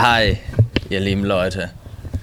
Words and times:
Hi, 0.00 0.36
ihr 0.90 1.00
lieben 1.00 1.24
Leute. 1.24 1.70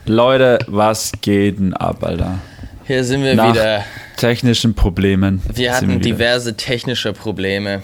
Leute, 0.05 0.59
was 0.67 1.12
geht 1.20 1.59
denn 1.59 1.73
ab, 1.73 2.05
Alter? 2.05 2.39
Hier 2.86 3.04
sind 3.04 3.21
wir 3.21 3.36
Nach 3.36 3.51
wieder. 3.51 3.83
technischen 4.15 4.75
Problemen. 4.75 5.41
Wir 5.54 5.75
hatten 5.75 5.89
wieder. 5.89 5.99
diverse 5.99 6.55
technische 6.55 7.11
Probleme. 7.11 7.83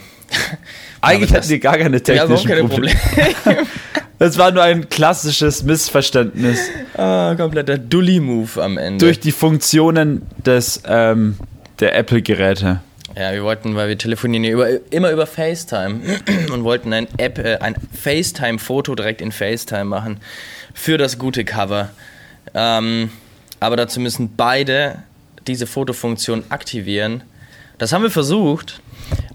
Eigentlich 1.02 1.34
hatten 1.34 1.50
wir 1.50 1.60
gar 1.60 1.78
keine 1.78 2.00
Wir 2.08 2.22
haben 2.22 2.32
auch 2.32 2.38
technischen 2.42 2.48
keine 2.48 2.70
Probleme. 2.70 3.00
Probleme. 3.44 3.68
Das 4.18 4.38
war 4.38 4.52
nur 4.52 4.64
ein 4.64 4.88
klassisches 4.88 5.64
Missverständnis 5.64 6.60
ah, 6.96 7.34
kompletter 7.36 7.78
Dully-Move 7.78 8.64
am 8.64 8.78
Ende. 8.78 9.04
durch 9.04 9.20
die 9.20 9.34
Funktionen 9.34 10.22
des, 10.46 10.84
ähm, 10.88 11.38
der 11.82 11.98
Apple-Geräte. 11.98 12.80
Ja, 13.16 13.34
wir 13.34 13.44
wollten, 13.44 13.76
weil 13.76 13.90
wir 13.90 13.98
telefonieren 13.98 14.46
über, 14.46 14.92
immer 14.92 15.12
über 15.12 15.28
FaceTime 15.28 16.00
und 16.54 16.64
wollten 16.64 16.94
ein 16.94 17.08
App, 17.18 17.38
äh, 17.38 17.58
ein 17.58 17.76
FaceTime-Foto 17.94 18.96
direkt 18.96 19.22
in 19.22 19.32
FaceTime 19.32 19.86
machen 19.86 20.20
für 20.74 20.98
das 20.98 21.18
gute 21.20 21.44
Cover. 21.44 21.90
Ähm, 22.54 23.12
aber 23.60 23.76
dazu 23.76 24.00
müssen 24.00 24.36
beide 24.36 25.04
diese 25.48 25.68
Fotofunktion 25.68 26.44
aktivieren. 26.50 27.24
Das 27.78 27.94
haben 27.94 28.04
wir 28.04 28.12
versucht, 28.12 28.82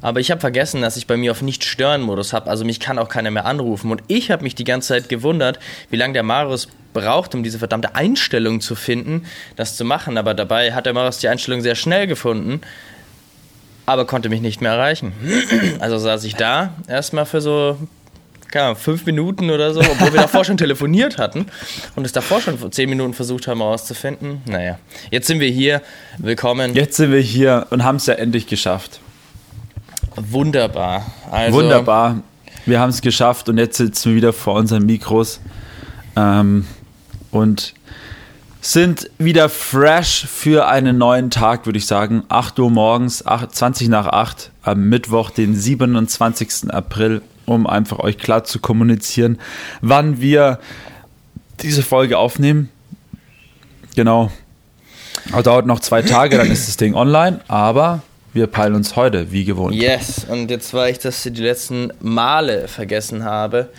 aber 0.01 0.21
ich 0.21 0.31
habe 0.31 0.41
vergessen, 0.41 0.83
dass 0.83 0.97
ich 0.97 1.07
bei 1.07 1.17
mir 1.17 1.33
auf 1.33 1.43
Nicht-Stören-Modus 1.43 2.33
habe. 2.33 2.49
Also 2.49 2.65
mich 2.65 2.81
kann 2.81 2.99
auch 2.99 3.09
keiner 3.09 3.31
mehr 3.31 3.45
anrufen. 3.45 3.91
Und 3.91 4.03
ich 4.09 4.31
habe 4.31 4.45
mich 4.45 4.55
die 4.55 4.65
ganze 4.65 4.89
Zeit 4.89 5.09
gewundert, 5.09 5.59
wie 5.91 5.97
lange 5.97 6.13
der 6.13 6.23
Marius 6.23 6.69
braucht, 6.93 7.35
um 7.35 7.43
diese 7.43 7.59
verdammte 7.59 7.95
Einstellung 7.95 8.61
zu 8.61 8.75
finden, 8.75 9.27
das 9.57 9.77
zu 9.77 9.85
machen. 9.85 10.17
Aber 10.17 10.33
dabei 10.35 10.73
hat 10.73 10.87
der 10.87 10.95
Marius 10.95 11.19
die 11.19 11.29
Einstellung 11.29 11.61
sehr 11.61 11.75
schnell 11.75 12.07
gefunden, 12.07 12.61
aber 13.87 14.05
konnte 14.05 14.29
mich 14.29 14.41
nicht 14.41 14.61
mehr 14.61 14.73
erreichen. 14.73 15.13
Also 15.81 15.99
saß 15.99 16.25
ich 16.25 16.35
da 16.35 16.75
erstmal 16.89 17.27
für 17.27 17.41
so 17.41 17.77
keine 18.51 18.67
Ahnung, 18.67 18.77
fünf 18.77 19.07
Minuten 19.07 19.51
oder 19.51 19.75
so, 19.75 19.81
obwohl 19.81 20.13
wir 20.13 20.21
davor 20.21 20.45
schon 20.45 20.57
telefoniert 20.57 21.19
hatten 21.19 21.47
und 21.95 22.05
es 22.05 22.13
davor 22.13 22.41
schon 22.41 22.73
zehn 22.73 22.89
Minuten 22.89 23.13
versucht 23.13 23.49
haben 23.49 23.61
herauszufinden. 23.61 24.41
Naja, 24.47 24.79
jetzt 25.11 25.27
sind 25.27 25.41
wir 25.41 25.51
hier. 25.51 25.83
Willkommen. 26.19 26.75
Jetzt 26.75 26.97
sind 26.97 27.13
wir 27.13 27.21
hier 27.21 27.67
und 27.71 27.85
haben 27.85 27.97
es 27.97 28.07
ja 28.07 28.15
endlich 28.15 28.47
geschafft. 28.47 29.01
Wunderbar. 30.17 31.07
Also, 31.31 31.59
Wunderbar. 31.59 32.23
Wir 32.65 32.81
haben 32.81 32.91
es 32.91 33.01
geschafft 33.01 33.49
und 33.49 33.59
jetzt 33.59 33.77
sitzen 33.77 34.11
wir 34.11 34.17
wieder 34.17 34.33
vor 34.33 34.55
unseren 34.55 34.87
Mikros 34.87 35.41
ähm, 36.17 36.67
und 37.31 37.75
sind 38.73 39.11
wieder 39.19 39.49
fresh 39.49 40.27
für 40.27 40.67
einen 40.67 40.99
neuen 40.99 41.31
Tag, 41.31 41.67
würde 41.67 41.79
ich 41.79 41.87
sagen. 41.87 42.25
8 42.29 42.59
Uhr 42.59 42.71
morgens, 42.71 43.25
8, 43.25 43.55
20 43.55 43.89
nach 43.89 44.07
8 44.07 44.51
am 44.63 44.89
Mittwoch, 44.89 45.31
den 45.31 45.55
27. 45.55 46.73
April, 46.73 47.23
um 47.45 47.67
einfach 47.67 48.01
euch 48.01 48.19
klar 48.19 48.45
zu 48.45 48.59
kommunizieren, 48.59 49.39
wann 49.83 50.21
wir 50.21 50.59
diese 51.61 51.83
Folge 51.83 52.19
aufnehmen. 52.19 52.69
Genau. 53.95 54.33
Aber 55.33 55.43
dauert 55.43 55.67
noch 55.67 55.81
zwei 55.81 56.03
Tage, 56.03 56.37
dann 56.37 56.51
ist 56.51 56.69
das 56.69 56.77
Ding 56.77 56.95
online, 56.95 57.41
aber 57.49 58.03
wir 58.33 58.49
peilen 58.49 58.75
uns 58.75 58.97
heute, 58.97 59.31
wie 59.33 59.45
gewohnt. 59.45 59.75
Yes, 59.75 60.27
und 60.29 60.51
jetzt 60.51 60.75
war 60.75 60.89
ich, 60.89 60.99
dass 60.99 61.25
ich 61.25 61.33
die 61.33 61.43
letzten 61.43 61.93
Male 62.01 62.69
vergessen 62.69 63.25
habe, 63.25 63.71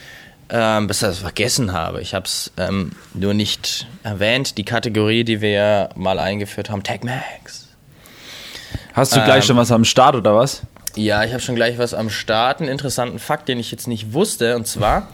ähm, 0.49 0.87
bis 0.87 0.99
das 0.99 1.19
vergessen 1.19 1.73
habe. 1.73 2.01
Ich 2.01 2.13
habe 2.13 2.25
es 2.25 2.51
ähm, 2.57 2.91
nur 3.13 3.33
nicht 3.33 3.87
erwähnt, 4.03 4.57
die 4.57 4.63
Kategorie, 4.63 5.23
die 5.23 5.41
wir 5.41 5.51
ja 5.51 5.89
mal 5.95 6.19
eingeführt 6.19 6.69
haben, 6.69 6.83
Tag 6.83 7.03
Max. 7.03 7.67
Hast 8.93 9.15
du 9.15 9.23
gleich 9.23 9.43
Ähm, 9.43 9.47
schon 9.47 9.57
was 9.57 9.71
am 9.71 9.85
Start 9.85 10.15
oder 10.15 10.35
was? 10.35 10.61
Ja, 10.95 11.23
ich 11.23 11.31
habe 11.31 11.41
schon 11.41 11.55
gleich 11.55 11.77
was 11.77 11.93
am 11.93 12.09
Start, 12.09 12.61
einen 12.61 12.69
interessanten 12.69 13.19
Fakt, 13.19 13.47
den 13.47 13.59
ich 13.59 13.71
jetzt 13.71 13.87
nicht 13.87 14.13
wusste, 14.13 14.55
und 14.55 14.67
zwar, 14.67 15.09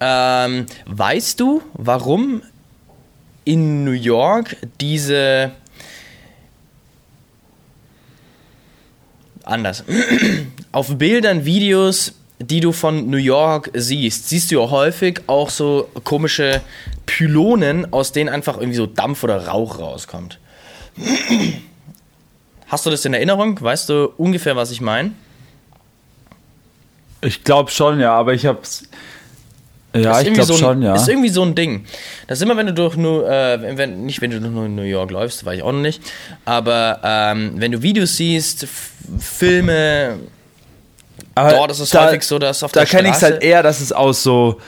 ähm, 0.00 0.66
weißt 0.84 1.40
du, 1.40 1.62
warum 1.72 2.42
in 3.44 3.84
New 3.84 3.92
York 3.92 4.56
diese 4.80 5.52
anders. 9.44 9.84
Auf 10.72 10.98
Bildern, 10.98 11.44
Videos, 11.44 12.12
die 12.38 12.60
du 12.60 12.72
von 12.72 13.08
New 13.08 13.16
York 13.16 13.70
siehst, 13.74 14.28
siehst 14.28 14.50
du 14.50 14.60
ja 14.60 14.70
häufig 14.70 15.20
auch 15.26 15.50
so 15.50 15.88
komische 16.04 16.60
Pylonen, 17.06 17.92
aus 17.92 18.12
denen 18.12 18.28
einfach 18.28 18.56
irgendwie 18.58 18.76
so 18.76 18.86
Dampf 18.86 19.24
oder 19.24 19.46
Rauch 19.46 19.78
rauskommt. 19.78 20.38
Hast 22.68 22.84
du 22.84 22.90
das 22.90 23.04
in 23.04 23.14
Erinnerung? 23.14 23.60
Weißt 23.60 23.88
du 23.88 24.12
ungefähr, 24.16 24.56
was 24.56 24.70
ich 24.70 24.80
meine? 24.80 25.12
Ich 27.22 27.44
glaube 27.44 27.70
schon, 27.70 28.00
ja, 28.00 28.12
aber 28.12 28.34
ich 28.34 28.44
hab's. 28.44 28.84
Ja, 29.94 30.18
Ist 30.18 30.26
ich 30.26 30.34
glaube 30.34 30.46
so 30.46 30.56
schon, 30.56 30.82
ja. 30.82 30.94
Ist 30.94 31.08
irgendwie 31.08 31.30
so 31.30 31.42
ein 31.42 31.54
Ding. 31.54 31.86
Das 32.26 32.38
ist 32.38 32.42
immer, 32.42 32.56
wenn 32.56 32.66
du 32.66 32.74
durch 32.74 32.96
nur, 32.96 33.28
äh, 33.30 33.78
wenn, 33.78 34.04
nicht 34.04 34.20
wenn 34.20 34.30
du 34.30 34.40
durch 34.40 34.68
New 34.68 34.82
York 34.82 35.10
läufst, 35.10 35.46
war 35.46 35.54
ich 35.54 35.62
auch 35.62 35.72
noch 35.72 35.80
nicht, 35.80 36.02
aber 36.44 37.00
ähm, 37.02 37.52
wenn 37.56 37.72
du 37.72 37.80
Videos 37.80 38.16
siehst, 38.16 38.66
Filme, 39.18 40.18
Aber 41.36 41.50
dort 41.50 41.70
ist 41.70 41.80
es 41.80 41.94
häufig 41.94 42.22
so, 42.22 42.38
dass 42.38 42.62
auf 42.62 42.72
da 42.72 42.80
der 42.80 42.88
kenne 42.88 43.10
ich 43.10 43.14
es 43.14 43.22
halt 43.22 43.42
eher, 43.42 43.62
dass 43.62 43.80
es 43.80 43.92
aus 43.92 44.22
so 44.22 44.58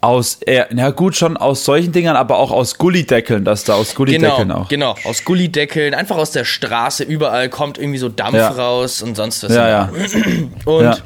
aus 0.00 0.34
eher, 0.44 0.68
na 0.72 0.90
gut, 0.90 1.16
schon 1.16 1.36
aus 1.36 1.64
solchen 1.64 1.92
Dingern, 1.92 2.16
aber 2.16 2.36
auch 2.38 2.50
aus 2.50 2.76
Gullideckeln, 2.78 3.44
dass 3.44 3.64
da 3.64 3.74
aus 3.74 3.94
Gullideckeln 3.94 4.48
genau, 4.48 4.60
auch. 4.62 4.68
genau, 4.68 4.94
aus 5.04 5.24
Gullideckeln, 5.24 5.94
einfach 5.94 6.16
aus 6.16 6.32
der 6.32 6.44
Straße, 6.44 7.02
überall 7.04 7.48
kommt 7.48 7.78
irgendwie 7.78 7.98
so 7.98 8.08
Dampf 8.08 8.36
Ja. 8.36 8.48
raus 8.50 9.02
und 9.02 9.16
sonst 9.16 9.42
was. 9.42 9.52
Ja, 9.54 9.68
ja. 9.68 9.90
Und 10.64 10.82
Ja. 10.84 10.98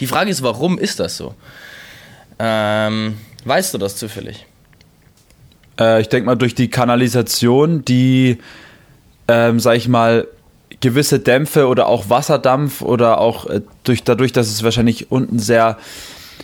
die 0.00 0.06
Frage 0.06 0.30
ist, 0.30 0.42
warum 0.42 0.78
ist 0.78 0.98
das 0.98 1.16
so? 1.16 1.34
Ähm, 2.38 3.18
weißt 3.44 3.74
du 3.74 3.78
das 3.78 3.96
zufällig? 3.96 4.46
Äh, 5.78 6.00
ich 6.00 6.08
denke 6.08 6.26
mal 6.26 6.36
durch 6.36 6.54
die 6.54 6.70
Kanalisation, 6.70 7.84
die, 7.84 8.38
ähm, 9.28 9.60
sag 9.60 9.76
ich 9.76 9.88
mal, 9.88 10.26
gewisse 10.80 11.18
Dämpfe 11.18 11.66
oder 11.66 11.86
auch 11.88 12.08
Wasserdampf 12.08 12.82
oder 12.82 13.18
auch 13.20 13.46
äh, 13.46 13.60
durch, 13.84 14.04
dadurch, 14.04 14.32
dass 14.32 14.48
es 14.48 14.62
wahrscheinlich 14.62 15.10
unten 15.10 15.38
sehr, 15.38 15.76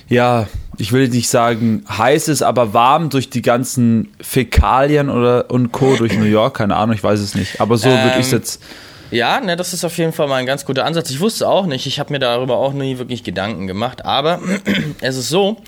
ja, 0.09 0.47
ich 0.77 0.93
will 0.93 1.09
nicht 1.09 1.28
sagen 1.28 1.84
heiß 1.89 2.28
ist, 2.28 2.43
aber 2.43 2.75
warm 2.75 3.11
durch 3.11 3.31
die 3.31 3.43
ganzen 3.43 4.12
Fäkalien 4.21 5.09
oder 5.09 5.50
und 5.50 5.71
Co. 5.72 5.97
durch 5.97 6.17
New 6.19 6.25
York, 6.25 6.56
keine 6.56 6.77
Ahnung, 6.77 6.97
ich 6.97 7.05
weiß 7.05 7.21
es 7.21 7.34
nicht. 7.34 7.61
Aber 7.61 7.77
so 7.77 7.89
würde 7.89 8.15
ich 8.19 8.27
es 8.27 8.33
Ähm, 8.33 8.39
jetzt. 8.39 8.62
Ja, 9.11 9.39
ne, 9.41 9.55
das 9.55 9.72
ist 9.72 9.84
auf 9.84 9.97
jeden 9.99 10.12
Fall 10.12 10.27
mal 10.27 10.37
ein 10.37 10.47
ganz 10.47 10.65
guter 10.65 10.84
Ansatz. 10.84 11.11
Ich 11.11 11.21
wusste 11.21 11.49
auch 11.49 11.66
nicht, 11.66 11.87
ich 11.87 12.01
habe 12.01 12.12
mir 12.12 12.19
darüber 12.19 12.56
auch 12.56 12.72
nie 12.72 12.99
wirklich 12.99 13.22
Gedanken 13.22 13.69
gemacht, 13.69 14.05
aber 14.05 14.41
es 15.01 15.16
ist 15.16 15.28
so, 15.28 15.59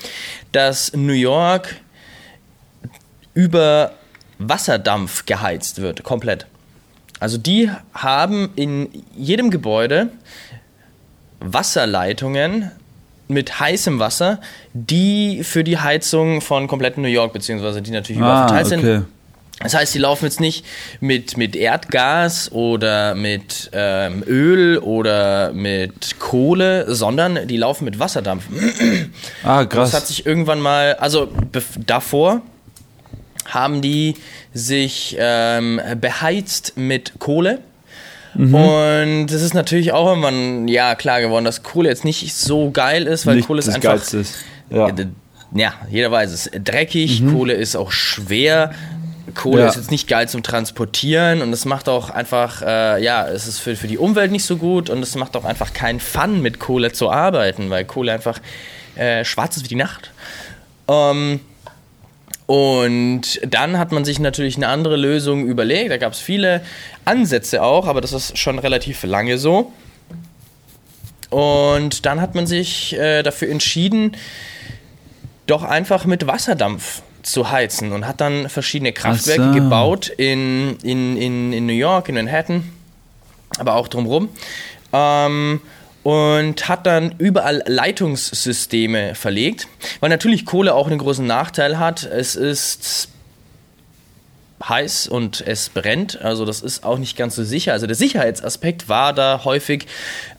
dass 0.51 0.93
New 0.95 1.13
York 1.13 1.77
über 3.35 3.93
Wasserdampf 4.39 5.27
geheizt 5.27 5.81
wird, 5.81 6.03
komplett. 6.03 6.47
Also 7.21 7.39
die 7.39 7.71
haben 7.95 8.51
in 8.57 8.89
jedem 9.17 9.51
Gebäude 9.51 10.09
Wasserleitungen 11.41 12.71
mit 13.29 13.59
heißem 13.59 13.99
Wasser, 13.99 14.41
die 14.73 15.43
für 15.43 15.65
die 15.65 15.79
Heizung 15.79 16.41
von 16.41 16.69
kompletten 16.69 17.03
New 17.03 17.09
York, 17.09 17.33
beziehungsweise 17.33 17.83
die 17.83 17.91
natürlich 17.91 18.19
überall 18.19 18.45
Ah, 18.45 18.49
verteilt 18.49 18.67
sind, 18.69 18.79
okay. 18.81 19.01
das 19.61 19.75
heißt, 19.75 19.95
die 19.95 19.99
laufen 19.99 20.27
jetzt 20.27 20.41
nicht 20.41 20.65
mit, 21.01 21.37
mit 21.37 21.57
Erdgas 21.57 22.53
oder 22.53 23.15
mit 23.17 23.71
ähm, 23.73 24.23
Öl 24.27 24.79
oder 24.79 25.53
mit 25.53 26.19
Kohle, 26.21 26.95
sondern 26.95 27.49
die 27.49 27.57
laufen 27.57 27.85
mit 27.85 27.99
Wasserdampf. 27.99 28.45
Ah, 29.43 29.65
Das 29.65 29.93
hat 29.93 29.93
krass. 29.93 30.09
sich 30.09 30.25
irgendwann 30.25 30.61
mal, 30.61 30.95
also 30.95 31.29
davor 31.85 32.43
haben 33.49 33.83
die 33.83 34.15
sich 34.53 35.17
ähm, 35.19 35.81
beheizt 36.01 36.75
mit 36.77 37.15
Kohle. 37.19 37.61
Mhm. 38.35 38.55
Und 38.55 39.31
es 39.31 39.43
ist 39.43 39.55
natürlich 39.55 39.93
auch 39.93 40.09
irgendwann, 40.09 40.69
ja, 40.69 40.95
klar 40.95 41.21
geworden, 41.21 41.45
dass 41.45 41.63
Kohle 41.63 41.89
jetzt 41.89 42.05
nicht 42.05 42.35
so 42.35 42.71
geil 42.71 43.07
ist, 43.07 43.27
weil 43.27 43.37
Nicht 43.37 43.47
Kohle 43.47 43.61
ist 43.61 43.69
einfach 43.69 43.83
Geilste 43.83 44.19
ist. 44.19 44.35
Ja. 44.69 44.91
ja, 45.55 45.75
jeder 45.91 46.11
weiß 46.11 46.33
es. 46.33 46.51
Dreckig, 46.53 47.23
Kohle 47.27 47.55
ist 47.55 47.77
auch 47.77 47.93
schwer. 47.93 48.73
Kohle 49.35 49.57
Mhm. 49.57 49.63
Ja. 49.63 49.69
ist 49.69 49.77
jetzt 49.77 49.91
nicht 49.91 50.09
geil 50.09 50.29
zum 50.29 50.43
Transportieren 50.43 51.43
und 51.43 51.53
es 51.53 51.65
macht 51.65 51.89
auch 51.89 52.11
einfach, 52.11 52.63
äh, 52.63 53.03
ja, 53.03 53.27
es 53.27 53.47
ist 53.47 53.59
für, 53.59 53.77
für 53.77 53.89
die 53.89 53.99
Umwelt 53.99 54.31
nicht 54.31 54.45
so 54.45 54.57
gut 54.57 54.91
und 54.91 55.03
es 55.03 55.15
macht 55.15 55.37
auch 55.37 55.45
einfach 55.45 55.73
keinen 55.73 56.01
Fun, 56.01 56.43
mit 56.43 56.59
Kohle 56.59 56.93
zu 56.93 57.11
arbeiten, 57.11 57.71
weil 57.71 57.85
Kohle 57.85 58.13
einfach 58.13 58.41
äh, 58.97 59.25
schwarz 59.25 59.57
ist 59.57 59.65
wie 59.65 59.69
die 59.69 59.77
Nacht. 59.77 60.11
Ähm, 60.89 61.41
und 62.47 63.41
dann 63.47 63.79
hat 63.79 63.91
man 63.91 64.05
sich 64.05 64.21
natürlich 64.21 64.57
eine 64.57 64.69
andere 64.69 64.97
Lösung 64.97 65.47
überlegt. 65.47 65.91
Da 65.91 65.97
gab 65.97 66.13
es 66.13 66.21
viele 66.21 66.63
Ansätze 67.05 67.63
auch, 67.63 67.87
aber 67.87 68.01
das 68.01 68.13
ist 68.13 68.39
schon 68.39 68.59
relativ 68.59 69.03
lange 69.03 69.37
so. 69.37 69.73
Und 71.31 72.07
dann 72.07 72.21
hat 72.21 72.37
man 72.37 72.47
sich 72.47 72.97
äh, 72.97 73.25
dafür 73.25 73.51
entschieden, 73.51 74.17
doch 75.47 75.65
einfach 75.65 76.05
mit 76.05 76.29
Wasserdampf 76.29 77.03
zu 77.23 77.51
heizen 77.51 77.91
und 77.91 78.07
hat 78.07 78.21
dann 78.21 78.49
verschiedene 78.49 78.93
Kraftwerke 78.93 79.49
so. 79.49 79.53
gebaut 79.53 80.09
in, 80.09 80.77
in, 80.85 81.17
in, 81.17 81.53
in 81.53 81.67
New 81.67 81.73
York, 81.73 82.09
in 82.09 82.15
Manhattan, 82.15 82.71
aber 83.59 83.75
auch 83.75 83.89
drumherum. 83.89 84.29
Ähm, 84.93 85.61
und 86.07 86.69
hat 86.69 86.87
dann 86.87 87.17
überall 87.19 87.65
Leitungssysteme 87.67 89.17
verlegt, 89.17 89.67
weil 89.99 90.09
natürlich 90.09 90.47
Kohle 90.47 90.73
auch 90.73 90.87
einen 90.87 90.99
großen 90.99 91.27
Nachteil 91.27 91.81
hat. 91.81 92.05
Es 92.05 92.37
ist 92.37 93.09
heiß 94.63 95.09
und 95.09 95.43
es 95.45 95.69
brennt. 95.69 96.23
Also 96.23 96.45
das 96.45 96.63
ist 96.63 96.85
auch 96.85 96.99
nicht 96.99 97.17
ganz 97.17 97.35
so 97.35 97.43
sicher. 97.43 97.73
Also 97.73 97.89
der 97.89 97.97
Sicherheitsaspekt 97.97 98.89
war 98.89 99.15
da 99.15 99.41
häufig 99.43 99.89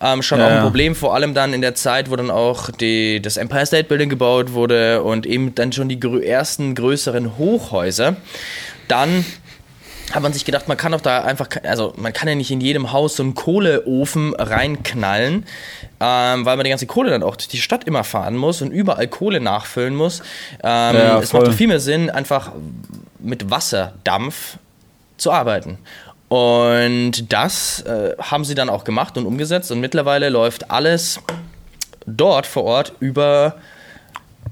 ähm, 0.01 0.21
schon 0.21 0.39
ja, 0.39 0.47
auch 0.47 0.51
ein 0.51 0.61
Problem, 0.61 0.95
vor 0.95 1.13
allem 1.13 1.33
dann 1.33 1.53
in 1.53 1.59
der 1.59 1.75
Zeit, 1.75 2.09
wo 2.09 2.15
dann 2.15 2.31
auch 2.31 2.71
die, 2.71 3.21
das 3.21 3.35
Empire 3.35 3.65
State 3.65 3.89
Building 3.89 4.07
gebaut 4.07 4.53
wurde 4.53 5.03
und 5.03 5.25
eben 5.25 5.53
dann 5.53 5.73
schon 5.73 5.89
die 5.89 5.99
grö 5.99 6.21
ersten 6.21 6.75
größeren 6.75 7.37
Hochhäuser. 7.37 8.15
Dann 8.87 9.25
hat 10.13 10.23
man 10.23 10.33
sich 10.33 10.45
gedacht, 10.45 10.67
man 10.67 10.77
kann 10.77 10.93
doch 10.93 11.01
da 11.01 11.21
einfach, 11.21 11.47
also 11.63 11.93
man 11.97 12.13
kann 12.13 12.29
ja 12.29 12.35
nicht 12.35 12.51
in 12.51 12.61
jedem 12.61 12.91
Haus 12.91 13.17
so 13.17 13.23
einen 13.23 13.35
Kohleofen 13.35 14.33
reinknallen, 14.35 15.45
ähm, 15.99 16.45
weil 16.45 16.55
man 16.55 16.63
die 16.63 16.69
ganze 16.69 16.87
Kohle 16.87 17.09
dann 17.09 17.23
auch 17.23 17.35
durch 17.35 17.49
die 17.49 17.57
Stadt 17.57 17.83
immer 17.83 18.03
fahren 18.03 18.35
muss 18.35 18.61
und 18.61 18.71
überall 18.71 19.07
Kohle 19.07 19.39
nachfüllen 19.41 19.95
muss. 19.95 20.21
Ähm, 20.63 20.95
ja, 20.95 21.19
es 21.19 21.33
macht 21.33 21.47
doch 21.47 21.53
viel 21.53 21.67
mehr 21.67 21.79
Sinn, 21.79 22.09
einfach 22.09 22.51
mit 23.19 23.49
Wasserdampf 23.49 24.57
zu 25.17 25.31
arbeiten. 25.31 25.77
Und 26.29 27.31
das 27.31 27.81
äh, 27.81 28.15
haben 28.19 28.43
sie 28.43 28.55
dann 28.55 28.69
auch 28.69 28.83
gemacht 28.83 29.17
und 29.17 29.25
umgesetzt 29.25 29.71
und 29.71 29.79
mittlerweile 29.79 30.29
läuft 30.29 30.71
alles 30.71 31.19
dort 32.05 32.45
vor 32.45 32.63
Ort 32.63 32.93
über 32.99 33.55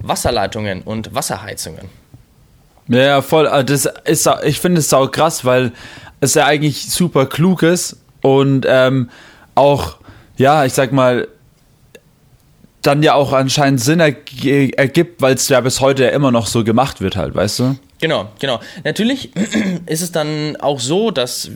Wasserleitungen 0.02 0.82
und 0.82 1.14
Wasserheizungen. 1.14 1.90
Ja, 2.88 3.22
voll. 3.22 3.48
Ah, 3.48 3.64
das 3.64 3.90
ist, 4.06 4.30
ich 4.44 4.60
finde 4.60 4.80
es 4.80 4.90
sau 4.90 5.08
krass, 5.08 5.46
weil 5.46 5.72
es 6.22 6.34
ja 6.36 6.46
eigentlich 6.46 6.92
super 6.92 7.26
klug 7.26 7.64
ist 7.64 7.98
und 8.22 8.66
ähm, 8.68 9.10
auch, 9.56 9.98
ja, 10.38 10.66
ich 10.66 10.74
sag 10.74 10.92
mal, 10.92 11.28
dann 12.82 13.02
ja 13.02 13.16
auch 13.16 13.34
anscheinend 13.34 13.82
Sinn 13.82 14.00
ergibt, 14.00 15.22
weil 15.22 15.34
es 15.34 15.50
ja 15.50 15.60
bis 15.62 15.82
heute 15.82 16.04
ja 16.04 16.10
immer 16.10 16.32
noch 16.32 16.46
so 16.46 16.64
gemacht 16.64 17.02
wird 17.02 17.16
halt, 17.16 17.34
weißt 17.34 17.60
du? 17.60 17.76
Genau, 18.00 18.30
genau. 18.40 18.60
Natürlich 18.84 19.36
ist 19.86 20.02
es 20.02 20.12
dann 20.12 20.58
auch 20.58 20.80
so, 20.80 21.12
dass 21.12 21.50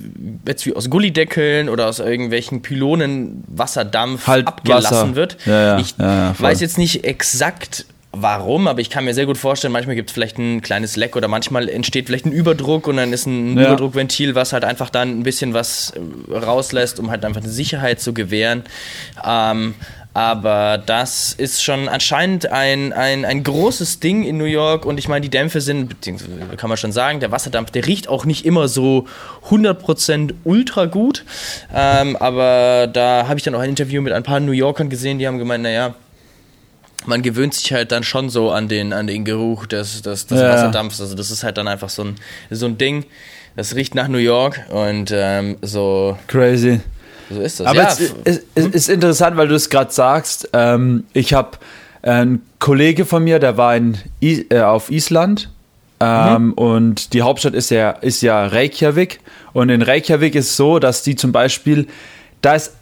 jetzt 0.48 0.66
wie 0.66 0.76
aus 0.76 0.90
Gullideckeln 0.90 1.70
oder 1.70 1.88
aus 1.88 2.00
irgendwelchen 2.00 2.62
Pylonen 2.62 3.44
Wasserdampf 3.48 4.26
halt 4.26 4.48
abgelassen 4.48 4.92
Wasser. 4.92 5.16
wird. 5.16 5.38
Ja, 5.46 5.62
ja, 5.62 5.80
ich 5.80 5.96
ja, 5.98 6.34
weiß 6.40 6.62
jetzt 6.62 6.78
nicht 6.78 7.04
exakt, 7.04 7.86
warum, 8.12 8.68
aber 8.68 8.82
ich 8.82 8.90
kann 8.90 9.06
mir 9.06 9.14
sehr 9.14 9.26
gut 9.26 9.38
vorstellen, 9.38 9.72
manchmal 9.72 9.96
gibt 9.96 10.10
es 10.10 10.14
vielleicht 10.14 10.38
ein 10.40 10.62
kleines 10.62 10.96
Leck 10.96 11.16
oder 11.16 11.28
manchmal 11.28 11.70
entsteht 11.70 12.08
vielleicht 12.08 12.26
ein 12.26 12.32
Überdruck 12.32 12.88
und 12.88 12.98
dann 12.98 13.14
ist 13.14 13.28
ein 13.28 13.58
ja. 13.58 13.68
Überdruckventil, 13.68 14.36
was 14.36 14.52
halt 14.52 14.64
einfach 14.64 14.90
dann 14.90 15.20
ein 15.20 15.24
bisschen 15.24 15.54
was 15.54 15.92
äh, 15.92 16.36
rauslässt, 16.36 17.00
um 17.00 17.12
halt 17.12 17.24
einfach 17.24 17.42
eine 17.42 17.52
Sicherheit 17.52 18.02
zu 18.02 18.14
gewähren. 18.14 18.64
Ähm, 19.24 19.76
aber 20.16 20.82
das 20.84 21.34
ist 21.34 21.64
schon 21.64 21.88
anscheinend 21.88 22.48
ein, 22.48 22.94
ein, 22.94 23.26
ein 23.26 23.44
großes 23.44 24.00
Ding 24.00 24.24
in 24.24 24.38
New 24.38 24.46
York 24.46 24.86
und 24.86 24.98
ich 24.98 25.08
meine, 25.08 25.22
die 25.22 25.30
Dämpfe 25.30 25.62
sind, 25.62 25.88
beziehungsweise 25.88 26.34
kann 26.58 26.68
man 26.68 26.78
schon 26.78 26.92
sagen, 26.92 27.20
der 27.20 27.32
Wasserdampf, 27.32 27.70
der 27.70 27.86
riecht 27.86 28.10
auch 28.10 28.26
nicht 28.26 28.44
immer 28.44 28.68
so 28.68 29.06
100% 29.50 30.34
ultra 30.44 30.86
gut. 30.86 31.26
Ähm, 31.74 32.16
aber 32.16 32.88
da 32.92 33.28
habe 33.28 33.38
ich 33.38 33.44
dann 33.44 33.54
auch 33.54 33.60
ein 33.60 33.70
Interview 33.70 34.02
mit 34.02 34.12
ein 34.12 34.24
paar 34.24 34.40
New 34.40 34.52
Yorkern 34.52 34.90
gesehen, 34.90 35.20
die 35.20 35.28
haben 35.28 35.38
gemeint, 35.38 35.64
naja, 35.64 35.94
man 37.10 37.22
gewöhnt 37.22 37.54
sich 37.54 37.74
halt 37.74 37.92
dann 37.92 38.04
schon 38.04 38.30
so 38.30 38.52
an 38.52 38.70
den, 38.70 38.94
an 38.94 39.08
den 39.08 39.26
Geruch 39.26 39.66
des, 39.66 40.02
des, 40.02 40.28
des 40.28 40.40
ja. 40.40 40.50
Wasserdampfs. 40.50 41.02
Also 41.02 41.16
das 41.16 41.32
ist 41.32 41.44
halt 41.44 41.58
dann 41.58 41.68
einfach 41.68 41.90
so 41.90 42.04
ein, 42.04 42.16
so 42.50 42.68
ein 42.68 42.78
Ding. 42.78 43.06
Das 43.58 43.76
riecht 43.76 43.96
nach 43.96 44.08
New 44.08 44.20
York 44.20 44.62
und 44.70 45.12
ähm, 45.14 45.58
so. 45.62 46.18
Crazy. 46.28 46.80
So 47.30 47.42
ist 47.42 47.60
das. 47.60 47.68
Aber 47.68 47.82
ja. 47.82 47.90
es, 47.90 48.14
es, 48.24 48.42
es 48.56 48.66
ist 48.68 48.90
interessant, 48.90 49.36
weil 49.36 49.48
du 49.48 49.56
es 49.56 49.70
gerade 49.70 49.92
sagst. 49.92 50.50
Ähm, 50.54 51.04
ich 51.14 51.34
habe 51.34 51.58
einen 52.02 52.42
Kollege 52.60 53.06
von 53.06 53.24
mir, 53.24 53.40
der 53.40 53.58
war 53.58 53.76
in, 53.76 53.98
äh, 54.22 54.62
auf 54.62 54.90
Island. 54.90 55.50
Ähm, 56.00 56.46
mhm. 56.46 56.54
Und 56.54 57.14
die 57.14 57.24
Hauptstadt 57.24 57.56
ist 57.56 57.72
ja, 57.72 57.90
ist 57.90 58.22
ja 58.22 58.46
Reykjavik. 58.46 59.20
Und 59.52 59.70
in 59.70 59.82
Reykjavik 59.82 60.36
ist 60.36 60.52
es 60.52 60.58
so, 60.58 60.80
dass 60.80 61.04
die 61.04 61.16
zum 61.16 61.32
Beispiel, 61.32 61.88
da 62.42 62.56
ist 62.56 62.74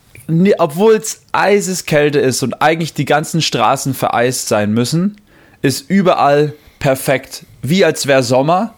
obwohl 0.57 0.95
es 0.95 1.21
eiseskälte 1.31 2.19
ist 2.19 2.44
und 2.44 2.62
eigentlich 2.62 2.94
die 2.94 3.06
ganzen 3.06 3.41
Straßen 3.41 3.94
vereist 3.94 4.47
sein 4.47 4.74
müssen, 4.74 5.18
ist 5.62 5.89
überall 5.89 6.53
perfekt, 6.79 7.45
wie 7.62 7.85
als 7.85 8.07
wäre 8.07 8.24
Sommer. 8.24 8.74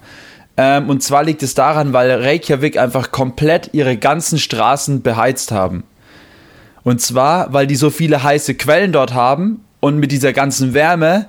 Ähm, 0.57 0.89
und 0.89 1.01
zwar 1.01 1.23
liegt 1.23 1.43
es 1.43 1.55
daran, 1.55 1.93
weil 1.93 2.11
Reykjavik 2.11 2.77
einfach 2.77 3.11
komplett 3.11 3.69
ihre 3.73 3.97
ganzen 3.97 4.37
Straßen 4.37 5.01
beheizt 5.01 5.51
haben. 5.51 5.83
Und 6.83 7.01
zwar, 7.01 7.53
weil 7.53 7.67
die 7.67 7.75
so 7.75 7.89
viele 7.89 8.23
heiße 8.23 8.55
Quellen 8.55 8.91
dort 8.91 9.13
haben 9.13 9.63
und 9.79 9.97
mit 9.97 10.11
dieser 10.11 10.33
ganzen 10.33 10.73
Wärme 10.73 11.27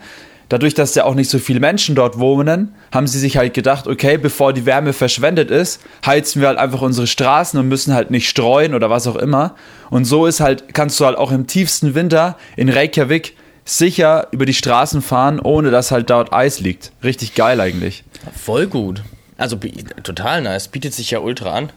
dadurch, 0.50 0.74
dass 0.74 0.94
ja 0.94 1.04
auch 1.04 1.14
nicht 1.14 1.30
so 1.30 1.38
viele 1.38 1.60
Menschen 1.60 1.94
dort 1.94 2.18
wohnen, 2.18 2.74
haben 2.92 3.06
sie 3.06 3.18
sich 3.18 3.38
halt 3.38 3.54
gedacht, 3.54 3.86
okay, 3.86 4.18
bevor 4.18 4.52
die 4.52 4.66
Wärme 4.66 4.92
verschwendet 4.92 5.50
ist, 5.50 5.80
heizen 6.04 6.42
wir 6.42 6.48
halt 6.48 6.58
einfach 6.58 6.82
unsere 6.82 7.06
Straßen 7.06 7.58
und 7.58 7.68
müssen 7.68 7.94
halt 7.94 8.10
nicht 8.10 8.28
streuen 8.28 8.74
oder 8.74 8.90
was 8.90 9.06
auch 9.06 9.16
immer. 9.16 9.54
Und 9.88 10.04
so 10.04 10.26
ist 10.26 10.40
halt, 10.40 10.74
kannst 10.74 11.00
du 11.00 11.06
halt 11.06 11.16
auch 11.16 11.32
im 11.32 11.46
tiefsten 11.46 11.94
Winter 11.94 12.36
in 12.56 12.68
Reykjavik 12.68 13.36
sicher 13.64 14.28
über 14.32 14.44
die 14.44 14.54
Straßen 14.54 15.00
fahren, 15.00 15.40
ohne 15.40 15.70
dass 15.70 15.90
halt 15.90 16.10
dort 16.10 16.32
Eis 16.32 16.60
liegt. 16.60 16.92
Richtig 17.02 17.34
geil 17.34 17.60
eigentlich. 17.60 18.04
Voll 18.36 18.66
gut. 18.66 19.02
Also 19.38 19.56
total 20.02 20.42
nice. 20.42 20.68
Bietet 20.68 20.92
sich 20.92 21.12
ja 21.12 21.20
ultra 21.20 21.54
an. 21.54 21.70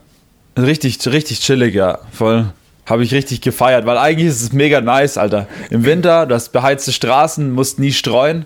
Richtig, 0.58 1.00
richtig 1.08 1.40
chillig, 1.40 1.74
ja. 1.76 2.00
Voll. 2.12 2.52
Habe 2.86 3.04
ich 3.04 3.14
richtig 3.14 3.42
gefeiert, 3.42 3.86
weil 3.86 3.98
eigentlich 3.98 4.28
ist 4.28 4.42
es 4.42 4.52
mega 4.52 4.82
nice, 4.82 5.18
Alter. 5.18 5.48
Im 5.70 5.86
Winter, 5.86 6.26
du 6.26 6.36
hast 6.36 6.52
beheizte 6.52 6.92
Straßen, 6.92 7.52
musst 7.52 7.80
nie 7.80 7.94
streuen. 7.94 8.46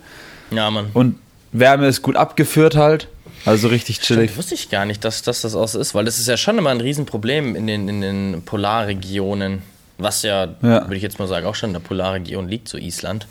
Ja, 0.52 0.70
Mann. 0.70 0.90
Und 0.94 1.16
Wärme 1.52 1.88
ist 1.88 2.02
gut 2.02 2.16
abgeführt 2.16 2.76
halt. 2.76 3.08
Also 3.46 3.70
richtig 3.70 4.02
chillig. 4.02 4.32
Stimmt, 4.32 4.38
wusste 4.38 4.56
ich 4.56 4.70
gar 4.70 4.86
nicht, 4.86 5.04
dass, 5.06 5.22
dass 5.22 5.42
das 5.42 5.56
auch 5.56 5.68
so 5.68 5.80
ist, 5.80 5.96
weil 5.96 6.06
das 6.06 6.20
ist 6.20 6.28
ja 6.28 6.38
schon 6.38 6.58
immer 6.58 6.70
ein 6.70 6.82
Riesenproblem 6.82 7.56
in 7.56 7.66
den, 7.66 7.88
in 7.88 8.02
den 8.02 8.42
Polarregionen. 8.44 9.62
Was 9.98 10.22
ja, 10.22 10.44
ja. 10.62 10.84
würde 10.84 10.96
ich 10.98 11.02
jetzt 11.02 11.18
mal 11.18 11.28
sagen, 11.28 11.48
auch 11.48 11.56
schon 11.56 11.70
in 11.70 11.74
der 11.74 11.80
Polarregion 11.80 12.48
liegt, 12.48 12.68
so 12.68 12.78
Island. 12.78 13.26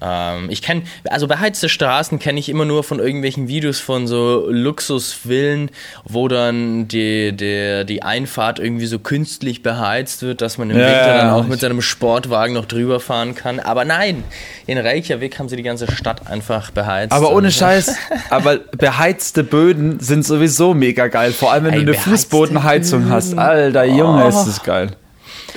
Ähm, 0.00 0.48
ich 0.50 0.62
kenne, 0.62 0.82
also 1.08 1.26
beheizte 1.26 1.68
Straßen 1.68 2.18
kenne 2.18 2.38
ich 2.40 2.48
immer 2.48 2.64
nur 2.64 2.84
von 2.84 2.98
irgendwelchen 2.98 3.48
Videos 3.48 3.80
von 3.80 4.06
so 4.06 4.46
Luxusvillen, 4.48 5.70
wo 6.04 6.28
dann 6.28 6.88
die, 6.88 7.32
die, 7.32 7.84
die 7.86 8.02
Einfahrt 8.02 8.58
irgendwie 8.58 8.86
so 8.86 8.98
künstlich 8.98 9.62
beheizt 9.62 10.22
wird, 10.22 10.40
dass 10.40 10.58
man 10.58 10.70
im 10.70 10.78
ja, 10.78 10.86
Winter 10.86 11.16
dann 11.18 11.30
auch 11.30 11.46
mit 11.46 11.60
seinem 11.60 11.82
Sportwagen 11.82 12.54
noch 12.54 12.66
drüber 12.66 13.00
fahren 13.00 13.34
kann. 13.34 13.60
Aber 13.60 13.84
nein, 13.84 14.24
in 14.66 14.78
Reykjavik 14.78 15.38
haben 15.38 15.48
sie 15.48 15.56
die 15.56 15.62
ganze 15.62 15.90
Stadt 15.90 16.28
einfach 16.28 16.70
beheizt. 16.70 17.12
Aber 17.12 17.32
ohne 17.32 17.50
Scheiß, 17.50 17.94
aber 18.30 18.58
beheizte 18.58 19.44
Böden 19.44 20.00
sind 20.00 20.24
sowieso 20.24 20.74
mega 20.74 21.08
geil. 21.08 21.32
Vor 21.32 21.52
allem, 21.52 21.64
wenn 21.64 21.74
Ey, 21.74 21.84
du 21.84 21.92
eine 21.92 22.00
Fußbodenheizung 22.00 23.08
hast. 23.08 23.36
Alter 23.36 23.84
Junge, 23.84 24.24
oh. 24.24 24.28
ist 24.28 24.44
das 24.44 24.62
geil. 24.62 24.90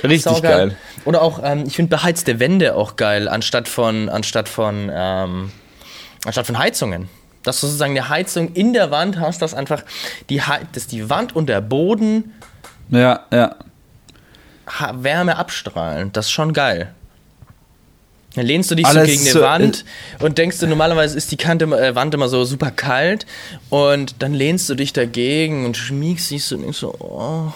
Richtig 0.02 0.42
geil. 0.42 0.76
Oder 1.08 1.22
auch, 1.22 1.40
ähm, 1.42 1.64
ich 1.66 1.74
finde 1.74 1.88
beheizte 1.88 2.38
Wände 2.38 2.74
auch 2.74 2.96
geil, 2.96 3.30
anstatt 3.30 3.66
von, 3.66 4.10
anstatt 4.10 4.46
von, 4.46 4.90
ähm, 4.92 5.50
anstatt 6.26 6.44
von 6.44 6.58
Heizungen. 6.58 7.08
Dass 7.42 7.62
du 7.62 7.66
sozusagen 7.66 7.92
eine 7.92 8.10
Heizung 8.10 8.52
in 8.52 8.74
der 8.74 8.90
Wand 8.90 9.18
hast, 9.18 9.40
dass 9.40 9.54
einfach 9.54 9.84
die, 10.28 10.42
dass 10.74 10.86
die 10.86 11.08
Wand 11.08 11.34
und 11.34 11.48
der 11.48 11.62
Boden 11.62 12.34
ja, 12.90 13.20
ja. 13.32 13.56
Wärme 14.92 15.38
abstrahlen. 15.38 16.12
Das 16.12 16.26
ist 16.26 16.32
schon 16.32 16.52
geil. 16.52 16.92
Dann 18.34 18.44
lehnst 18.44 18.70
du 18.70 18.74
dich 18.74 18.84
Alles 18.84 19.04
so 19.04 19.10
gegen 19.10 19.30
so, 19.30 19.38
eine 19.38 19.64
Wand 19.64 19.84
und 20.18 20.36
denkst 20.36 20.58
du, 20.58 20.66
normalerweise 20.66 21.16
ist 21.16 21.32
die 21.32 21.38
Kante, 21.38 21.64
äh, 21.64 21.94
Wand 21.94 22.12
immer 22.12 22.28
so 22.28 22.44
super 22.44 22.70
kalt 22.70 23.24
und 23.70 24.16
dann 24.18 24.34
lehnst 24.34 24.68
du 24.68 24.74
dich 24.74 24.92
dagegen 24.92 25.64
und 25.64 25.74
schmiegst 25.78 26.30
dich 26.30 26.44
so 26.44 26.56
und 26.56 26.64
denkst 26.64 26.78
so, 26.78 26.94
oh, 26.98 27.50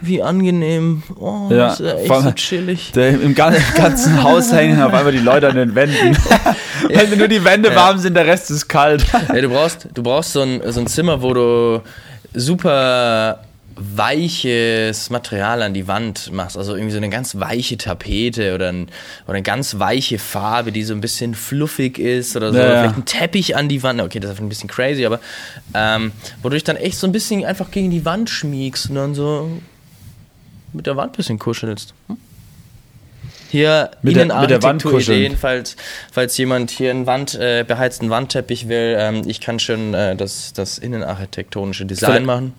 wie 0.00 0.22
angenehm. 0.22 1.02
Oh, 1.18 1.48
ja, 1.50 1.72
ist 1.72 1.80
ja 1.80 1.94
echt 1.94 2.22
so 2.22 2.32
chillig. 2.32 2.92
Der, 2.92 3.20
Im 3.20 3.34
ganzen 3.34 4.22
Haus 4.22 4.52
hängen 4.52 4.80
auf 4.80 4.92
einmal 4.92 5.12
die 5.12 5.18
Leute 5.18 5.48
an 5.48 5.56
den 5.56 5.74
Wänden. 5.74 6.16
Wenn 6.88 7.18
nur 7.18 7.28
die 7.28 7.44
Wände 7.44 7.70
ja. 7.70 7.76
warm 7.76 7.98
sind, 7.98 8.14
der 8.14 8.26
Rest 8.26 8.50
ist 8.50 8.68
kalt. 8.68 9.04
Ja, 9.28 9.40
du 9.40 9.48
brauchst, 9.48 9.88
du 9.92 10.02
brauchst 10.02 10.32
so, 10.32 10.42
ein, 10.42 10.60
so 10.66 10.80
ein 10.80 10.86
Zimmer, 10.86 11.22
wo 11.22 11.34
du 11.34 11.82
super 12.34 13.40
weiches 13.78 15.10
Material 15.10 15.62
an 15.62 15.72
die 15.72 15.86
Wand 15.86 16.32
machst, 16.32 16.56
also 16.56 16.74
irgendwie 16.74 16.92
so 16.92 16.96
eine 16.96 17.10
ganz 17.10 17.38
weiche 17.38 17.78
Tapete 17.78 18.54
oder, 18.54 18.70
ein, 18.70 18.88
oder 19.24 19.34
eine 19.34 19.42
ganz 19.42 19.78
weiche 19.78 20.18
Farbe, 20.18 20.72
die 20.72 20.82
so 20.82 20.94
ein 20.94 21.00
bisschen 21.00 21.34
fluffig 21.34 21.98
ist 21.98 22.36
oder 22.36 22.52
so, 22.52 22.58
ja, 22.58 22.64
oder 22.64 22.78
vielleicht 22.80 22.96
ein 22.96 23.04
Teppich 23.04 23.56
an 23.56 23.68
die 23.68 23.82
Wand, 23.82 24.00
okay, 24.00 24.18
das 24.18 24.32
ist 24.32 24.40
ein 24.40 24.48
bisschen 24.48 24.68
crazy, 24.68 25.06
aber 25.06 25.20
ähm, 25.74 26.12
wo 26.42 26.48
du 26.48 26.56
dich 26.56 26.64
dann 26.64 26.76
echt 26.76 26.98
so 26.98 27.06
ein 27.06 27.12
bisschen 27.12 27.44
einfach 27.44 27.70
gegen 27.70 27.90
die 27.90 28.04
Wand 28.04 28.30
schmiegst 28.30 28.90
und 28.90 28.96
dann 28.96 29.14
so 29.14 29.48
mit 30.72 30.86
der 30.86 30.96
Wand 30.96 31.12
ein 31.12 31.16
bisschen 31.16 31.38
kuschelst. 31.38 31.94
Hm? 32.08 32.16
Hier 33.50 33.90
mit 34.02 34.14
Innenarchitektur-Ideen, 34.14 35.36
falls, 35.36 35.76
falls 36.12 36.36
jemand 36.36 36.70
hier 36.70 36.90
einen 36.90 37.06
Wand, 37.06 37.34
äh, 37.34 37.64
beheizten 37.66 38.10
Wandteppich 38.10 38.68
will. 38.68 38.96
Ähm, 38.98 39.22
ich 39.26 39.40
kann 39.40 39.58
schon 39.58 39.94
äh, 39.94 40.16
das, 40.16 40.52
das 40.52 40.76
innenarchitektonische 40.76 41.86
Design 41.86 42.10
vielleicht, 42.10 42.26
machen. 42.26 42.52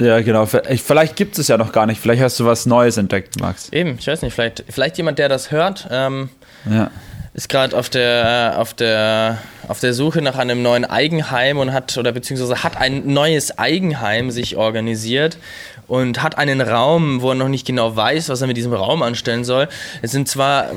Ja, 0.00 0.20
genau. 0.20 0.46
Vielleicht 0.46 1.16
gibt 1.16 1.38
es 1.38 1.48
ja 1.48 1.56
noch 1.56 1.72
gar 1.72 1.86
nicht. 1.86 2.00
Vielleicht 2.00 2.22
hast 2.22 2.38
du 2.38 2.44
was 2.44 2.66
Neues 2.66 2.96
entdeckt, 2.98 3.40
Max. 3.40 3.68
Eben, 3.72 3.96
ich 3.98 4.06
weiß 4.06 4.22
nicht. 4.22 4.32
Vielleicht, 4.32 4.64
vielleicht 4.68 4.96
jemand, 4.96 5.18
der 5.18 5.28
das 5.28 5.50
hört, 5.50 5.88
ähm, 5.90 6.28
ja. 6.70 6.92
ist 7.34 7.48
gerade 7.48 7.76
auf 7.76 7.88
der, 7.88 8.54
auf, 8.58 8.74
der, 8.74 9.38
auf 9.66 9.80
der 9.80 9.92
Suche 9.92 10.22
nach 10.22 10.36
einem 10.36 10.62
neuen 10.62 10.84
Eigenheim 10.84 11.58
und 11.58 11.72
hat, 11.72 11.98
oder 11.98 12.12
beziehungsweise 12.12 12.62
hat 12.62 12.76
ein 12.76 13.12
neues 13.12 13.58
Eigenheim 13.58 14.30
sich 14.30 14.56
organisiert 14.56 15.36
und 15.88 16.22
hat 16.22 16.38
einen 16.38 16.60
Raum, 16.60 17.22
wo 17.22 17.30
er 17.30 17.34
noch 17.34 17.48
nicht 17.48 17.66
genau 17.66 17.96
weiß, 17.96 18.28
was 18.28 18.40
er 18.40 18.46
mit 18.46 18.56
diesem 18.56 18.72
Raum 18.72 19.02
anstellen 19.02 19.44
soll. 19.44 19.68
Es 20.02 20.12
sind 20.12 20.28
zwar 20.28 20.70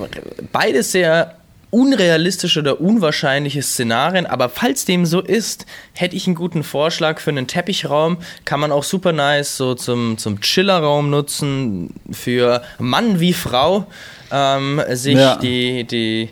beides 0.52 0.92
sehr 0.92 1.36
unrealistische 1.70 2.60
oder 2.60 2.82
unwahrscheinliche 2.82 3.62
Szenarien, 3.62 4.26
aber 4.26 4.50
falls 4.50 4.86
dem 4.86 5.06
so 5.06 5.22
ist, 5.22 5.66
hätte 5.94 6.16
ich 6.16 6.28
einen 6.28 6.36
guten 6.36 6.64
Vorschlag 6.64 7.20
für 7.20 7.30
einen 7.30 7.48
Teppichraum. 7.48 8.18
Kann 8.46 8.60
man 8.60 8.72
auch 8.72 8.84
super 8.84 9.14
nice 9.14 9.56
so 9.56 9.74
zum, 9.74 10.18
zum 10.18 10.42
Chillerraum 10.42 11.10
nutzen, 11.10 11.94
für 12.12 12.62
Mann 12.78 13.20
wie 13.22 13.34
Frau 13.34 13.88
ähm, 14.32 14.82
sich 14.90 15.16
ja. 15.16 15.38
die, 15.38 15.86
die, 15.86 16.30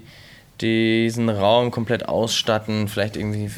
diesen 0.61 1.29
Raum 1.29 1.71
komplett 1.71 2.07
ausstatten. 2.07 2.87
Vielleicht 2.87 3.15
irgendwie, 3.15 3.49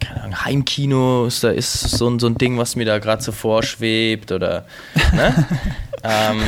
keine 0.00 0.22
Ahnung, 0.22 0.44
Heimkino 0.44 1.28
da 1.40 1.50
ist 1.50 1.72
so, 1.72 2.08
ein, 2.08 2.18
so 2.18 2.26
ein 2.26 2.36
Ding, 2.36 2.58
was 2.58 2.76
mir 2.76 2.84
da 2.84 2.98
gerade 2.98 3.22
so 3.22 3.32
vorschwebt 3.32 4.32
oder. 4.32 4.66
Ne? 5.12 5.46
ähm, 6.04 6.40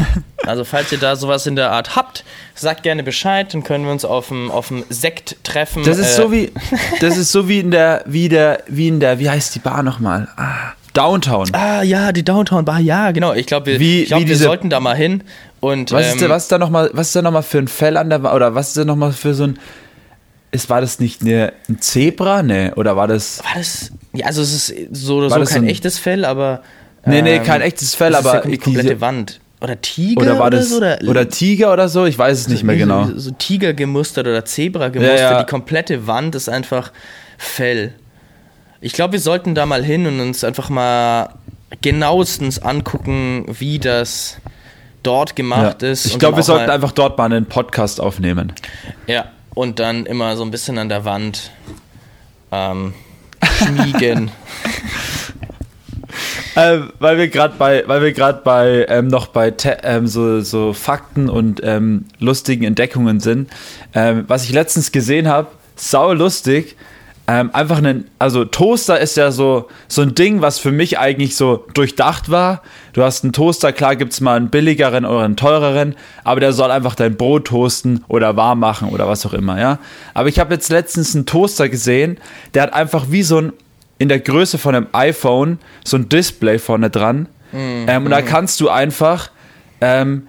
also, 0.46 0.64
falls 0.64 0.90
ihr 0.92 0.98
da 0.98 1.16
sowas 1.16 1.46
in 1.46 1.56
der 1.56 1.70
Art 1.70 1.96
habt, 1.96 2.24
sagt 2.54 2.82
gerne 2.82 3.02
Bescheid, 3.02 3.52
dann 3.52 3.62
können 3.62 3.84
wir 3.84 3.92
uns 3.92 4.04
auf 4.04 4.28
dem, 4.28 4.50
auf 4.50 4.68
dem 4.68 4.84
Sekt 4.88 5.36
treffen. 5.44 5.84
Das 5.84 5.98
ist 5.98 6.12
äh, 6.12 6.22
so 6.22 6.32
wie, 6.32 6.52
das 7.00 7.16
ist 7.16 7.32
so 7.32 7.48
wie 7.48 7.60
in 7.60 7.70
der, 7.70 8.02
wie 8.06 8.28
der, 8.28 8.62
wie 8.66 8.88
in 8.88 9.00
der, 9.00 9.18
wie 9.18 9.30
heißt 9.30 9.54
die 9.54 9.60
Bar 9.60 9.82
nochmal? 9.82 10.28
Ah, 10.36 10.72
Downtown. 10.92 11.48
Ah, 11.52 11.82
ja, 11.82 12.12
die 12.12 12.24
Downtown 12.24 12.64
Bar, 12.64 12.80
ja, 12.80 13.12
genau. 13.12 13.32
Ich 13.32 13.46
glaube, 13.46 13.66
wir, 13.66 13.80
wie, 13.80 14.04
glaub, 14.04 14.26
wir 14.26 14.36
sollten 14.36 14.70
da 14.70 14.80
mal 14.80 14.96
hin. 14.96 15.22
Und, 15.60 15.92
was, 15.92 16.06
ähm, 16.06 16.14
ist 16.14 16.22
da, 16.22 16.28
was 16.28 16.42
ist 16.44 16.52
da 16.52 16.58
nochmal, 16.58 16.90
was 16.94 17.08
ist 17.08 17.16
da 17.16 17.22
nochmal 17.22 17.42
für 17.42 17.58
ein 17.58 17.68
Fell 17.68 17.96
an 17.96 18.08
der, 18.08 18.34
oder 18.34 18.54
was 18.54 18.68
ist 18.68 18.78
da 18.78 18.84
nochmal 18.84 19.12
für 19.12 19.34
so 19.34 19.44
ein, 19.44 19.58
ist, 20.52 20.68
war 20.68 20.80
das 20.80 20.98
nicht 20.98 21.22
eine, 21.22 21.52
ein 21.68 21.80
Zebra? 21.80 22.42
Ne, 22.42 22.72
oder 22.76 22.96
war 22.96 23.08
das. 23.08 23.42
War 23.44 23.54
das. 23.56 23.92
Ja, 24.12 24.26
also 24.26 24.42
es 24.42 24.52
ist 24.70 24.74
so 24.92 25.18
oder 25.18 25.30
so 25.30 25.40
kein 25.44 25.64
ein, 25.64 25.68
echtes 25.68 25.98
Fell, 25.98 26.24
aber. 26.24 26.62
Nee, 27.06 27.22
nee, 27.22 27.38
kein 27.38 27.60
ähm, 27.60 27.68
echtes 27.68 27.94
Fell, 27.94 28.14
aber. 28.14 28.34
Ja 28.34 28.40
die 28.42 28.58
komplette 28.58 28.88
diese, 28.88 29.00
Wand. 29.00 29.40
Oder 29.60 29.80
Tiger 29.80 30.22
oder, 30.22 30.38
war 30.38 30.50
das, 30.50 30.72
oder, 30.72 30.98
so, 31.02 31.10
oder, 31.10 31.28
Tiger 31.28 31.72
oder 31.72 31.88
so, 31.90 32.06
ich 32.06 32.18
weiß 32.18 32.38
es 32.38 32.48
nicht 32.48 32.64
mehr 32.64 32.76
genau. 32.76 33.04
So, 33.04 33.18
so 33.18 33.30
Tiger 33.32 33.74
gemustert 33.74 34.26
oder 34.26 34.44
Zebra 34.46 34.88
gemustert, 34.88 35.18
ja, 35.18 35.32
ja. 35.32 35.42
die 35.42 35.50
komplette 35.50 36.06
Wand 36.06 36.34
ist 36.34 36.48
einfach 36.48 36.92
Fell. 37.36 37.92
Ich 38.80 38.94
glaube, 38.94 39.12
wir 39.12 39.20
sollten 39.20 39.54
da 39.54 39.66
mal 39.66 39.84
hin 39.84 40.06
und 40.06 40.18
uns 40.20 40.44
einfach 40.44 40.70
mal 40.70 41.34
genauestens 41.82 42.58
angucken, 42.58 43.44
wie 43.58 43.78
das 43.78 44.38
dort 45.02 45.36
gemacht 45.36 45.82
ist. 45.82 46.06
Ich 46.06 46.18
glaube, 46.18 46.38
wir 46.38 46.42
sollten 46.42 46.70
einfach 46.70 46.92
dort 46.92 47.18
mal 47.18 47.26
einen 47.26 47.44
Podcast 47.44 48.00
aufnehmen. 48.00 48.54
Ja, 49.06 49.26
und 49.54 49.78
dann 49.78 50.06
immer 50.06 50.36
so 50.36 50.44
ein 50.44 50.50
bisschen 50.50 50.78
an 50.78 50.88
der 50.88 51.04
Wand 51.04 51.50
ähm, 52.52 52.94
schmiegen. 53.42 54.30
äh, 56.54 56.78
weil 56.98 57.18
wir 57.18 57.28
gerade 57.28 57.54
bei, 57.58 57.84
weil 57.86 58.02
wir 58.02 58.12
gerade 58.12 58.40
bei 58.42 58.86
ähm, 58.88 59.08
noch 59.08 59.28
bei 59.28 59.52
ähm, 59.82 60.06
so, 60.06 60.40
so 60.40 60.72
Fakten 60.72 61.28
und 61.28 61.60
ähm, 61.62 62.06
lustigen 62.18 62.64
Entdeckungen 62.64 63.20
sind. 63.20 63.50
Ähm, 63.94 64.24
was 64.28 64.44
ich 64.44 64.52
letztens 64.52 64.92
gesehen 64.92 65.28
habe, 65.28 65.48
sau 65.76 66.12
lustig. 66.12 66.76
Ähm, 67.32 67.50
einfach 67.52 67.78
einen, 67.78 68.10
also 68.18 68.44
Toaster 68.44 68.98
ist 68.98 69.16
ja 69.16 69.30
so, 69.30 69.68
so 69.86 70.02
ein 70.02 70.16
Ding, 70.16 70.42
was 70.42 70.58
für 70.58 70.72
mich 70.72 70.98
eigentlich 70.98 71.36
so 71.36 71.64
durchdacht 71.74 72.28
war. 72.28 72.60
Du 72.92 73.04
hast 73.04 73.22
einen 73.22 73.32
Toaster, 73.32 73.72
klar 73.72 73.94
gibt 73.94 74.12
es 74.12 74.20
mal 74.20 74.36
einen 74.36 74.50
billigeren 74.50 75.04
oder 75.04 75.20
einen 75.20 75.36
teureren, 75.36 75.94
aber 76.24 76.40
der 76.40 76.52
soll 76.52 76.72
einfach 76.72 76.96
dein 76.96 77.16
Brot 77.16 77.44
toasten 77.46 78.04
oder 78.08 78.36
warm 78.36 78.58
machen 78.58 78.88
oder 78.88 79.06
was 79.06 79.24
auch 79.26 79.32
immer, 79.32 79.60
ja. 79.60 79.78
Aber 80.12 80.28
ich 80.28 80.40
habe 80.40 80.54
jetzt 80.54 80.70
letztens 80.70 81.14
einen 81.14 81.24
Toaster 81.24 81.68
gesehen, 81.68 82.18
der 82.54 82.64
hat 82.64 82.72
einfach 82.72 83.06
wie 83.10 83.22
so 83.22 83.38
ein, 83.38 83.52
in 83.98 84.08
der 84.08 84.18
Größe 84.18 84.58
von 84.58 84.74
einem 84.74 84.88
iPhone, 84.90 85.60
so 85.84 85.98
ein 85.98 86.08
Display 86.08 86.58
vorne 86.58 86.90
dran. 86.90 87.28
Mhm. 87.52 87.84
Ähm, 87.86 88.04
und 88.06 88.10
da 88.10 88.22
kannst 88.22 88.60
du 88.60 88.70
einfach 88.70 89.30
ähm, 89.80 90.26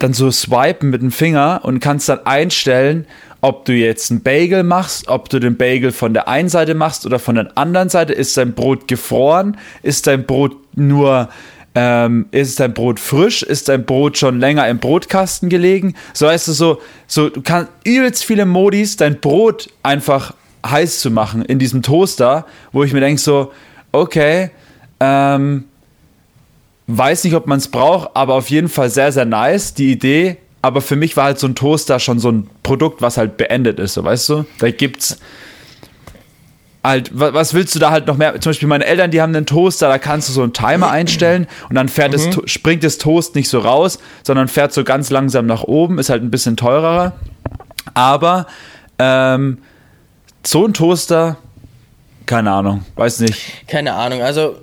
dann 0.00 0.12
so 0.12 0.32
swipen 0.32 0.90
mit 0.90 1.02
dem 1.02 1.12
Finger 1.12 1.60
und 1.62 1.78
kannst 1.78 2.08
dann 2.08 2.26
einstellen, 2.26 3.06
ob 3.40 3.64
du 3.64 3.72
jetzt 3.72 4.10
einen 4.10 4.22
Bagel 4.22 4.62
machst, 4.62 5.08
ob 5.08 5.28
du 5.28 5.38
den 5.38 5.56
Bagel 5.56 5.92
von 5.92 6.14
der 6.14 6.28
einen 6.28 6.48
Seite 6.48 6.74
machst 6.74 7.06
oder 7.06 7.18
von 7.18 7.34
der 7.36 7.56
anderen 7.56 7.88
Seite. 7.88 8.12
Ist 8.12 8.36
dein 8.36 8.54
Brot 8.54 8.88
gefroren? 8.88 9.56
Ist 9.82 10.06
dein 10.06 10.24
Brot 10.24 10.56
nur, 10.74 11.28
ähm, 11.74 12.26
ist 12.30 12.58
dein 12.60 12.74
Brot 12.74 12.98
frisch? 12.98 13.42
Ist 13.42 13.68
dein 13.68 13.84
Brot 13.84 14.18
schon 14.18 14.40
länger 14.40 14.68
im 14.68 14.78
Brotkasten 14.78 15.48
gelegen? 15.48 15.94
So 16.12 16.28
heißt 16.28 16.48
es 16.48 16.56
so, 16.56 16.80
so, 17.06 17.28
du 17.28 17.42
kannst 17.42 17.70
übelst 17.84 18.24
viele 18.24 18.46
Modis, 18.46 18.96
dein 18.96 19.20
Brot 19.20 19.68
einfach 19.82 20.34
heiß 20.66 21.00
zu 21.00 21.10
machen 21.10 21.44
in 21.44 21.58
diesem 21.58 21.82
Toaster, 21.82 22.46
wo 22.72 22.82
ich 22.82 22.92
mir 22.92 23.00
denke 23.00 23.20
so, 23.20 23.52
okay, 23.92 24.50
ähm, 25.00 25.64
weiß 26.86 27.24
nicht, 27.24 27.34
ob 27.34 27.46
man 27.46 27.58
es 27.58 27.68
braucht, 27.68 28.10
aber 28.14 28.34
auf 28.34 28.50
jeden 28.50 28.68
Fall 28.68 28.90
sehr, 28.90 29.12
sehr 29.12 29.24
nice. 29.24 29.74
Die 29.74 29.92
Idee, 29.92 30.38
aber 30.66 30.80
für 30.80 30.96
mich 30.96 31.16
war 31.16 31.24
halt 31.24 31.38
so 31.38 31.46
ein 31.46 31.54
Toaster 31.54 31.98
schon 32.00 32.18
so 32.18 32.30
ein 32.30 32.48
Produkt, 32.62 33.02
was 33.02 33.16
halt 33.16 33.36
beendet 33.36 33.78
ist, 33.78 33.94
so 33.94 34.04
weißt 34.04 34.28
du? 34.28 34.44
Da 34.58 34.70
gibt's 34.70 35.18
halt, 36.82 37.10
was 37.12 37.54
willst 37.54 37.74
du 37.74 37.78
da 37.78 37.90
halt 37.90 38.06
noch 38.06 38.16
mehr? 38.16 38.40
Zum 38.40 38.50
Beispiel 38.50 38.68
meine 38.68 38.84
Eltern, 38.84 39.10
die 39.10 39.20
haben 39.20 39.34
einen 39.34 39.46
Toaster, 39.46 39.88
da 39.88 39.98
kannst 39.98 40.28
du 40.28 40.32
so 40.32 40.42
einen 40.42 40.52
Timer 40.52 40.90
einstellen 40.90 41.46
und 41.68 41.74
dann 41.74 41.88
fährt 41.88 42.12
mhm. 42.12 42.32
das, 42.32 42.50
springt 42.50 42.84
das 42.84 42.98
Toast 42.98 43.34
nicht 43.34 43.48
so 43.48 43.58
raus, 43.58 43.98
sondern 44.22 44.48
fährt 44.48 44.72
so 44.72 44.84
ganz 44.84 45.10
langsam 45.10 45.46
nach 45.46 45.62
oben, 45.62 45.98
ist 45.98 46.10
halt 46.10 46.22
ein 46.22 46.30
bisschen 46.30 46.56
teurer. 46.56 47.12
Aber 47.94 48.46
ähm, 48.98 49.58
so 50.44 50.66
ein 50.66 50.74
Toaster, 50.74 51.36
keine 52.26 52.52
Ahnung, 52.52 52.84
weiß 52.96 53.20
nicht. 53.20 53.68
Keine 53.68 53.94
Ahnung, 53.94 54.22
also 54.22 54.56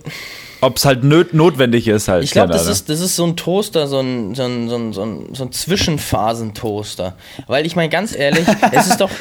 ob 0.63 0.77
es 0.77 0.85
halt 0.85 1.03
notwendig 1.03 1.87
ist 1.87 2.07
halt. 2.07 2.23
Ich 2.23 2.31
glaube, 2.31 2.53
das 2.53 2.67
ist, 2.67 2.89
das 2.89 3.01
ist 3.01 3.15
so 3.15 3.25
ein 3.25 3.35
Toaster, 3.35 3.87
so 3.87 3.99
ein, 3.99 4.33
so 4.35 4.43
ein, 4.43 4.69
so 4.69 4.75
ein, 4.75 4.93
so 4.93 5.01
ein, 5.03 5.35
so 5.35 5.43
ein 5.43 5.51
Zwischenphasentoaster. 5.51 7.15
Weil 7.47 7.65
ich 7.65 7.75
meine, 7.75 7.89
ganz 7.89 8.15
ehrlich, 8.15 8.47
es 8.71 8.87
ist 8.87 9.01
doch. 9.01 9.11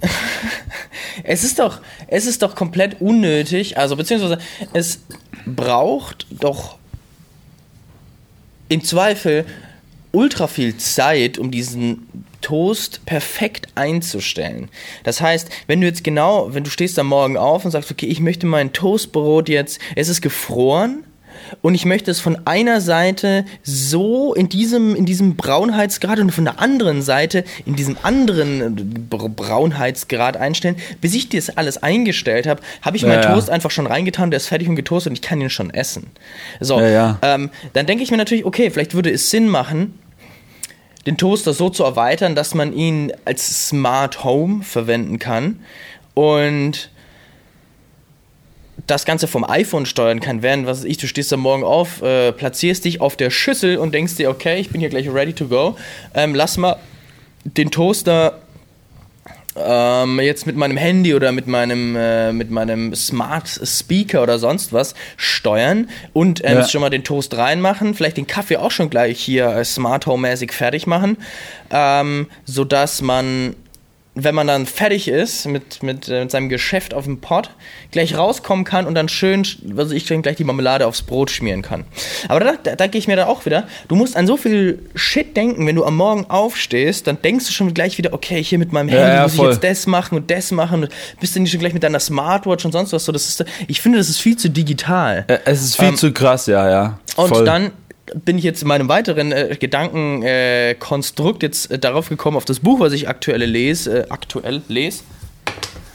es 1.24 1.42
ist 1.42 1.58
doch, 1.58 1.80
es 2.06 2.26
ist 2.26 2.42
doch 2.42 2.54
komplett 2.54 3.00
unnötig, 3.00 3.78
also 3.78 3.96
beziehungsweise 3.96 4.38
es 4.72 5.00
braucht 5.44 6.26
doch 6.30 6.78
im 8.68 8.84
Zweifel 8.84 9.44
ultra 10.12 10.46
viel 10.46 10.76
Zeit, 10.76 11.38
um 11.38 11.50
diesen 11.50 12.08
Toast 12.40 13.04
perfekt 13.04 13.68
einzustellen. 13.74 14.68
Das 15.04 15.20
heißt, 15.20 15.50
wenn 15.66 15.80
du 15.80 15.86
jetzt 15.86 16.04
genau, 16.04 16.54
wenn 16.54 16.64
du 16.64 16.70
stehst 16.70 16.98
am 16.98 17.08
Morgen 17.08 17.36
auf 17.36 17.64
und 17.64 17.70
sagst, 17.70 17.90
okay, 17.90 18.06
ich 18.06 18.20
möchte 18.20 18.46
mein 18.46 18.72
Toastbrot 18.72 19.48
jetzt, 19.48 19.80
es 19.96 20.08
ist 20.08 20.20
gefroren 20.20 21.04
und 21.62 21.74
ich 21.74 21.84
möchte 21.84 22.10
es 22.10 22.20
von 22.20 22.38
einer 22.46 22.80
Seite 22.80 23.44
so 23.62 24.34
in 24.34 24.48
diesem, 24.48 24.94
in 24.94 25.06
diesem 25.06 25.36
Braunheitsgrad 25.36 26.18
und 26.18 26.30
von 26.30 26.44
der 26.44 26.60
anderen 26.60 27.02
Seite 27.02 27.44
in 27.66 27.76
diesem 27.76 27.96
anderen 28.02 29.08
Braunheitsgrad 29.08 30.36
einstellen. 30.36 30.76
Bis 31.00 31.14
ich 31.14 31.28
das 31.28 31.50
alles 31.50 31.82
eingestellt 31.82 32.46
habe, 32.46 32.60
habe 32.82 32.96
ich 32.96 33.02
ja, 33.02 33.08
meinen 33.08 33.22
ja. 33.22 33.32
Toast 33.32 33.50
einfach 33.50 33.70
schon 33.70 33.86
reingetan, 33.86 34.30
der 34.30 34.38
ist 34.38 34.46
fertig 34.46 34.68
und 34.68 34.76
getoastet 34.76 35.10
und 35.10 35.14
ich 35.14 35.22
kann 35.22 35.40
ihn 35.40 35.50
schon 35.50 35.70
essen. 35.70 36.10
So, 36.60 36.80
ja, 36.80 37.18
ähm, 37.22 37.50
dann 37.72 37.86
denke 37.86 38.02
ich 38.02 38.10
mir 38.10 38.16
natürlich, 38.16 38.44
okay, 38.44 38.70
vielleicht 38.70 38.94
würde 38.94 39.10
es 39.10 39.30
Sinn 39.30 39.48
machen, 39.48 39.98
den 41.06 41.16
Toaster 41.16 41.54
so 41.54 41.70
zu 41.70 41.84
erweitern, 41.84 42.34
dass 42.34 42.54
man 42.54 42.72
ihn 42.72 43.12
als 43.24 43.68
Smart 43.68 44.24
Home 44.24 44.62
verwenden 44.62 45.18
kann 45.18 45.60
und 46.14 46.90
das 48.88 49.04
Ganze 49.04 49.28
vom 49.28 49.44
iPhone 49.48 49.86
steuern 49.86 50.20
kann, 50.20 50.42
während, 50.42 50.66
was 50.66 50.78
weiß 50.78 50.84
ich, 50.84 50.96
du 50.96 51.06
stehst 51.06 51.32
am 51.32 51.40
Morgen 51.40 51.62
auf, 51.62 52.02
äh, 52.02 52.32
platzierst 52.32 52.84
dich 52.84 53.00
auf 53.00 53.16
der 53.16 53.30
Schüssel 53.30 53.76
und 53.76 53.94
denkst 53.94 54.16
dir, 54.16 54.30
okay, 54.30 54.58
ich 54.58 54.70
bin 54.70 54.80
hier 54.80 54.90
gleich 54.90 55.08
ready 55.12 55.32
to 55.32 55.46
go, 55.46 55.76
ähm, 56.14 56.34
lass 56.34 56.56
mal 56.56 56.76
den 57.44 57.70
Toaster 57.70 58.38
ähm, 59.56 60.20
jetzt 60.20 60.46
mit 60.46 60.56
meinem 60.56 60.76
Handy 60.76 61.14
oder 61.14 61.32
mit 61.32 61.46
meinem, 61.46 61.96
äh, 61.96 62.32
mit 62.32 62.50
meinem 62.50 62.94
Smart 62.94 63.48
Speaker 63.48 64.22
oder 64.22 64.38
sonst 64.38 64.72
was 64.72 64.94
steuern 65.16 65.88
und 66.12 66.42
ähm, 66.44 66.58
ja. 66.58 66.68
schon 66.68 66.80
mal 66.80 66.90
den 66.90 67.04
Toast 67.04 67.36
reinmachen, 67.36 67.94
vielleicht 67.94 68.16
den 68.16 68.26
Kaffee 68.26 68.56
auch 68.56 68.70
schon 68.70 68.90
gleich 68.90 69.18
hier 69.20 69.48
äh, 69.48 69.64
Smart 69.64 70.06
Home-mäßig 70.06 70.52
fertig 70.52 70.86
machen, 70.86 71.16
ähm, 71.70 72.28
sodass 72.44 73.02
man 73.02 73.54
wenn 74.24 74.34
man 74.34 74.46
dann 74.46 74.66
fertig 74.66 75.08
ist 75.08 75.46
mit, 75.46 75.82
mit, 75.82 76.08
äh, 76.08 76.20
mit 76.20 76.30
seinem 76.30 76.48
Geschäft 76.48 76.94
auf 76.94 77.04
dem 77.04 77.20
Pott, 77.20 77.50
gleich 77.90 78.16
rauskommen 78.16 78.64
kann 78.64 78.86
und 78.86 78.94
dann 78.94 79.08
schön, 79.08 79.46
also 79.76 79.94
ich 79.94 80.06
gleich 80.06 80.36
die 80.36 80.44
Marmelade 80.44 80.86
aufs 80.86 81.02
Brot 81.02 81.30
schmieren 81.30 81.62
kann. 81.62 81.84
Aber 82.28 82.40
da, 82.40 82.54
da, 82.62 82.76
da 82.76 82.86
gehe 82.86 82.98
ich 82.98 83.06
mir 83.06 83.16
dann 83.16 83.28
auch 83.28 83.46
wieder, 83.46 83.68
du 83.88 83.94
musst 83.94 84.16
an 84.16 84.26
so 84.26 84.36
viel 84.36 84.80
Shit 84.94 85.36
denken, 85.36 85.66
wenn 85.66 85.76
du 85.76 85.84
am 85.84 85.96
Morgen 85.96 86.26
aufstehst, 86.28 87.06
dann 87.06 87.20
denkst 87.22 87.46
du 87.46 87.52
schon 87.52 87.72
gleich 87.74 87.98
wieder, 87.98 88.12
okay, 88.12 88.42
hier 88.42 88.58
mit 88.58 88.72
meinem 88.72 88.88
Handy 88.88 89.02
ja, 89.02 89.14
ja, 89.14 89.22
muss 89.22 89.34
voll. 89.34 89.50
ich 89.50 89.54
jetzt 89.54 89.64
das 89.64 89.86
machen 89.86 90.16
und 90.16 90.30
das 90.30 90.50
machen 90.50 90.84
und 90.84 90.92
bist 91.20 91.36
du 91.36 91.40
nicht 91.40 91.50
schon 91.50 91.60
gleich 91.60 91.74
mit 91.74 91.82
deiner 91.82 92.00
Smartwatch 92.00 92.64
und 92.64 92.72
sonst 92.72 92.92
was 92.92 93.04
so. 93.04 93.12
Das 93.12 93.28
ist, 93.28 93.44
ich 93.66 93.80
finde, 93.80 93.98
das 93.98 94.08
ist 94.08 94.18
viel 94.18 94.36
zu 94.36 94.50
digital. 94.50 95.24
Es 95.44 95.62
ist 95.62 95.76
viel 95.76 95.88
ähm, 95.88 95.96
zu 95.96 96.12
krass, 96.12 96.46
ja, 96.46 96.68
ja. 96.68 96.98
Voll. 97.14 97.32
Und 97.32 97.44
dann 97.44 97.72
bin 98.14 98.38
ich 98.38 98.44
jetzt 98.44 98.62
in 98.62 98.68
meinem 98.68 98.88
weiteren 98.88 99.32
äh, 99.32 99.56
Gedankenkonstrukt 99.58 101.42
äh, 101.42 101.46
jetzt 101.46 101.70
äh, 101.70 101.78
darauf 101.78 102.08
gekommen, 102.08 102.36
auf 102.36 102.44
das 102.44 102.60
Buch, 102.60 102.80
was 102.80 102.92
ich 102.92 103.08
aktuell 103.08 103.44
lese, 103.44 104.04
äh, 104.04 104.10
aktuell 104.10 104.62
lese. 104.68 105.02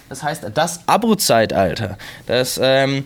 Das 0.10 0.24
heißt, 0.24 0.46
das 0.54 0.88
Abo-Zeitalter. 0.88 1.98
Das, 2.28 2.60
ähm, 2.62 3.06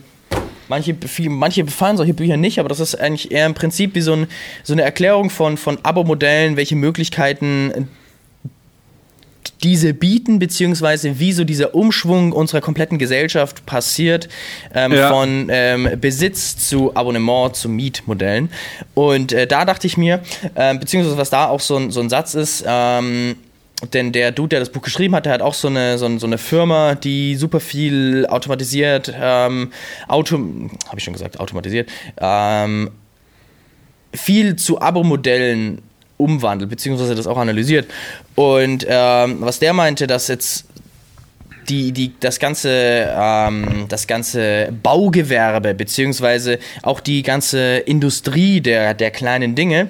manche, 0.68 0.94
viel, 0.94 1.30
manche 1.30 1.64
befallen 1.64 1.96
solche 1.96 2.14
Bücher 2.14 2.36
nicht, 2.36 2.60
aber 2.60 2.68
das 2.68 2.80
ist 2.80 2.94
eigentlich 2.94 3.32
eher 3.32 3.46
im 3.46 3.54
Prinzip 3.54 3.94
wie 3.94 4.00
so, 4.00 4.12
ein, 4.12 4.26
so 4.62 4.74
eine 4.74 4.82
Erklärung 4.82 5.30
von, 5.30 5.56
von 5.56 5.78
Abo-Modellen, 5.82 6.56
welche 6.56 6.76
Möglichkeiten 6.76 7.88
diese 9.62 9.94
bieten, 9.94 10.38
beziehungsweise 10.38 11.18
wie 11.18 11.32
so 11.32 11.44
dieser 11.44 11.74
Umschwung 11.74 12.32
unserer 12.32 12.60
kompletten 12.60 12.98
Gesellschaft 12.98 13.66
passiert, 13.66 14.28
ähm, 14.74 14.92
ja. 14.92 15.10
von 15.10 15.48
ähm, 15.50 15.90
Besitz 16.00 16.68
zu 16.68 16.94
Abonnement 16.94 17.54
zu 17.54 17.68
Mietmodellen. 17.68 18.50
Und 18.94 19.32
äh, 19.32 19.46
da 19.46 19.64
dachte 19.64 19.86
ich 19.86 19.96
mir, 19.96 20.22
äh, 20.54 20.76
beziehungsweise 20.76 21.16
was 21.16 21.30
da 21.30 21.48
auch 21.48 21.60
so 21.60 21.76
ein, 21.76 21.90
so 21.90 22.00
ein 22.00 22.08
Satz 22.08 22.34
ist, 22.34 22.64
ähm, 22.66 23.36
denn 23.92 24.10
der 24.12 24.32
Dude, 24.32 24.48
der 24.48 24.60
das 24.60 24.70
Buch 24.70 24.82
geschrieben 24.82 25.14
hat, 25.14 25.26
der 25.26 25.32
hat 25.32 25.42
auch 25.42 25.54
so 25.54 25.68
eine, 25.68 25.98
so, 25.98 26.18
so 26.18 26.26
eine 26.26 26.38
Firma, 26.38 26.94
die 26.96 27.36
super 27.36 27.60
viel 27.60 28.26
automatisiert, 28.26 29.14
ähm, 29.20 29.72
Auto, 30.08 30.36
habe 30.36 30.98
ich 30.98 31.04
schon 31.04 31.12
gesagt, 31.12 31.38
automatisiert, 31.38 31.88
ähm, 32.20 32.90
viel 34.12 34.56
zu 34.56 34.80
Abo-Modellen 34.80 35.82
umwandelt, 36.18 36.70
beziehungsweise 36.70 37.14
das 37.14 37.26
auch 37.26 37.38
analysiert. 37.38 37.90
Und 38.34 38.84
ähm, 38.86 39.38
was 39.40 39.58
der 39.58 39.72
meinte, 39.72 40.06
dass 40.06 40.28
jetzt 40.28 40.66
die, 41.68 41.92
die, 41.92 42.12
das 42.20 42.38
ganze, 42.38 42.70
ähm, 42.70 43.86
das 43.88 44.06
ganze 44.06 44.72
Baugewerbe, 44.82 45.74
beziehungsweise 45.74 46.58
auch 46.82 47.00
die 47.00 47.22
ganze 47.22 47.78
Industrie 47.78 48.60
der, 48.60 48.94
der 48.94 49.10
kleinen 49.10 49.54
Dinge, 49.54 49.88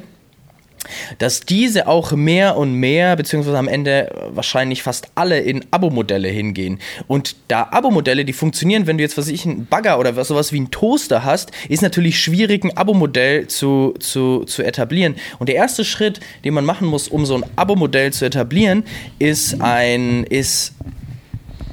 dass 1.18 1.40
diese 1.40 1.86
auch 1.86 2.12
mehr 2.12 2.56
und 2.56 2.74
mehr, 2.74 3.16
beziehungsweise 3.16 3.58
am 3.58 3.68
Ende 3.68 4.30
wahrscheinlich 4.30 4.82
fast 4.82 5.08
alle 5.14 5.40
in 5.40 5.64
Abo-Modelle 5.70 6.28
hingehen. 6.28 6.78
Und 7.06 7.36
da 7.48 7.68
Abo-Modelle, 7.70 8.24
die 8.24 8.32
funktionieren, 8.32 8.86
wenn 8.86 8.98
du 8.98 9.02
jetzt, 9.02 9.18
was 9.18 9.28
ich, 9.28 9.44
einen 9.44 9.66
Bagger 9.66 9.98
oder 9.98 10.24
sowas 10.24 10.52
wie 10.52 10.58
einen 10.58 10.70
Toaster 10.70 11.24
hast, 11.24 11.50
ist 11.68 11.82
natürlich 11.82 12.20
schwierig, 12.20 12.64
ein 12.64 12.76
Abo-Modell 12.76 13.46
zu, 13.46 13.94
zu, 13.98 14.44
zu 14.44 14.62
etablieren. 14.62 15.16
Und 15.38 15.48
der 15.48 15.56
erste 15.56 15.84
Schritt, 15.84 16.20
den 16.44 16.54
man 16.54 16.64
machen 16.64 16.88
muss, 16.88 17.08
um 17.08 17.26
so 17.26 17.36
ein 17.36 17.44
Abo-Modell 17.56 18.12
zu 18.12 18.24
etablieren, 18.24 18.84
ist 19.18 19.60
ein, 19.60 20.24
ist 20.24 20.74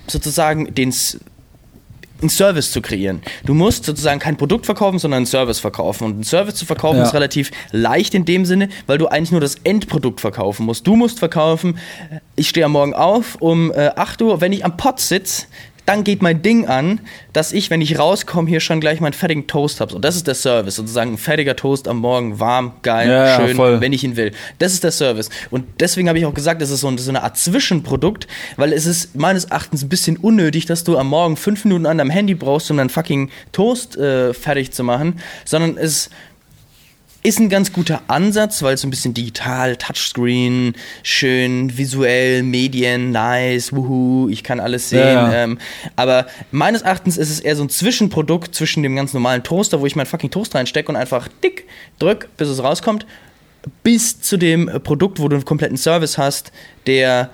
sozusagen 0.08 0.74
den 0.74 0.94
einen 2.22 2.30
Service 2.30 2.72
zu 2.72 2.82
kreieren. 2.82 3.22
Du 3.46 3.54
musst 3.54 3.86
sozusagen 3.86 4.20
kein 4.20 4.38
Produkt 4.38 4.66
verkaufen, 4.66 5.00
sondern 5.00 5.18
einen 5.18 5.26
Service 5.26 5.60
verkaufen. 5.60 6.06
Und 6.06 6.14
einen 6.14 6.24
Service 6.24 6.56
zu 6.56 6.66
verkaufen 6.66 6.98
ja. 6.98 7.04
ist 7.04 7.14
relativ 7.14 7.52
leicht 7.72 8.14
in 8.14 8.26
dem 8.26 8.46
Sinne, 8.46 8.70
weil 8.88 8.98
du 8.98 9.08
eigentlich 9.08 9.32
nur 9.32 9.42
das 9.42 9.56
Endprodukt 9.64 10.22
verkaufen 10.22 10.66
musst. 10.66 10.88
Du 10.88 10.96
musst 10.96 11.20
verkaufen, 11.20 11.78
ich 12.36 12.50
stehe 12.50 12.66
am 12.66 12.74
Morgen 12.74 12.94
auf 12.94 13.36
um 13.40 13.72
äh, 13.72 13.92
8 13.96 14.22
Uhr, 14.22 14.42
wenn 14.42 14.54
ich 14.54 14.64
am 14.66 14.78
Pott 14.78 15.00
sitze, 15.00 15.46
dann 15.86 16.04
geht 16.04 16.22
mein 16.22 16.42
Ding 16.42 16.68
an, 16.68 17.00
dass 17.34 17.54
ich, 17.54 17.70
wenn 17.70 17.82
ich 17.82 18.00
rauskomme, 18.00 18.50
hier 18.50 18.60
schon 18.60 18.80
gleich 18.80 19.00
meinen 19.02 19.14
fertigen 19.14 19.48
Toast 19.48 19.82
habe. 19.82 19.96
Und 19.96 20.04
das 20.04 20.16
ist 20.16 20.28
der 20.28 20.36
Service. 20.36 20.76
Sozusagen 20.76 21.14
ein 21.14 21.18
fertiger 21.18 21.56
Toast 21.56 21.88
am 21.88 21.98
Morgen, 21.98 22.40
warm, 22.40 22.74
geil, 22.82 23.10
ja, 23.10 23.36
schön, 23.36 23.58
ja, 23.58 23.82
wenn 23.82 23.94
ich 23.94 24.04
ihn 24.04 24.16
will. 24.16 24.32
Das 24.60 24.74
ist 24.74 24.84
der 24.84 24.92
Service. 24.92 25.30
Und 25.52 25.66
deswegen 25.80 26.08
habe 26.10 26.18
ich 26.18 26.26
auch 26.26 26.34
gesagt, 26.34 26.62
das 26.62 26.70
ist 26.70 26.82
so, 26.82 26.88
eine 26.88 27.24
Art 27.24 27.38
Zwischenprodukt, 27.38 28.28
weil 28.58 28.74
es 28.74 28.86
ist 28.86 29.16
meines 29.16 29.46
Erachtens 29.46 29.84
ein 29.84 29.90
bisschen 29.90 30.18
unnötig, 30.18 30.66
dass 30.66 30.84
du 30.84 30.98
am 30.98 31.08
Morgen 31.08 31.38
fünf 31.38 31.66
Minuten 31.66 31.86
an 31.86 31.98
deinem 31.98 32.10
Handy 32.10 32.36
brauchst, 32.36 32.72
um 32.72 32.78
deinen 32.78 32.90
fucking 32.90 33.30
Toast 33.52 33.98
äh, 33.98 34.34
fertig 34.34 34.72
zu 34.72 34.84
machen, 34.84 35.20
sondern 35.46 35.78
es 35.78 36.10
ist 37.26 37.40
ein 37.40 37.50
ganz 37.50 37.74
guter 37.74 38.02
Ansatz, 38.08 38.62
weil 38.62 38.76
es 38.76 38.82
so 38.82 38.88
ein 38.88 38.92
bisschen 38.92 39.16
digital, 39.16 39.76
Touchscreen, 39.78 40.76
schön, 41.02 41.76
visuell, 41.76 42.44
Medien, 42.44 43.12
nice, 43.12 43.74
wuhu, 43.74 44.30
ich 44.30 44.44
kann 44.44 44.60
alles 44.60 44.90
sehen. 44.90 45.00
Ja, 45.00 45.32
ja. 45.32 45.44
Ähm, 45.44 45.58
aber 45.96 46.28
meines 46.52 46.84
Erachtens 46.84 47.18
ist 47.18 47.32
es 47.32 47.40
eher 47.40 47.56
so 47.56 47.64
ein 47.64 47.70
Zwischenprodukt 47.70 48.54
zwischen 48.54 48.84
dem 48.84 48.96
ganz 48.96 49.14
normalen 49.14 49.42
Toaster, 49.42 49.82
wo 49.82 49.88
ich 49.88 49.96
meinen 49.96 50.06
fucking 50.06 50.30
Toast 50.30 50.54
reinstecke 50.54 50.88
und 50.90 50.96
einfach 50.96 51.28
dick 51.44 51.68
drück, 51.98 52.30
bis 52.38 52.48
es 52.48 52.62
rauskommt, 52.62 53.08
bis 53.82 54.22
zu 54.22 54.38
dem 54.38 54.70
Produkt, 54.84 55.20
wo 55.20 55.28
du 55.28 55.36
einen 55.36 55.46
kompletten 55.46 55.78
Service 55.78 56.20
hast, 56.20 56.52
der 56.86 57.32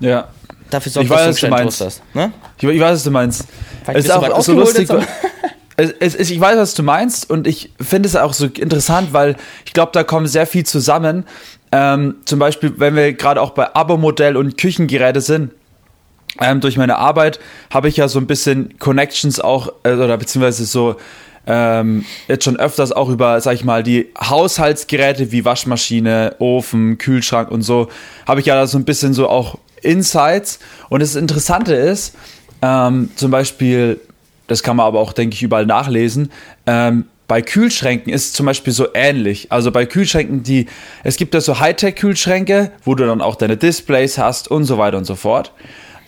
ja. 0.00 0.28
dafür 0.68 0.92
sorgt, 0.92 1.04
ich 1.04 1.10
dass 1.10 1.26
weiß, 1.26 1.40
du 1.40 1.46
einen 1.46 1.64
Toast 1.64 1.80
hast. 1.80 2.02
Ne? 2.14 2.32
Ich, 2.58 2.64
ich, 2.64 2.80
weiß, 2.80 2.96
was 2.96 3.04
du 3.04 3.10
meinst. 3.10 3.44
Vielleicht 3.82 4.00
es 4.00 4.04
ist 4.04 4.10
auch 4.10 4.42
so 4.42 4.52
lustig. 4.52 4.88
Es, 5.76 6.14
es, 6.14 6.30
ich 6.30 6.40
weiß, 6.40 6.56
was 6.56 6.74
du 6.74 6.82
meinst 6.82 7.28
und 7.30 7.46
ich 7.46 7.72
finde 7.80 8.08
es 8.08 8.16
auch 8.16 8.32
so 8.32 8.46
interessant, 8.46 9.12
weil 9.12 9.36
ich 9.64 9.72
glaube, 9.72 9.92
da 9.92 10.04
kommt 10.04 10.28
sehr 10.28 10.46
viel 10.46 10.64
zusammen. 10.64 11.24
Ähm, 11.72 12.16
zum 12.24 12.38
Beispiel, 12.38 12.74
wenn 12.76 12.94
wir 12.94 13.12
gerade 13.14 13.40
auch 13.40 13.50
bei 13.50 13.74
Abo-Modell 13.74 14.36
und 14.36 14.56
Küchengeräte 14.56 15.20
sind. 15.20 15.50
Ähm, 16.40 16.60
durch 16.60 16.76
meine 16.76 16.96
Arbeit 16.96 17.38
habe 17.72 17.88
ich 17.88 17.96
ja 17.96 18.08
so 18.08 18.18
ein 18.18 18.26
bisschen 18.26 18.78
Connections 18.78 19.40
auch, 19.40 19.72
äh, 19.84 19.92
oder 19.92 20.16
beziehungsweise 20.16 20.64
so 20.64 20.96
ähm, 21.46 22.04
jetzt 22.28 22.44
schon 22.44 22.58
öfters 22.58 22.92
auch 22.92 23.08
über, 23.08 23.40
sag 23.40 23.54
ich 23.54 23.64
mal, 23.64 23.82
die 23.82 24.08
Haushaltsgeräte 24.18 25.30
wie 25.30 25.44
Waschmaschine, 25.44 26.36
Ofen, 26.38 26.98
Kühlschrank 26.98 27.50
und 27.50 27.62
so, 27.62 27.88
habe 28.26 28.40
ich 28.40 28.46
ja 28.46 28.54
da 28.54 28.66
so 28.66 28.78
ein 28.78 28.84
bisschen 28.84 29.14
so 29.14 29.28
auch 29.28 29.58
Insights. 29.82 30.58
Und 30.88 31.00
das 31.00 31.14
Interessante 31.14 31.74
ist, 31.74 32.16
ähm, 32.62 33.10
zum 33.16 33.30
Beispiel 33.30 34.00
das 34.46 34.62
kann 34.62 34.76
man 34.76 34.86
aber 34.86 35.00
auch, 35.00 35.12
denke 35.12 35.34
ich, 35.34 35.42
überall 35.42 35.66
nachlesen. 35.66 36.30
Ähm, 36.66 37.06
bei 37.26 37.40
Kühlschränken 37.40 38.12
ist 38.12 38.26
es 38.26 38.32
zum 38.34 38.46
Beispiel 38.46 38.72
so 38.72 38.88
ähnlich. 38.92 39.50
Also 39.50 39.70
bei 39.70 39.86
Kühlschränken, 39.86 40.42
die, 40.42 40.66
es 41.02 41.16
gibt 41.16 41.32
ja 41.32 41.40
so 41.40 41.58
Hightech-Kühlschränke, 41.58 42.72
wo 42.84 42.94
du 42.94 43.06
dann 43.06 43.22
auch 43.22 43.36
deine 43.36 43.56
Displays 43.56 44.18
hast 44.18 44.50
und 44.50 44.64
so 44.64 44.76
weiter 44.76 44.98
und 44.98 45.04
so 45.04 45.14
fort. 45.14 45.52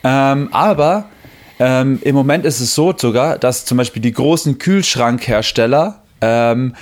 Ähm, 0.05 0.49
aber 0.53 1.07
ähm, 1.59 2.01
im 2.03 2.14
Moment 2.14 2.44
ist 2.44 2.61
es 2.61 2.75
so 2.75 2.92
sogar, 2.96 3.38
dass 3.38 3.64
zum 3.64 3.79
Beispiel 3.79 4.03
die 4.03 4.12
großen 4.12 4.59
Kühlschrankhersteller 4.59 6.03
ähm, 6.20 6.75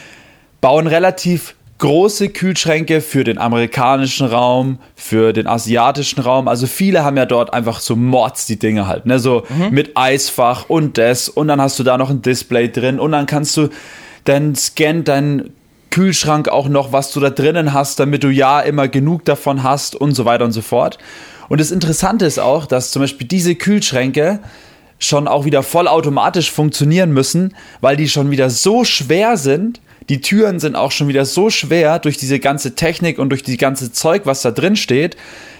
bauen 0.61 0.89
relativ 0.89 1.55
große 1.79 2.29
Kühlschränke 2.29 3.01
für 3.01 3.25
den 3.25 3.39
amerikanischen 3.39 4.27
Raum, 4.27 4.79
für 4.95 5.33
den 5.33 5.47
asiatischen 5.47 6.21
Raum. 6.21 6.47
Also 6.47 6.67
viele 6.67 7.05
haben 7.05 7.17
ja 7.17 7.27
dort 7.27 7.53
einfach 7.53 7.81
so 7.81 7.97
Mods 7.97 8.47
die 8.47 8.59
Dinge 8.59 8.87
halt, 8.87 9.07
ne? 9.07 9.19
So 9.19 9.45
mhm. 9.49 9.71
mit 9.71 9.97
Eisfach 9.97 10.69
und 10.69 10.99
das 10.99 11.29
und 11.29 11.49
dann 11.49 11.61
hast 11.61 11.79
du 11.79 11.83
da 11.83 11.99
noch 11.99 12.11
ein 12.11 12.23
Display 12.23 12.71
drin 12.71 13.01
und 13.01 13.13
dann 13.13 13.27
kannst 13.27 13.57
du, 13.57 13.69
dann 14.25 14.55
scannt 14.55 15.09
dein 15.09 15.51
Kühlschrank 15.91 16.49
auch 16.49 16.69
noch, 16.69 16.93
was 16.93 17.13
du 17.13 17.21
da 17.21 17.31
drinnen 17.31 17.73
hast, 17.73 18.01
damit 18.01 18.25
du 18.25 18.29
ja 18.29 18.61
immer 18.61 18.89
genug 18.89 19.25
davon 19.25 19.63
hast 19.63 19.95
und 19.95 20.15
so 20.15 20.25
weiter 20.25 20.45
und 20.45 20.53
so 20.53 20.63
fort. 20.63 20.99
Und 21.49 21.61
das 21.61 21.71
Interessante 21.71 22.25
ist 22.25 22.39
auch, 22.39 22.67
dass 22.67 22.91
zum 22.91 23.03
Beispiel 23.03 23.27
diese 23.27 23.55
Kühlschränke 23.55 24.41
schon 24.99 25.29
auch 25.29 25.45
wieder 25.45 25.63
vollautomatisch 25.63 26.51
funktionieren 26.51 27.13
müssen, 27.13 27.55
weil 27.81 27.97
die 27.97 28.09
schon 28.09 28.31
wieder 28.31 28.51
so 28.51 28.85
schwer 28.85 29.37
sind, 29.37 29.81
die 30.09 30.21
Türen 30.21 30.61
sind 30.61 30.77
auch 30.77 30.93
schon 30.93 31.09
wieder 31.09 31.25
so 31.25 31.51
schwer 31.51 31.99
durch 31.99 32.17
diese 32.17 32.39
ganze 32.39 32.75
Technik 32.75 33.19
und 33.19 33.31
durch 33.31 33.43
die 33.43 33.57
ganze 33.57 33.93
Zeug, 33.93 34.23
was 34.25 34.43
da 34.43 34.51
drin 34.51 34.77
steht, 34.77 35.17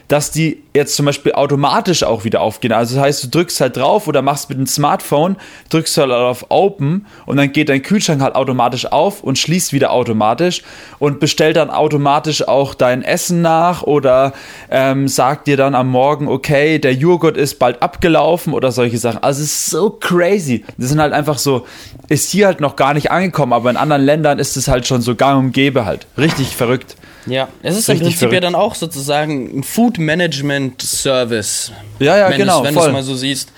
dass 0.09 0.31
die 0.31 0.63
jetzt 0.75 0.97
zum 0.97 1.07
Beispiel 1.07 1.33
automatisch 1.33 2.03
auch 2.03 2.25
wieder 2.25 2.41
aufgehen. 2.41 2.73
Also 2.73 2.97
das 2.97 3.05
heißt, 3.05 3.25
du 3.25 3.29
drückst 3.29 3.61
halt 3.61 3.77
drauf 3.77 4.09
oder 4.09 4.23
machst 4.23 4.49
mit 4.49 4.59
dem 4.59 4.67
Smartphone, 4.67 5.37
drückst 5.71 5.97
halt 5.99 6.11
auf 6.11 6.47
Open 6.49 7.07
und 7.27 7.37
dann 7.37 7.53
geht 7.53 7.69
dein 7.69 7.83
Kühlschrank 7.83 8.21
halt 8.21 8.35
automatisch 8.35 8.87
auf 8.91 9.23
und 9.23 9.39
schließt 9.39 9.73
wieder 9.73 9.93
automatisch 9.93 10.63
und 10.99 11.21
bestellt 11.21 11.57
dann 11.57 11.71
automatisch 11.71 12.47
auch 12.47 12.75
dein 12.75 13.03
Essen 13.03 13.41
nach 13.41 13.83
oder 13.83 14.33
ähm, 14.71 15.07
sagt 15.09 15.47
dir 15.47 15.57
dann 15.57 15.75
am 15.75 15.89
Morgen, 15.89 16.29
okay, 16.29 16.79
der 16.79 16.95
Joghurt 16.95 17.37
ist 17.37 17.59
bald 17.59 17.81
abgelaufen 17.81 18.53
oder 18.53 18.73
solche 18.73 18.99
Sachen. 18.99 19.23
Also 19.23 19.43
es 19.43 19.53
ist 19.53 19.71
so 19.71 19.91
crazy. 19.91 20.65
Das 20.77 20.89
sind 20.89 21.01
halt 21.01 21.13
einfach 21.13 21.39
so, 21.39 21.67
ist 22.09 22.31
hier 22.31 22.47
halt 22.47 22.61
noch 22.61 22.77
gar 22.77 22.95
nicht 22.95 23.11
angekommen, 23.11 23.53
aber 23.53 23.71
in 23.71 23.77
anderen 23.77 24.03
Ländern 24.03 24.39
ist 24.39 24.57
es 24.57 24.67
halt 24.69 24.87
schon 24.87 25.03
so 25.03 25.15
gang 25.15 25.39
und 25.39 25.53
gäbe 25.53 25.85
halt. 25.85 26.07
Richtig 26.19 26.57
verrückt. 26.57 26.97
Ja, 27.27 27.49
es 27.63 27.77
ist 27.77 27.89
im 27.89 27.99
Prinzip 27.99 28.19
verrückt. 28.19 28.35
ja 28.35 28.41
dann 28.41 28.55
auch 28.55 28.75
sozusagen 28.75 29.59
ein 29.59 29.63
Food 29.63 29.99
Management 29.99 30.83
Service. 30.83 31.73
Ja, 31.99 32.19
ja, 32.19 32.31
wenn 32.31 32.39
genau. 32.39 32.63
wenn 32.63 32.75
du 32.75 32.81
es 32.81 32.93
mal 32.93 33.03
so 33.03 33.15
siehst. 33.15 33.51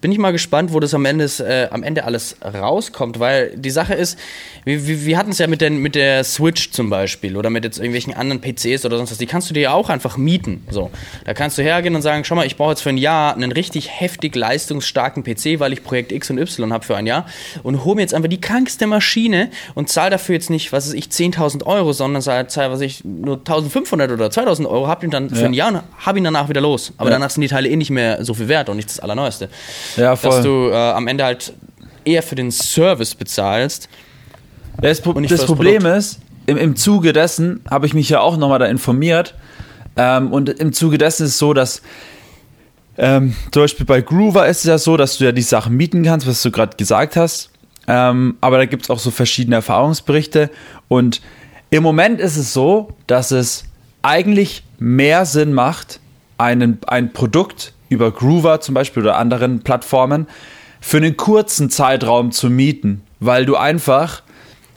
bin 0.00 0.12
ich 0.12 0.18
mal 0.18 0.32
gespannt, 0.32 0.72
wo 0.72 0.80
das 0.80 0.94
am 0.94 1.04
Ende, 1.04 1.24
äh, 1.24 1.68
am 1.70 1.82
Ende 1.82 2.04
alles 2.04 2.36
rauskommt, 2.42 3.18
weil 3.18 3.56
die 3.56 3.70
Sache 3.70 3.94
ist, 3.94 4.18
wir, 4.64 4.86
wir, 4.86 5.04
wir 5.04 5.18
hatten 5.18 5.30
es 5.30 5.38
ja 5.38 5.46
mit, 5.46 5.60
den, 5.60 5.78
mit 5.78 5.94
der 5.94 6.24
Switch 6.24 6.70
zum 6.70 6.90
Beispiel 6.90 7.36
oder 7.36 7.50
mit 7.50 7.64
jetzt 7.64 7.78
irgendwelchen 7.78 8.14
anderen 8.14 8.40
PCs 8.40 8.84
oder 8.84 8.96
sonst 8.96 9.10
was, 9.10 9.18
die 9.18 9.26
kannst 9.26 9.50
du 9.50 9.54
dir 9.54 9.60
ja 9.60 9.72
auch 9.72 9.88
einfach 9.88 10.16
mieten. 10.16 10.64
So, 10.70 10.90
da 11.24 11.34
kannst 11.34 11.58
du 11.58 11.62
hergehen 11.62 11.94
und 11.94 12.02
sagen, 12.02 12.24
schau 12.24 12.34
mal, 12.34 12.46
ich 12.46 12.56
brauche 12.56 12.70
jetzt 12.70 12.82
für 12.82 12.90
ein 12.90 12.96
Jahr 12.96 13.34
einen 13.34 13.52
richtig 13.52 13.90
heftig 13.90 14.36
leistungsstarken 14.36 15.24
PC, 15.24 15.58
weil 15.58 15.72
ich 15.72 15.82
Projekt 15.82 16.12
X 16.12 16.30
und 16.30 16.38
Y 16.38 16.72
habe 16.72 16.84
für 16.84 16.96
ein 16.96 17.06
Jahr 17.06 17.26
und 17.62 17.84
hole 17.84 17.96
mir 17.96 18.02
jetzt 18.02 18.14
einfach 18.14 18.28
die 18.28 18.40
krankste 18.40 18.86
Maschine 18.86 19.50
und 19.74 19.88
zahle 19.88 20.10
dafür 20.10 20.34
jetzt 20.34 20.50
nicht, 20.50 20.72
was 20.72 20.88
weiß 20.88 20.94
ich, 20.94 21.06
10.000 21.06 21.64
Euro, 21.64 21.92
sondern 21.92 22.22
zahle, 22.22 22.70
was 22.70 22.80
ich, 22.80 23.04
nur 23.04 23.38
1.500 23.38 24.12
oder 24.12 24.26
2.000 24.26 24.68
Euro, 24.68 24.86
hab 24.86 25.02
ihn 25.02 25.10
dann 25.10 25.28
ja. 25.28 25.36
für 25.36 25.46
ein 25.46 25.54
Jahr 25.54 25.72
und 25.72 25.82
hab 25.98 26.16
ihn 26.16 26.24
danach 26.24 26.48
wieder 26.48 26.60
los. 26.60 26.92
Aber 26.96 27.10
ja. 27.10 27.16
danach 27.16 27.30
sind 27.30 27.42
die 27.42 27.48
Teile 27.48 27.68
eh 27.68 27.76
nicht 27.76 27.90
mehr 27.90 28.24
so 28.24 28.34
viel 28.34 28.48
wert 28.48 28.68
und 28.68 28.76
nicht 28.76 28.88
das 28.88 29.00
Allerneueste. 29.00 29.48
Ja. 29.96 30.14
Dass 30.16 30.42
du 30.42 30.70
äh, 30.70 30.74
am 30.74 31.08
Ende 31.08 31.24
halt 31.24 31.52
eher 32.04 32.22
für 32.22 32.34
den 32.34 32.50
Service 32.50 33.14
bezahlst. 33.14 33.88
Das, 34.80 35.00
Pro 35.00 35.12
das, 35.12 35.28
das 35.28 35.46
Problem 35.46 35.82
Produkt. 35.82 35.98
ist, 35.98 36.20
im, 36.46 36.56
im 36.56 36.76
Zuge 36.76 37.12
dessen 37.12 37.60
habe 37.70 37.86
ich 37.86 37.94
mich 37.94 38.08
ja 38.08 38.20
auch 38.20 38.36
nochmal 38.36 38.58
da 38.58 38.66
informiert. 38.66 39.34
Ähm, 39.96 40.32
und 40.32 40.48
im 40.48 40.72
Zuge 40.72 40.98
dessen 40.98 41.24
ist 41.24 41.32
es 41.32 41.38
so, 41.38 41.52
dass 41.54 41.82
ähm, 42.98 43.34
zum 43.50 43.62
Beispiel 43.62 43.86
bei 43.86 44.00
Groover 44.00 44.46
ist 44.46 44.58
es 44.58 44.64
ja 44.64 44.78
so, 44.78 44.96
dass 44.96 45.18
du 45.18 45.24
ja 45.24 45.32
die 45.32 45.42
Sachen 45.42 45.76
mieten 45.76 46.02
kannst, 46.02 46.26
was 46.26 46.42
du 46.42 46.50
gerade 46.50 46.76
gesagt 46.76 47.16
hast. 47.16 47.50
Ähm, 47.88 48.36
aber 48.40 48.58
da 48.58 48.66
gibt 48.66 48.84
es 48.84 48.90
auch 48.90 48.98
so 48.98 49.10
verschiedene 49.10 49.56
Erfahrungsberichte. 49.56 50.50
Und 50.88 51.20
im 51.70 51.82
Moment 51.82 52.20
ist 52.20 52.36
es 52.36 52.52
so, 52.52 52.90
dass 53.06 53.30
es 53.30 53.64
eigentlich 54.02 54.62
mehr 54.78 55.26
Sinn 55.26 55.52
macht, 55.52 56.00
einen, 56.38 56.78
ein 56.86 57.12
Produkt 57.12 57.72
über 57.92 58.10
Groover 58.10 58.60
zum 58.60 58.74
Beispiel 58.74 59.02
oder 59.02 59.16
anderen 59.16 59.60
Plattformen 59.60 60.26
für 60.80 60.96
einen 60.96 61.16
kurzen 61.16 61.70
Zeitraum 61.70 62.32
zu 62.32 62.50
mieten, 62.50 63.02
weil 63.20 63.46
du 63.46 63.56
einfach, 63.56 64.22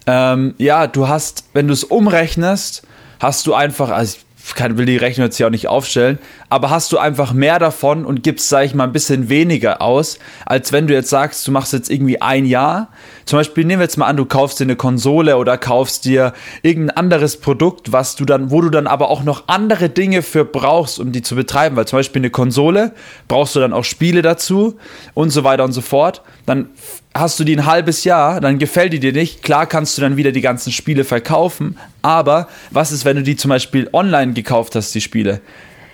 ähm, 0.05 0.53
ja, 0.57 0.87
du 0.87 1.07
hast, 1.07 1.45
wenn 1.53 1.67
du 1.67 1.73
es 1.73 1.83
umrechnest, 1.83 2.85
hast 3.19 3.47
du 3.47 3.53
einfach, 3.53 3.89
also 3.89 4.17
ich 4.17 4.24
kann, 4.53 4.77
will 4.77 4.85
die 4.85 4.97
Rechnung 4.97 5.25
jetzt 5.25 5.37
hier 5.37 5.47
auch 5.47 5.51
nicht 5.51 5.67
aufstellen, 5.67 6.19
aber 6.49 6.69
hast 6.69 6.91
du 6.91 6.99
einfach 6.99 7.33
mehr 7.33 7.57
davon 7.57 8.05
und 8.05 8.21
gibst, 8.21 8.47
sag 8.49 8.65
ich 8.65 8.75
mal, 8.75 8.83
ein 8.83 8.93
bisschen 8.93 9.27
weniger 9.27 9.81
aus, 9.81 10.19
als 10.45 10.71
wenn 10.71 10.85
du 10.85 10.93
jetzt 10.93 11.09
sagst, 11.09 11.47
du 11.47 11.51
machst 11.51 11.73
jetzt 11.73 11.89
irgendwie 11.89 12.21
ein 12.21 12.45
Jahr. 12.45 12.89
Zum 13.25 13.39
Beispiel 13.39 13.65
nehmen 13.65 13.79
wir 13.79 13.85
jetzt 13.85 13.97
mal 13.97 14.05
an, 14.05 14.17
du 14.17 14.25
kaufst 14.25 14.59
dir 14.59 14.65
eine 14.65 14.75
Konsole 14.75 15.37
oder 15.37 15.57
kaufst 15.57 16.05
dir 16.05 16.33
irgendein 16.61 16.95
anderes 16.95 17.37
Produkt, 17.37 17.91
was 17.91 18.15
du 18.15 18.25
dann, 18.25 18.51
wo 18.51 18.61
du 18.61 18.69
dann 18.69 18.85
aber 18.85 19.09
auch 19.09 19.23
noch 19.23 19.47
andere 19.47 19.89
Dinge 19.89 20.21
für 20.21 20.45
brauchst, 20.45 20.99
um 20.99 21.11
die 21.11 21.23
zu 21.23 21.35
betreiben, 21.35 21.75
weil 21.75 21.87
zum 21.87 21.97
Beispiel 21.97 22.19
eine 22.19 22.29
Konsole 22.29 22.93
brauchst 23.27 23.55
du 23.55 23.59
dann 23.59 23.73
auch 23.73 23.83
Spiele 23.83 24.21
dazu 24.21 24.77
und 25.15 25.31
so 25.31 25.43
weiter 25.43 25.63
und 25.63 25.71
so 25.71 25.81
fort. 25.81 26.21
Dann 26.45 26.69
hast 27.15 27.39
du 27.39 27.45
die 27.45 27.55
ein 27.55 27.65
halbes 27.65 28.03
Jahr, 28.03 28.41
dann 28.41 28.59
gefällt 28.59 28.93
die 28.93 28.99
dir 28.99 29.13
nicht. 29.13 29.41
Klar 29.41 29.65
kannst 29.65 29.97
du 29.97 30.01
dann 30.01 30.17
wieder 30.17 30.31
die 30.31 30.41
ganzen 30.41 30.71
Spiele 30.71 31.05
verkaufen, 31.05 31.77
aber 32.01 32.47
was 32.71 32.91
ist, 32.91 33.05
wenn 33.05 33.15
du 33.15 33.23
die 33.23 33.37
zum 33.37 33.49
Beispiel 33.49 33.89
online 33.93 34.33
gekauft 34.33 34.75
hast, 34.75 34.93
die 34.93 35.01
Spiele? 35.01 35.41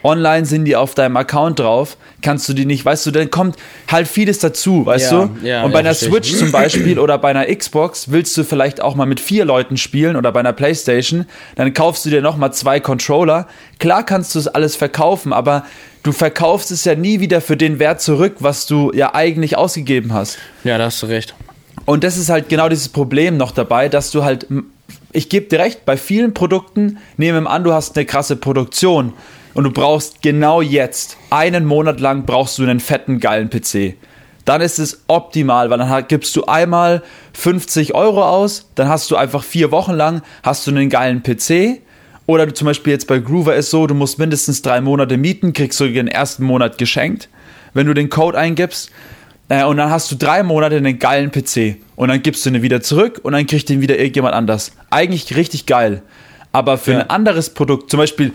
online 0.04 0.46
sind 0.46 0.66
die 0.66 0.76
auf 0.76 0.96
deinem 0.96 1.18
Account 1.18 1.60
drauf, 1.60 1.98
kannst 2.22 2.48
du 2.50 2.54
die 2.54 2.66
nicht, 2.66 2.86
weißt 2.86 3.06
du, 3.06 3.12
dann 3.12 3.30
kommt 3.30 3.58
halt 3.90 4.08
vieles 4.08 4.40
dazu, 4.40 4.86
weißt 4.86 5.12
ja, 5.12 5.26
du? 5.26 5.48
Ja, 5.48 5.64
und 5.64 5.72
bei 5.72 5.80
ja, 5.80 5.86
einer 5.86 5.94
Switch 5.94 6.36
zum 6.36 6.52
Beispiel 6.52 7.00
oder 7.00 7.18
bei 7.18 7.30
einer 7.30 7.46
Xbox 7.54 8.12
willst 8.12 8.36
du 8.38 8.44
vielleicht 8.44 8.82
auch 8.82 8.96
mal 8.96 9.06
mit 9.06 9.20
vier 9.20 9.46
Leuten 9.46 9.78
spielen 9.78 10.16
oder 10.16 10.32
bei 10.32 10.40
einer 10.40 10.54
Playstation, 10.54 11.26
dann 11.56 11.74
kaufst 11.74 12.06
du 12.06 12.10
dir 12.10 12.22
nochmal 12.22 12.54
zwei 12.54 12.80
Controller. 12.80 13.48
Klar 13.80 14.06
kannst 14.06 14.36
du 14.36 14.40
es 14.40 14.48
alles 14.48 14.76
verkaufen, 14.76 15.34
aber 15.34 15.66
du 16.04 16.12
verkaufst 16.12 16.72
es 16.72 16.86
ja 16.86 16.96
nie 16.96 17.20
wieder 17.20 17.42
für 17.42 17.58
den 17.58 17.80
Wert 17.80 18.02
zurück, 18.02 18.38
was 18.40 18.66
du 18.66 18.92
ja 18.94 19.14
eigentlich 19.14 19.58
ausgegeben 19.58 20.14
hast. 20.14 20.38
Ja, 20.64 20.78
da 20.78 20.86
hast 20.86 21.02
du 21.02 21.08
recht. 21.08 21.36
Und 21.86 22.04
das 22.04 22.18
ist 22.18 22.30
halt 22.30 22.50
genau 22.50 22.70
dieses 22.70 22.90
Problem 22.90 23.38
noch 23.38 23.52
dabei, 23.52 23.90
dass 23.90 24.12
du 24.12 24.24
halt, 24.24 24.48
ich 25.12 25.30
gebe 25.30 25.48
dir 25.48 25.60
recht, 25.60 25.86
bei 25.86 25.98
vielen 25.98 26.34
Produkten, 26.34 27.00
nehmen 27.18 27.44
wir 27.44 27.50
an, 27.50 27.64
du 27.64 27.74
hast 27.74 27.98
eine 27.98 28.06
krasse 28.06 28.36
Produktion 28.36 29.14
und 29.54 29.64
du 29.64 29.72
brauchst 29.72 30.22
genau 30.22 30.62
jetzt, 30.62 31.18
einen 31.30 31.66
Monat 31.66 32.00
lang 32.00 32.26
brauchst 32.26 32.58
du 32.58 32.64
einen 32.64 32.80
fetten, 32.80 33.20
geilen 33.20 33.50
PC. 33.50 33.96
Dann 34.46 34.62
ist 34.62 34.80
es 34.80 35.04
optimal, 35.08 35.70
weil 35.70 35.78
dann 35.78 36.08
gibst 36.08 36.36
du 36.36 36.46
einmal 36.46 37.04
50 37.34 37.94
Euro 37.94 38.24
aus, 38.24 38.70
dann 38.76 38.90
hast 38.90 39.12
du 39.12 39.16
einfach 39.16 39.44
vier 39.44 39.72
Wochen 39.72 39.94
lang, 39.94 40.22
hast 40.44 40.66
du 40.66 40.72
einen 40.72 40.90
geilen 40.90 41.22
PC. 41.22 41.82
Oder 42.32 42.46
du 42.46 42.54
zum 42.54 42.66
Beispiel 42.66 42.94
jetzt 42.94 43.08
bei 43.08 43.20
Groover 43.20 43.58
ist 43.58 43.72
so, 43.72 43.86
du 43.88 43.94
musst 43.94 44.18
mindestens 44.18 44.62
drei 44.62 44.80
Monate 44.80 45.18
mieten, 45.18 45.52
kriegst 45.52 45.78
du 45.82 45.90
den 45.90 46.08
ersten 46.08 46.46
Monat 46.46 46.78
geschenkt, 46.78 47.28
wenn 47.74 47.88
du 47.88 47.94
den 47.94 48.10
Code 48.10 48.38
eingibst. 48.38 48.90
Äh, 49.50 49.66
und 49.66 49.76
dann 49.76 49.90
hast 49.90 50.10
du 50.14 50.16
drei 50.16 50.42
Monate 50.42 50.78
einen 50.78 50.98
geilen 50.98 51.30
PC. 51.30 51.76
Und 51.98 52.08
dann 52.08 52.22
gibst 52.22 52.46
du 52.46 52.50
ihn 52.52 52.62
wieder 52.62 52.80
zurück 52.80 53.20
und 53.22 53.34
dann 53.34 53.46
kriegt 53.48 53.70
ihn 53.70 53.82
wieder 53.82 54.00
irgendjemand 54.00 54.34
anders. 54.34 54.72
Eigentlich 54.90 55.36
richtig 55.36 55.66
geil. 55.66 56.04
Aber 56.54 56.78
für 56.78 56.94
ja. 56.94 57.00
ein 57.00 57.10
anderes 57.10 57.50
Produkt, 57.50 57.92
zum 57.92 57.98
Beispiel, 57.98 58.32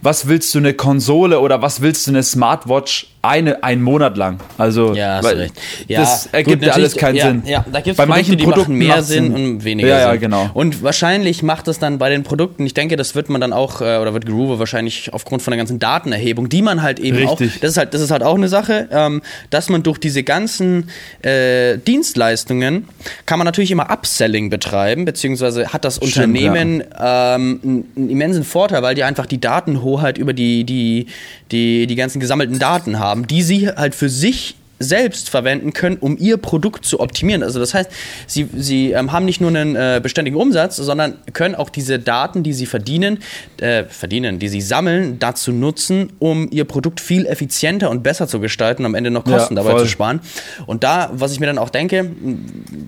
was 0.00 0.28
willst 0.28 0.54
du 0.54 0.60
eine 0.60 0.72
Konsole 0.72 1.40
oder 1.40 1.60
was 1.60 1.80
willst 1.80 2.06
du 2.06 2.12
eine 2.12 2.22
Smartwatch 2.22 3.13
eine, 3.24 3.62
einen 3.62 3.82
Monat 3.82 4.16
lang? 4.16 4.38
Also, 4.58 4.94
ja, 4.94 5.16
hast 5.16 5.26
recht. 5.26 5.54
Ja, 5.88 6.00
das 6.00 6.26
ergibt 6.26 6.62
ja 6.62 6.72
alles 6.72 6.94
keinen 6.96 7.16
ja, 7.16 7.26
Sinn. 7.26 7.42
Ja, 7.46 7.64
da 7.70 7.80
gibt 7.80 7.98
es 7.98 8.06
Produkte, 8.06 8.36
die 8.36 8.44
Produkten 8.44 8.74
mehr 8.74 9.02
Sinn, 9.02 9.34
Sinn 9.34 9.34
und 9.34 9.64
weniger 9.64 9.88
ja, 9.88 9.98
Sinn. 10.00 10.08
Ja, 10.08 10.16
genau. 10.16 10.50
Und 10.54 10.82
wahrscheinlich 10.82 11.42
macht 11.42 11.68
es 11.68 11.78
dann 11.78 11.98
bei 11.98 12.10
den 12.10 12.22
Produkten, 12.22 12.66
ich 12.66 12.74
denke, 12.74 12.96
das 12.96 13.14
wird 13.14 13.28
man 13.28 13.40
dann 13.40 13.52
auch, 13.52 13.80
äh, 13.80 13.98
oder 13.98 14.14
wird 14.14 14.26
Groover 14.26 14.58
wahrscheinlich 14.58 15.12
aufgrund 15.12 15.42
von 15.42 15.52
der 15.52 15.58
ganzen 15.58 15.78
Datenerhebung, 15.78 16.48
die 16.48 16.62
man 16.62 16.82
halt 16.82 16.98
eben 16.98 17.16
Richtig. 17.16 17.54
auch, 17.54 17.60
das 17.60 17.70
ist 17.72 17.76
halt, 17.76 17.94
das 17.94 18.00
ist 18.00 18.10
halt 18.10 18.22
auch 18.22 18.34
eine 18.34 18.48
Sache, 18.48 18.88
ähm, 18.90 19.22
dass 19.50 19.68
man 19.68 19.82
durch 19.82 19.98
diese 19.98 20.22
ganzen 20.22 20.88
äh, 21.22 21.78
Dienstleistungen 21.78 22.88
kann 23.26 23.38
man 23.38 23.46
natürlich 23.46 23.70
immer 23.70 23.90
Upselling 23.90 24.50
betreiben, 24.50 25.04
beziehungsweise 25.04 25.72
hat 25.72 25.84
das 25.84 25.96
Stimmt, 25.96 26.16
Unternehmen 26.16 26.82
ja. 26.98 27.36
ähm, 27.36 27.84
einen, 27.96 28.10
immensen 28.10 28.44
Vorteil, 28.44 28.82
weil 28.82 28.94
die 28.94 29.04
einfach 29.04 29.26
die 29.26 29.40
Datenhoheit 29.40 30.18
über 30.18 30.32
die 30.32 30.64
die, 30.64 31.06
die, 31.50 31.86
die 31.86 31.94
ganzen 31.94 32.20
gesammelten 32.20 32.58
Daten 32.58 32.98
haben, 32.98 33.13
die 33.22 33.42
sie 33.42 33.68
halt 33.68 33.94
für 33.94 34.08
sich 34.08 34.56
selbst 34.78 35.30
verwenden 35.30 35.72
können, 35.72 35.96
um 35.98 36.16
ihr 36.18 36.36
Produkt 36.36 36.84
zu 36.84 37.00
optimieren. 37.00 37.42
Also 37.42 37.60
das 37.60 37.74
heißt, 37.74 37.90
sie, 38.26 38.48
sie 38.56 38.90
ähm, 38.92 39.12
haben 39.12 39.24
nicht 39.24 39.40
nur 39.40 39.50
einen 39.50 39.76
äh, 39.76 40.00
beständigen 40.02 40.38
Umsatz, 40.38 40.76
sondern 40.76 41.18
können 41.32 41.54
auch 41.54 41.70
diese 41.70 41.98
Daten, 41.98 42.42
die 42.42 42.52
sie 42.52 42.66
verdienen, 42.66 43.20
äh, 43.60 43.84
verdienen, 43.84 44.38
die 44.38 44.48
sie 44.48 44.60
sammeln, 44.60 45.18
dazu 45.18 45.52
nutzen, 45.52 46.12
um 46.18 46.48
ihr 46.50 46.64
Produkt 46.64 47.00
viel 47.00 47.26
effizienter 47.26 47.88
und 47.88 48.02
besser 48.02 48.26
zu 48.26 48.40
gestalten, 48.40 48.84
am 48.84 48.94
Ende 48.94 49.10
noch 49.10 49.24
Kosten 49.24 49.56
ja, 49.56 49.62
dabei 49.62 49.78
zu 49.78 49.86
sparen. 49.86 50.20
Und 50.66 50.82
da, 50.82 51.10
was 51.12 51.32
ich 51.32 51.40
mir 51.40 51.46
dann 51.46 51.58
auch 51.58 51.70
denke, 51.70 52.10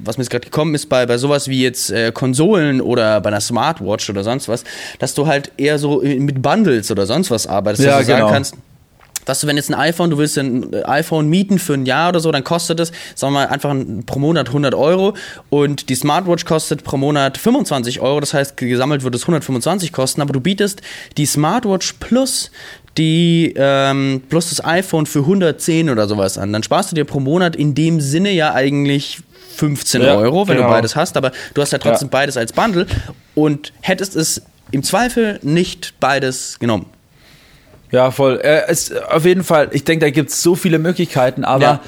was 0.05 0.19
mir 0.19 0.25
jetzt 0.25 0.31
gerade 0.31 0.45
gekommen 0.45 0.75
ist 0.75 0.89
bei, 0.89 1.07
bei 1.07 1.19
sowas 1.19 1.49
wie 1.49 1.63
jetzt 1.63 1.91
äh, 1.91 2.11
Konsolen 2.13 2.81
oder 2.81 3.21
bei 3.21 3.29
einer 3.29 3.41
Smartwatch 3.41 4.11
oder 4.11 4.25
sonst 4.25 4.49
was, 4.49 4.65
dass 4.99 5.15
du 5.15 5.27
halt 5.27 5.53
eher 5.57 5.79
so 5.79 6.03
mit 6.03 6.43
Bundles 6.43 6.91
oder 6.91 7.07
sonst 7.07 7.31
was 7.31 7.47
arbeitest, 7.47 7.87
ja, 7.87 7.99
dass 7.99 8.07
du 8.07 8.13
genau. 8.13 8.27
sagen 8.27 8.35
kannst, 8.35 8.57
Weißt 9.27 9.43
du, 9.43 9.47
wenn 9.47 9.57
jetzt 9.57 9.71
ein 9.71 9.75
iPhone, 9.75 10.11
du 10.11 10.19
willst 10.19 10.39
ein 10.39 10.73
äh, 10.73 10.83
iPhone 10.85 11.29
mieten 11.29 11.59
für 11.59 11.75
ein 11.75 11.85
Jahr 11.85 12.09
oder 12.11 12.21
so, 12.21 12.33
dann 12.33 12.45
kostet 12.45 12.81
es, 12.81 12.93
sagen 13.15 13.35
wir 13.35 13.41
mal, 13.41 13.49
einfach 13.49 13.75
pro 14.07 14.19
Monat 14.19 14.49
100 14.49 14.75
Euro 14.75 15.15
und 15.51 15.89
die 15.89 15.95
Smartwatch 15.97 16.45
kostet 16.45 16.85
pro 16.85 16.97
Monat 16.97 17.37
25 17.37 18.01
Euro, 18.01 18.21
das 18.21 18.33
heißt, 18.35 18.57
gesammelt 18.57 19.03
wird 19.03 19.15
es 19.15 19.23
125 19.23 19.93
kosten, 19.93 20.23
aber 20.23 20.33
du 20.33 20.41
bietest 20.41 20.81
die 21.17 21.27
Smartwatch 21.27 21.95
plus 22.01 22.51
die 22.99 23.53
ähm, 23.57 24.23
plus 24.31 24.49
das 24.51 24.65
iPhone 24.65 25.05
für 25.07 25.19
110 25.21 25.91
oder 25.91 26.09
sowas 26.09 26.39
an. 26.39 26.53
Dann 26.53 26.63
sparst 26.63 26.93
du 26.93 26.95
dir 26.95 27.05
pro 27.05 27.21
Monat 27.21 27.55
in 27.55 27.75
dem 27.75 28.01
Sinne 28.01 28.31
ja 28.31 28.55
eigentlich 28.55 29.19
15 29.57 30.03
Ja, 30.03 30.17
Euro, 30.17 30.49
wenn 30.49 30.57
genau. 30.57 30.69
du 30.69 30.75
beides 30.75 30.97
hast, 30.97 31.17
aber 31.17 31.33
du 31.55 31.61
hast 31.63 31.73
ja 31.73 31.79
trotzdem 31.79 32.07
Ja. 32.07 32.11
beides 32.13 32.37
als 32.37 32.53
Bundle 32.53 32.87
und 33.35 33.73
hättest 33.83 34.17
es 34.17 34.43
im 34.71 34.83
Zweifel 34.83 35.39
nicht 35.43 35.95
beides 36.01 36.59
genommen. 36.59 36.87
Ja, 37.93 38.11
voll. 38.11 38.41
Äh, 38.43 38.63
es, 38.69 38.93
auf 38.93 39.25
jeden 39.25 39.45
Fall, 39.45 39.69
ich 39.73 39.85
denke, 39.85 40.07
da 40.07 40.11
gibt 40.11 40.31
es 40.31 40.43
so 40.43 40.55
viele 40.55 40.79
Möglichkeiten, 40.79 41.45
aber 41.45 41.63
Ja. 41.65 41.81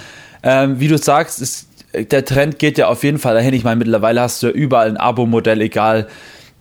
ähm, 0.43 0.81
wie 0.81 0.89
du 0.89 0.97
sagst, 0.99 1.41
es, 1.43 1.67
der 1.93 2.25
Trend 2.25 2.59
geht 2.59 2.79
ja 2.79 2.89
auf 2.89 3.03
jeden 3.03 3.19
Fall 3.19 3.35
dahin. 3.35 3.55
Ich 3.55 3.65
meine, 3.65 3.77
mittlerweile 3.77 4.21
hast 4.21 4.43
du 4.43 4.49
ja 4.49 4.53
überall 4.53 4.89
ein 4.89 4.97
Abo-Modell, 4.97 5.61
egal, 5.61 6.07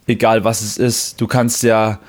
egal 0.08 0.44
was 0.44 0.62
es 0.62 0.78
ist. 0.78 1.22
Du 1.22 1.28
kannst 1.28 1.64
ja, 1.64 2.00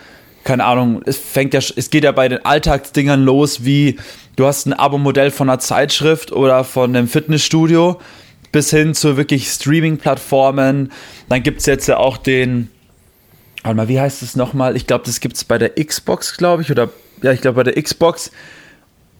keine 0.45 0.64
Ahnung, 0.64 1.03
es 1.05 1.19
fängt 1.19 1.53
ja, 1.53 1.61
es 1.77 1.91
geht 1.91 2.05
ja 2.05 2.12
bei 2.12 2.29
den 2.29 2.45
Alltagsdingern 2.45 3.23
los, 3.23 3.64
wie 3.64 3.99
du 4.37 4.47
hast 4.47 4.67
ein 4.67 4.73
Abo-Modell 4.73 5.31
von 5.31 5.51
einer 5.51 5.59
Zeitschrift 5.59 6.33
oder 6.33 6.64
von 6.64 6.95
einem 6.97 7.09
Fitnessstudio 7.09 8.01
bis 8.53 8.71
hin 8.71 8.95
zu 8.95 9.19
wirklich 9.19 9.49
Streaming-Plattformen. 9.51 10.93
Dann 11.29 11.43
gibt 11.43 11.61
es 11.61 11.67
jetzt 11.67 11.87
ja 11.88 11.99
auch 11.99 12.17
den, 12.17 12.71
Warte 13.64 13.77
mal, 13.77 13.88
wie 13.88 14.01
heißt 14.01 14.23
es 14.23 14.37
nochmal? 14.37 14.77
Ich 14.77 14.87
glaube, 14.87 15.05
das 15.05 15.21
gibt 15.21 15.37
es 15.37 15.45
bei 15.45 15.59
der 15.59 15.71
Xbox, 15.71 16.37
glaube 16.37 16.62
ich, 16.62 16.71
oder 16.71 16.88
ja, 17.22 17.33
ich 17.33 17.40
glaube 17.40 17.62
bei 17.62 17.70
der 17.70 17.83
Xbox 17.83 18.31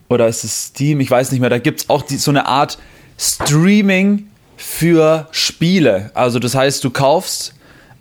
oder 0.09 0.27
ist 0.29 0.45
es 0.45 0.67
Steam, 0.67 1.01
ich 1.01 1.11
weiß 1.11 1.33
nicht 1.33 1.41
mehr, 1.41 1.51
da 1.51 1.59
gibt 1.59 1.81
es 1.81 1.91
auch 1.91 2.03
die, 2.03 2.17
so 2.17 2.31
eine 2.31 2.47
Art 2.47 2.79
Streaming 3.19 4.29
für 4.57 5.29
Spiele. 5.31 6.11
Also 6.15 6.39
das 6.39 6.55
heißt, 6.55 6.83
du 6.83 6.91
kaufst, 6.91 7.55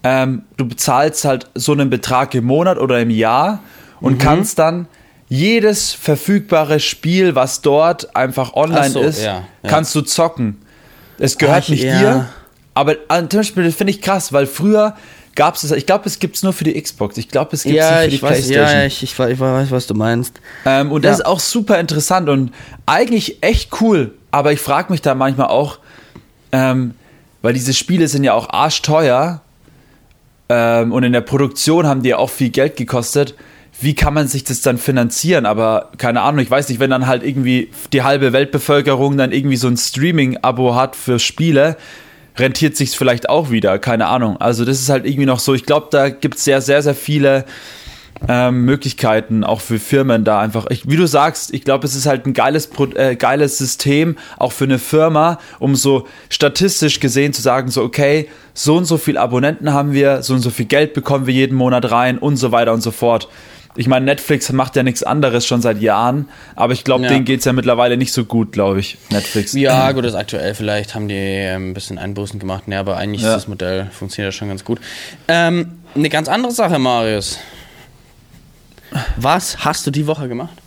ähm, 0.04 0.44
du 0.58 0.68
bezahlst 0.68 1.26
halt 1.26 1.50
so 1.54 1.72
einen 1.72 1.90
Betrag 1.90 2.34
im 2.34 2.46
Monat 2.46 2.78
oder 2.78 3.00
im 3.00 3.10
Jahr 3.10 3.62
und 4.00 4.20
kannst 4.20 4.60
dann 4.60 4.88
jedes 5.28 5.94
verfügbare 5.94 6.80
Spiel, 6.80 7.36
was 7.36 7.62
dort 7.62 8.16
einfach 8.16 8.54
online 8.54 8.90
so, 8.90 9.02
ist, 9.02 9.22
ja, 9.22 9.44
ja. 9.64 9.70
kannst 9.70 9.94
du 9.96 10.02
zocken. 10.02 10.58
Es 11.20 11.38
gehört 11.38 11.64
Ach, 11.66 11.70
nicht 11.70 11.84
ja. 11.84 12.00
dir, 12.00 12.30
aber 12.74 12.96
zum 13.30 13.40
Beispiel, 13.40 13.64
das 13.64 13.76
finde 13.76 13.92
ich 13.92 14.02
krass, 14.02 14.32
weil 14.32 14.46
früher 14.46 14.96
gab 15.38 15.56
es 15.56 15.62
das, 15.62 15.72
ich 15.72 15.86
glaube, 15.86 16.04
es 16.08 16.20
gibt 16.20 16.36
es 16.36 16.44
nur 16.44 16.52
für 16.52 16.66
die 16.66 16.80
Xbox, 16.82 17.18
ich 17.18 17.30
glaube, 17.30 17.52
es 17.54 17.64
gibt 17.64 17.80
es 17.80 17.90
nicht 17.90 18.04
für 18.04 18.10
die 18.10 18.18
Playstation. 18.18 18.82
ich, 18.82 19.04
ich, 19.04 19.14
ich 19.18 19.40
weiß, 19.40 19.72
was 19.72 19.88
du 19.88 19.94
meinst. 19.94 20.42
Ähm, 20.66 20.92
und 20.92 21.06
das 21.06 21.20
Ja. 21.20 21.24
ist 21.24 21.26
auch 21.26 21.40
super 21.40 21.80
interessant 21.80 22.28
und 22.28 22.52
eigentlich 22.86 23.42
echt 23.42 23.80
cool. 23.80 24.14
Aber 24.32 24.52
ich 24.52 24.60
frage 24.60 24.92
mich 24.92 25.02
da 25.02 25.16
manchmal 25.16 25.48
auch, 25.48 25.80
ähm, 26.52 26.94
weil 27.42 27.54
diese 27.54 27.74
Spiele 27.74 28.10
sind 28.10 28.26
ja 28.26 28.34
auch 28.34 28.50
arschteuer 28.50 29.42
ähm, 30.50 30.92
und 30.92 31.04
in 31.04 31.14
der 31.14 31.22
Produktion 31.22 31.88
haben 31.88 32.02
die 32.04 32.10
ja 32.10 32.18
auch 32.18 32.30
viel 32.30 32.50
Geld 32.50 32.76
gekostet. 32.76 33.36
Wie 33.80 33.94
kann 33.94 34.14
man 34.14 34.28
sich 34.28 34.44
das 34.44 34.62
dann 34.62 34.78
finanzieren? 34.80 35.46
Aber 35.46 35.92
keine 35.98 36.22
Ahnung, 36.22 36.40
ich 36.40 36.50
weiß 36.50 36.68
nicht, 36.70 36.80
wenn 36.80 36.90
dann 36.90 37.06
halt 37.06 37.24
irgendwie 37.24 37.70
die 37.94 38.02
halbe 38.02 38.34
Weltbevölkerung 38.34 39.18
dann 39.18 39.32
irgendwie 39.32 39.56
so 39.58 39.68
ein 39.68 39.78
Streaming-Abo 39.78 40.74
hat 40.74 40.96
für 40.96 41.20
Spiele, 41.20 41.78
rentiert 42.38 42.76
sich's 42.76 42.96
vielleicht 42.96 43.30
auch 43.30 43.50
wieder, 43.52 43.80
keine 43.80 44.08
Ahnung. 44.08 44.38
Also 44.38 44.66
das 44.66 44.80
ist 44.80 44.90
halt 44.90 45.06
irgendwie 45.06 45.26
noch 45.26 45.40
so, 45.40 45.54
ich 45.54 45.66
glaube, 45.66 45.88
da 45.92 46.10
gibt's 46.10 46.44
sehr, 46.44 46.62
sehr, 46.62 46.82
sehr 46.82 46.96
viele 46.96 47.46
ähm, 48.28 48.66
Möglichkeiten 48.66 49.44
auch 49.44 49.62
für 49.62 49.80
Firmen 49.80 50.24
da 50.24 50.40
einfach. 50.40 50.66
Ich, 50.70 50.90
wie 50.90 50.96
du 50.96 51.08
sagst, 51.08 51.54
ich 51.54 51.64
glaube, 51.64 51.86
es 51.86 51.96
ist 51.96 52.06
halt 52.06 52.26
ein 52.26 52.34
geiles, 52.34 52.70
äh, 52.96 53.16
geiles 53.16 53.58
System 53.58 54.18
auch 54.38 54.52
für 54.52 54.64
eine 54.64 54.80
Firma, 54.80 55.40
um 55.60 55.76
so 55.76 56.08
statistisch 56.30 57.00
gesehen 57.00 57.34
zu 57.34 57.42
sagen, 57.42 57.70
so 57.70 57.84
okay, 57.84 58.28
so 58.54 58.76
und 58.76 58.86
so 58.86 58.98
viel 58.98 59.18
Abonnenten 59.18 59.74
haben 59.74 59.94
wir, 59.94 60.24
so 60.24 60.34
und 60.34 60.42
so 60.42 60.50
viel 60.50 60.66
Geld 60.66 60.94
bekommen 60.94 61.28
wir 61.28 61.34
jeden 61.34 61.56
Monat 61.56 61.92
rein 61.92 62.18
und 62.18 62.38
so 62.38 62.52
weiter 62.52 62.74
und 62.74 62.82
so 62.82 62.92
fort. 62.92 63.28
Ich 63.78 63.88
meine, 63.88 64.06
Netflix 64.06 64.52
macht 64.52 64.76
ja 64.76 64.82
nichts 64.84 65.04
anderes 65.04 65.46
schon 65.46 65.62
seit 65.62 65.80
Jahren, 65.80 66.28
aber 66.56 66.74
ich 66.74 66.84
glaube, 66.84 67.04
Ja. 67.04 67.10
denen 67.12 67.26
geht's 67.26 67.46
ja 67.46 67.54
mittlerweile 67.54 67.96
nicht 67.96 68.12
so 68.12 68.26
gut, 68.26 68.52
glaube 68.52 68.80
ich, 68.80 68.98
Netflix. 69.12 69.54
Ja, 69.54 69.92
gut, 69.92 70.04
das 70.04 70.16
aktuell 70.16 70.56
vielleicht 70.56 70.96
haben 70.96 71.08
die 71.08 71.14
ähm, 71.16 71.70
ein 71.70 71.74
bisschen 71.76 71.98
Einbußen 72.00 72.40
gemacht, 72.40 72.68
ne, 72.68 72.80
aber 72.80 72.98
eigentlich 72.98 73.22
Ja. 73.22 73.30
ist 73.30 73.36
das 73.44 73.48
Modell 73.48 73.88
funktioniert 73.92 74.34
ja 74.34 74.38
schon 74.38 74.48
ganz 74.50 74.66
gut. 74.66 74.80
Ähm, 75.28 75.80
eine 75.96 76.10
ganz 76.10 76.28
andere 76.28 76.52
Sache, 76.52 76.80
Marius. 76.80 77.38
Was 79.16 79.64
hast 79.64 79.86
du 79.86 79.92
die 79.92 80.08
Woche 80.08 80.28
gemacht? 80.28 80.58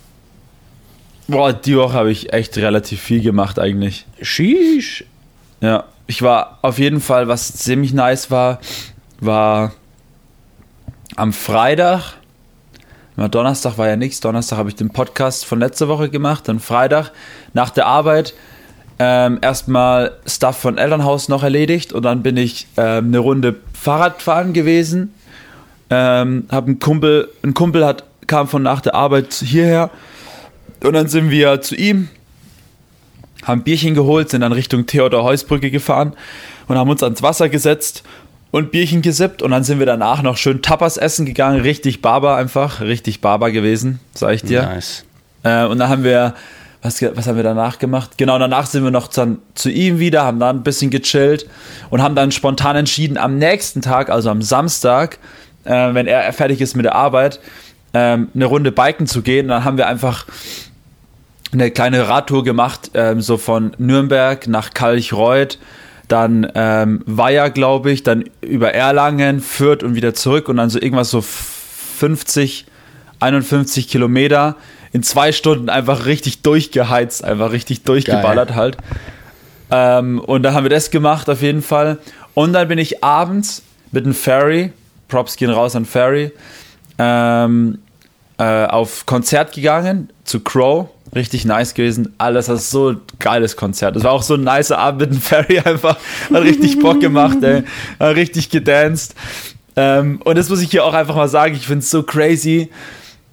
Boah, 1.27 1.53
die 1.53 1.75
Woche 1.77 1.93
habe 1.93 2.11
ich 2.11 2.33
echt 2.33 2.57
relativ 2.57 3.01
viel 3.01 3.21
gemacht 3.21 3.59
eigentlich. 3.59 4.05
Sheesh. 4.21 5.03
Ja, 5.61 5.85
ich 6.07 6.21
war 6.21 6.59
auf 6.61 6.79
jeden 6.79 7.01
Fall, 7.01 7.27
was 7.27 7.53
ziemlich 7.55 7.93
nice 7.93 8.31
war, 8.31 8.59
war 9.19 9.73
am 11.15 11.33
Freitag. 11.33 12.15
Na, 13.17 13.27
Donnerstag 13.27 13.77
war 13.77 13.87
ja 13.87 13.95
nichts. 13.95 14.19
Donnerstag 14.21 14.57
habe 14.57 14.69
ich 14.69 14.75
den 14.75 14.89
Podcast 14.89 15.45
von 15.45 15.59
letzter 15.59 15.87
Woche 15.87 16.09
gemacht. 16.09 16.47
Dann 16.47 16.59
Freitag 16.59 17.11
nach 17.53 17.69
der 17.69 17.85
Arbeit 17.85 18.33
ähm, 18.99 19.39
erstmal 19.41 20.17
Stuff 20.25 20.57
von 20.57 20.77
Elternhaus 20.77 21.27
noch 21.27 21.43
erledigt 21.43 21.91
und 21.91 22.03
dann 22.03 22.21
bin 22.21 22.37
ich 22.37 22.67
ähm, 22.77 23.07
eine 23.07 23.19
Runde 23.19 23.55
Fahrradfahren 23.73 24.53
gewesen. 24.53 25.13
Ähm, 25.89 26.45
hab 26.49 26.67
einen 26.67 26.79
Kumpel, 26.79 27.29
ein 27.43 27.53
Kumpel 27.53 27.85
hat, 27.85 28.03
kam 28.27 28.47
von 28.47 28.61
nach 28.61 28.79
der 28.79 28.93
Arbeit 28.93 29.33
hierher 29.33 29.89
und 30.83 30.93
dann 30.93 31.07
sind 31.07 31.31
wir 31.31 31.61
zu 31.61 31.75
ihm, 31.75 32.09
haben 33.43 33.63
Bierchen 33.63 33.95
geholt, 33.95 34.29
sind 34.29 34.41
dann 34.41 34.51
Richtung 34.51 34.85
Theodor-Heuss-Brücke 34.85 35.71
gefahren 35.71 36.13
und 36.67 36.77
haben 36.77 36.89
uns 36.89 37.01
ans 37.03 37.23
Wasser 37.23 37.49
gesetzt 37.49 38.03
und 38.51 38.71
Bierchen 38.71 39.01
gesippt 39.01 39.41
und 39.41 39.51
dann 39.51 39.63
sind 39.63 39.79
wir 39.79 39.85
danach 39.85 40.21
noch 40.21 40.37
schön 40.37 40.61
Tapas 40.61 40.97
essen 40.97 41.25
gegangen, 41.25 41.61
richtig 41.61 42.01
Barber 42.01 42.35
einfach, 42.35 42.81
richtig 42.81 43.21
Barber 43.21 43.51
gewesen, 43.51 43.99
sag 44.13 44.33
ich 44.33 44.43
dir. 44.43 44.63
Nice. 44.63 45.05
Äh, 45.43 45.65
und 45.65 45.79
dann 45.79 45.89
haben 45.89 46.03
wir, 46.03 46.35
was, 46.81 47.01
was 47.01 47.27
haben 47.27 47.37
wir 47.37 47.43
danach 47.43 47.79
gemacht? 47.79 48.17
Genau, 48.17 48.37
danach 48.37 48.65
sind 48.65 48.83
wir 48.83 48.91
noch 48.91 49.07
dann 49.07 49.39
zu 49.55 49.69
ihm 49.69 49.99
wieder, 49.99 50.23
haben 50.23 50.39
dann 50.39 50.57
ein 50.57 50.63
bisschen 50.63 50.91
gechillt 50.91 51.47
und 51.89 52.01
haben 52.01 52.15
dann 52.15 52.31
spontan 52.31 52.75
entschieden, 52.75 53.17
am 53.17 53.37
nächsten 53.37 53.81
Tag, 53.81 54.09
also 54.09 54.29
am 54.29 54.41
Samstag, 54.41 55.17
äh, 55.63 55.93
wenn 55.93 56.07
er 56.07 56.31
fertig 56.33 56.59
ist 56.59 56.75
mit 56.75 56.85
der 56.85 56.95
Arbeit, 56.95 57.39
ähm, 57.93 58.29
eine 58.35 58.45
Runde 58.45 58.71
biken 58.71 59.07
zu 59.07 59.21
gehen. 59.21 59.45
Und 59.45 59.49
dann 59.49 59.63
haben 59.63 59.77
wir 59.77 59.87
einfach 59.87 60.25
eine 61.53 61.71
kleine 61.71 62.07
Radtour 62.07 62.43
gemacht, 62.43 62.91
ähm, 62.93 63.21
so 63.21 63.37
von 63.37 63.73
Nürnberg 63.77 64.47
nach 64.47 64.73
Kalchreuth, 64.73 65.57
dann 66.11 66.51
ähm, 66.55 67.03
Weiher, 67.05 67.49
glaube 67.49 67.91
ich, 67.91 68.03
dann 68.03 68.25
über 68.41 68.73
Erlangen, 68.73 69.39
Fürth 69.39 69.83
und 69.83 69.95
wieder 69.95 70.13
zurück 70.13 70.49
und 70.49 70.57
dann 70.57 70.69
so 70.69 70.79
irgendwas 70.79 71.09
so 71.09 71.21
50, 71.21 72.65
51 73.19 73.87
Kilometer 73.87 74.55
in 74.91 75.03
zwei 75.03 75.31
Stunden 75.31 75.69
einfach 75.69 76.05
richtig 76.05 76.41
durchgeheizt, 76.41 77.23
einfach 77.23 77.51
richtig 77.51 77.83
durchgeballert 77.83 78.55
halt. 78.55 78.77
Ähm, 79.69 80.19
und 80.19 80.43
da 80.43 80.53
haben 80.53 80.65
wir 80.65 80.69
das 80.69 80.91
gemacht 80.91 81.29
auf 81.29 81.41
jeden 81.41 81.61
Fall. 81.61 81.97
Und 82.33 82.53
dann 82.53 82.67
bin 82.67 82.77
ich 82.77 83.03
abends 83.03 83.63
mit 83.91 84.05
einem 84.05 84.13
Ferry, 84.13 84.73
Props 85.07 85.37
gehen 85.37 85.49
raus 85.49 85.75
an 85.75 85.85
Ferry, 85.85 86.31
ähm, 86.97 87.79
äh, 88.37 88.65
auf 88.65 89.05
Konzert 89.05 89.53
gegangen 89.53 90.09
zu 90.23 90.41
Crow. 90.41 90.89
Richtig 91.13 91.45
nice 91.45 91.73
gewesen. 91.73 92.13
Alles 92.17 92.45
das 92.45 92.61
ist 92.61 92.71
so 92.71 92.91
ein 92.91 93.01
geiles 93.19 93.57
Konzert. 93.57 93.95
Es 93.97 94.03
war 94.03 94.11
auch 94.11 94.23
so 94.23 94.35
ein 94.35 94.43
nicer 94.43 94.77
Abend 94.77 95.01
mit 95.01 95.11
dem 95.11 95.21
Ferry 95.21 95.59
einfach. 95.59 95.97
Hat 96.33 96.43
richtig 96.43 96.79
Bock 96.79 97.01
gemacht, 97.01 97.43
ey. 97.43 97.63
Hat 97.99 98.15
richtig 98.15 98.49
gedanced. 98.49 99.15
Ähm, 99.75 100.21
und 100.23 100.37
das 100.37 100.49
muss 100.49 100.61
ich 100.61 100.71
hier 100.71 100.85
auch 100.85 100.93
einfach 100.93 101.15
mal 101.15 101.27
sagen. 101.27 101.55
Ich 101.55 101.67
finde 101.67 101.79
es 101.79 101.89
so 101.89 102.03
crazy. 102.03 102.69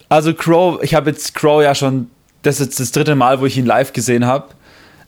Also 0.08 0.34
Crow, 0.34 0.82
ich 0.82 0.94
habe 0.94 1.10
jetzt 1.10 1.34
Crow 1.34 1.62
ja 1.62 1.74
schon, 1.74 2.10
das 2.42 2.60
ist 2.60 2.66
jetzt 2.66 2.80
das 2.80 2.92
dritte 2.92 3.14
Mal, 3.14 3.40
wo 3.40 3.46
ich 3.46 3.56
ihn 3.56 3.66
live 3.66 3.92
gesehen 3.92 4.26
habe. 4.26 4.48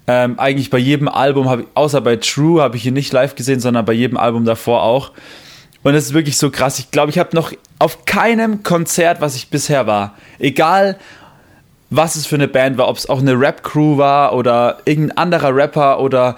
Ähm, 0.07 0.39
eigentlich 0.39 0.71
bei 0.71 0.79
jedem 0.79 1.09
Album, 1.09 1.61
ich, 1.61 1.67
außer 1.75 2.01
bei 2.01 2.17
True, 2.17 2.63
habe 2.63 2.77
ich 2.77 2.87
ihn 2.87 2.95
nicht 2.95 3.13
live 3.13 3.35
gesehen, 3.35 3.61
sondern 3.61 3.85
bei 3.85 3.93
jedem 3.93 4.17
Album 4.17 4.45
davor 4.45 4.83
auch. 4.83 5.13
Und 5.83 5.95
es 5.95 6.07
ist 6.07 6.15
wirklich 6.15 6.37
so 6.37 6.51
krass. 6.51 6.79
Ich 6.79 6.91
glaube, 6.91 7.11
ich 7.11 7.19
habe 7.19 7.35
noch 7.35 7.53
auf 7.79 8.05
keinem 8.05 8.63
Konzert, 8.63 9.21
was 9.21 9.35
ich 9.35 9.49
bisher 9.49 9.87
war, 9.87 10.15
egal 10.39 10.99
was 11.91 12.17
es 12.17 12.27
für 12.27 12.37
eine 12.37 12.49
Band 12.49 12.79
war, 12.79 12.89
ob 12.89 12.97
es 12.97 13.09
auch 13.09 13.19
eine 13.19 13.39
Rap-Crew 13.39 13.99
war 13.99 14.33
oder 14.35 14.79
irgendein 14.85 15.17
anderer 15.17 15.55
Rapper 15.55 16.01
oder 16.01 16.37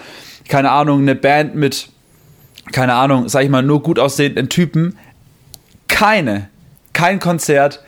keine 0.48 0.70
Ahnung, 0.70 1.02
eine 1.02 1.14
Band 1.14 1.54
mit, 1.54 1.88
keine 2.72 2.94
Ahnung, 2.94 3.28
sag 3.28 3.44
ich 3.44 3.50
mal, 3.50 3.62
nur 3.62 3.82
gut 3.82 3.98
aussehenden 3.98 4.48
Typen. 4.48 4.98
Keine, 5.88 6.48
kein 6.92 7.20
Konzert 7.20 7.82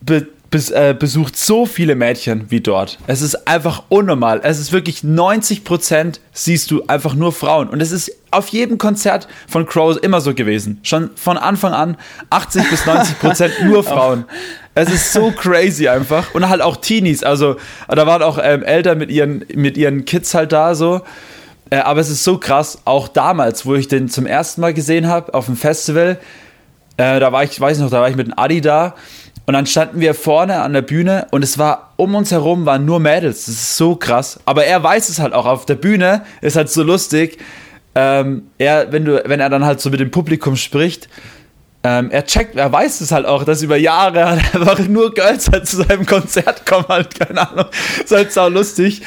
be 0.00 0.28
bes 0.54 0.70
äh, 0.70 0.94
besucht 0.96 1.36
so 1.36 1.66
viele 1.66 1.96
Mädchen 1.96 2.48
wie 2.48 2.60
dort. 2.60 3.00
Es 3.08 3.22
ist 3.22 3.48
einfach 3.48 3.82
unnormal. 3.88 4.40
Es 4.44 4.60
ist 4.60 4.70
wirklich 4.70 5.00
90% 5.00 6.20
siehst 6.32 6.70
du 6.70 6.84
einfach 6.86 7.14
nur 7.14 7.32
Frauen. 7.32 7.68
Und 7.68 7.82
es 7.82 7.90
ist 7.90 8.12
auf 8.30 8.46
jedem 8.50 8.78
Konzert 8.78 9.26
von 9.48 9.66
Crow 9.66 9.96
immer 10.00 10.20
so 10.20 10.32
gewesen. 10.32 10.78
Schon 10.84 11.10
von 11.16 11.38
Anfang 11.38 11.72
an 11.72 11.96
80 12.30 12.70
bis 12.70 12.82
90% 12.82 13.64
nur 13.64 13.82
Frauen. 13.82 14.26
Es 14.76 14.92
ist 14.92 15.12
so 15.12 15.32
crazy 15.32 15.88
einfach. 15.88 16.32
Und 16.36 16.48
halt 16.48 16.62
auch 16.62 16.76
Teenies. 16.76 17.24
Also 17.24 17.56
da 17.88 18.06
waren 18.06 18.22
auch 18.22 18.38
ähm, 18.40 18.62
Eltern 18.62 18.98
mit 18.98 19.10
ihren, 19.10 19.44
mit 19.56 19.76
ihren 19.76 20.04
Kids 20.04 20.34
halt 20.34 20.52
da 20.52 20.76
so. 20.76 21.00
Äh, 21.70 21.78
aber 21.78 21.98
es 21.98 22.10
ist 22.10 22.22
so 22.22 22.38
krass, 22.38 22.78
auch 22.84 23.08
damals, 23.08 23.66
wo 23.66 23.74
ich 23.74 23.88
den 23.88 24.08
zum 24.08 24.24
ersten 24.24 24.60
Mal 24.60 24.72
gesehen 24.72 25.08
habe 25.08 25.34
auf 25.34 25.46
dem 25.46 25.56
Festival, 25.56 26.20
äh, 26.96 27.18
da 27.18 27.32
war 27.32 27.42
ich, 27.42 27.60
weiß 27.60 27.78
ich 27.78 27.82
noch, 27.82 27.90
da 27.90 28.00
war 28.00 28.08
ich 28.08 28.14
mit 28.14 28.28
einem 28.28 28.38
Adi 28.38 28.60
da 28.60 28.94
Und 29.46 29.54
dann 29.54 29.66
standen 29.66 30.00
wir 30.00 30.14
vorne 30.14 30.62
an 30.62 30.72
der 30.72 30.82
Bühne 30.82 31.26
und 31.30 31.44
es 31.44 31.58
war 31.58 31.92
um 31.96 32.14
uns 32.14 32.30
herum 32.30 32.64
waren 32.64 32.84
nur 32.84 32.98
Mädels. 32.98 33.44
Das 33.44 33.54
ist 33.54 33.76
so 33.76 33.94
krass. 33.94 34.40
Aber 34.46 34.64
er 34.64 34.82
weiß 34.82 35.10
es 35.10 35.18
halt 35.18 35.34
auch. 35.34 35.44
Auf 35.44 35.66
der 35.66 35.74
Bühne 35.74 36.22
ist 36.40 36.56
halt 36.56 36.70
so 36.70 36.82
lustig. 36.82 37.38
Ähm, 37.94 38.44
er, 38.58 38.90
wenn 38.90 39.04
du, 39.04 39.22
wenn 39.26 39.40
er 39.40 39.50
dann 39.50 39.64
halt 39.64 39.80
so 39.80 39.90
mit 39.90 40.00
dem 40.00 40.10
Publikum 40.10 40.56
spricht, 40.56 41.08
ähm, 41.84 42.10
er 42.10 42.24
checkt, 42.24 42.56
er 42.56 42.72
weiß 42.72 43.02
es 43.02 43.12
halt 43.12 43.26
auch, 43.26 43.44
dass 43.44 43.60
über 43.60 43.76
Jahre 43.76 44.24
halt 44.24 44.54
einfach 44.54 44.78
nur 44.88 45.12
Girls 45.12 45.50
halt 45.52 45.68
zu 45.68 45.76
seinem 45.76 46.06
Konzert 46.06 46.64
kommen, 46.64 46.86
halt, 46.88 47.18
keine 47.18 47.48
Ahnung. 47.48 47.66
ist 48.02 48.10
halt 48.10 48.32
sau 48.32 48.48
lustig. 48.48 49.02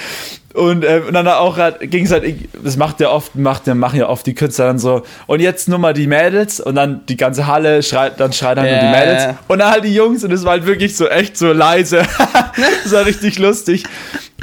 Und, 0.54 0.86
ähm, 0.86 1.08
und 1.08 1.14
dann 1.14 1.28
auch 1.28 1.58
halt, 1.58 1.80
ging 1.92 2.06
es 2.06 2.12
halt, 2.12 2.24
das 2.64 2.78
macht 2.78 3.00
ja 3.00 3.10
oft, 3.10 3.36
macht, 3.36 3.66
machen 3.68 4.00
ja 4.00 4.08
oft 4.10 4.26
die 4.26 4.36
Künstler 4.36 4.68
dann 4.68 4.80
so, 4.80 5.04
und 5.26 5.40
jetzt 5.40 5.68
nur 5.68 5.80
mal 5.80 5.94
die 5.94 6.08
Mädels 6.08 6.60
und 6.60 6.76
dann 6.76 7.06
die 7.08 7.18
ganze 7.18 7.48
Halle 7.48 7.82
schreit, 7.82 8.20
dann 8.20 8.32
schreien 8.32 8.60
halt 8.60 8.70
yeah. 8.70 8.82
nur 8.82 8.92
die 8.92 9.00
Mädels 9.00 9.38
und 9.48 9.60
dann 9.60 9.72
halt 9.72 9.84
die 9.84 9.94
Jungs 9.94 10.24
und 10.24 10.32
es 10.32 10.46
war 10.46 10.52
halt 10.52 10.66
wirklich 10.66 10.96
so 10.96 11.08
echt 11.08 11.38
so 11.38 11.54
leise. 11.54 12.04
das 12.84 12.92
war 12.92 13.06
richtig 13.06 13.40
lustig. 13.40 13.86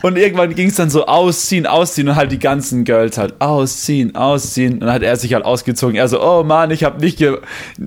Und 0.05 0.19
irgendwann 0.19 0.55
ging 0.55 0.69
es 0.69 0.75
dann 0.75 0.91
so 0.91 1.07
ausziehen, 1.07 1.67
ausziehen 1.67 2.11
und 2.11 2.17
halt 2.17 2.31
die 2.31 2.39
ganzen 2.39 2.85
Girls 2.85 3.17
halt 3.17 3.41
ausziehen, 3.41 4.15
ausziehen. 4.15 4.75
Und 4.75 4.81
dann 4.81 4.93
hat 4.93 5.03
er 5.03 5.17
sich 5.17 5.33
halt 5.33 5.47
ausgezogen. 5.47 5.97
Er 5.97 6.09
so, 6.09 6.23
oh 6.23 6.43
Mann, 6.45 6.71
ich 6.73 6.85
habe 6.85 7.01
nicht, 7.01 7.17
ge 7.17 7.39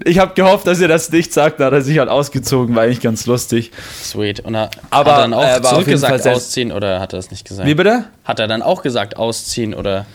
ich 0.04 0.18
habe 0.18 0.34
gehofft, 0.34 0.66
dass 0.66 0.82
ihr 0.82 0.88
das 0.88 1.12
nicht 1.12 1.32
sagt. 1.32 1.60
Da 1.60 1.66
hat 1.66 1.74
er 1.74 1.84
sich 1.84 2.00
halt 2.00 2.10
ausgezogen, 2.10 2.76
war 2.76 2.86
eigentlich 2.86 3.02
ganz 3.02 3.28
lustig. 3.28 3.70
Sweet. 4.02 4.40
Und 4.40 4.56
er, 4.56 4.72
Aber, 4.90 5.12
hat 5.12 5.18
er 5.20 5.22
dann 5.22 5.34
auch 5.36 5.58
äh, 5.58 5.62
zurückgesagt 5.62 6.28
ausziehen 6.28 6.72
oder 6.72 7.00
hat 7.00 7.14
er 7.14 7.18
das 7.18 7.30
nicht 7.30 7.48
gesagt? 7.48 7.70
Wie 7.70 7.76
bitte? 7.76 8.06
Hat 8.24 8.40
er 8.40 8.48
dann 8.48 8.64
auch 8.64 8.82
gesagt 8.82 9.16
ausziehen 9.16 9.76
oder? 9.76 10.08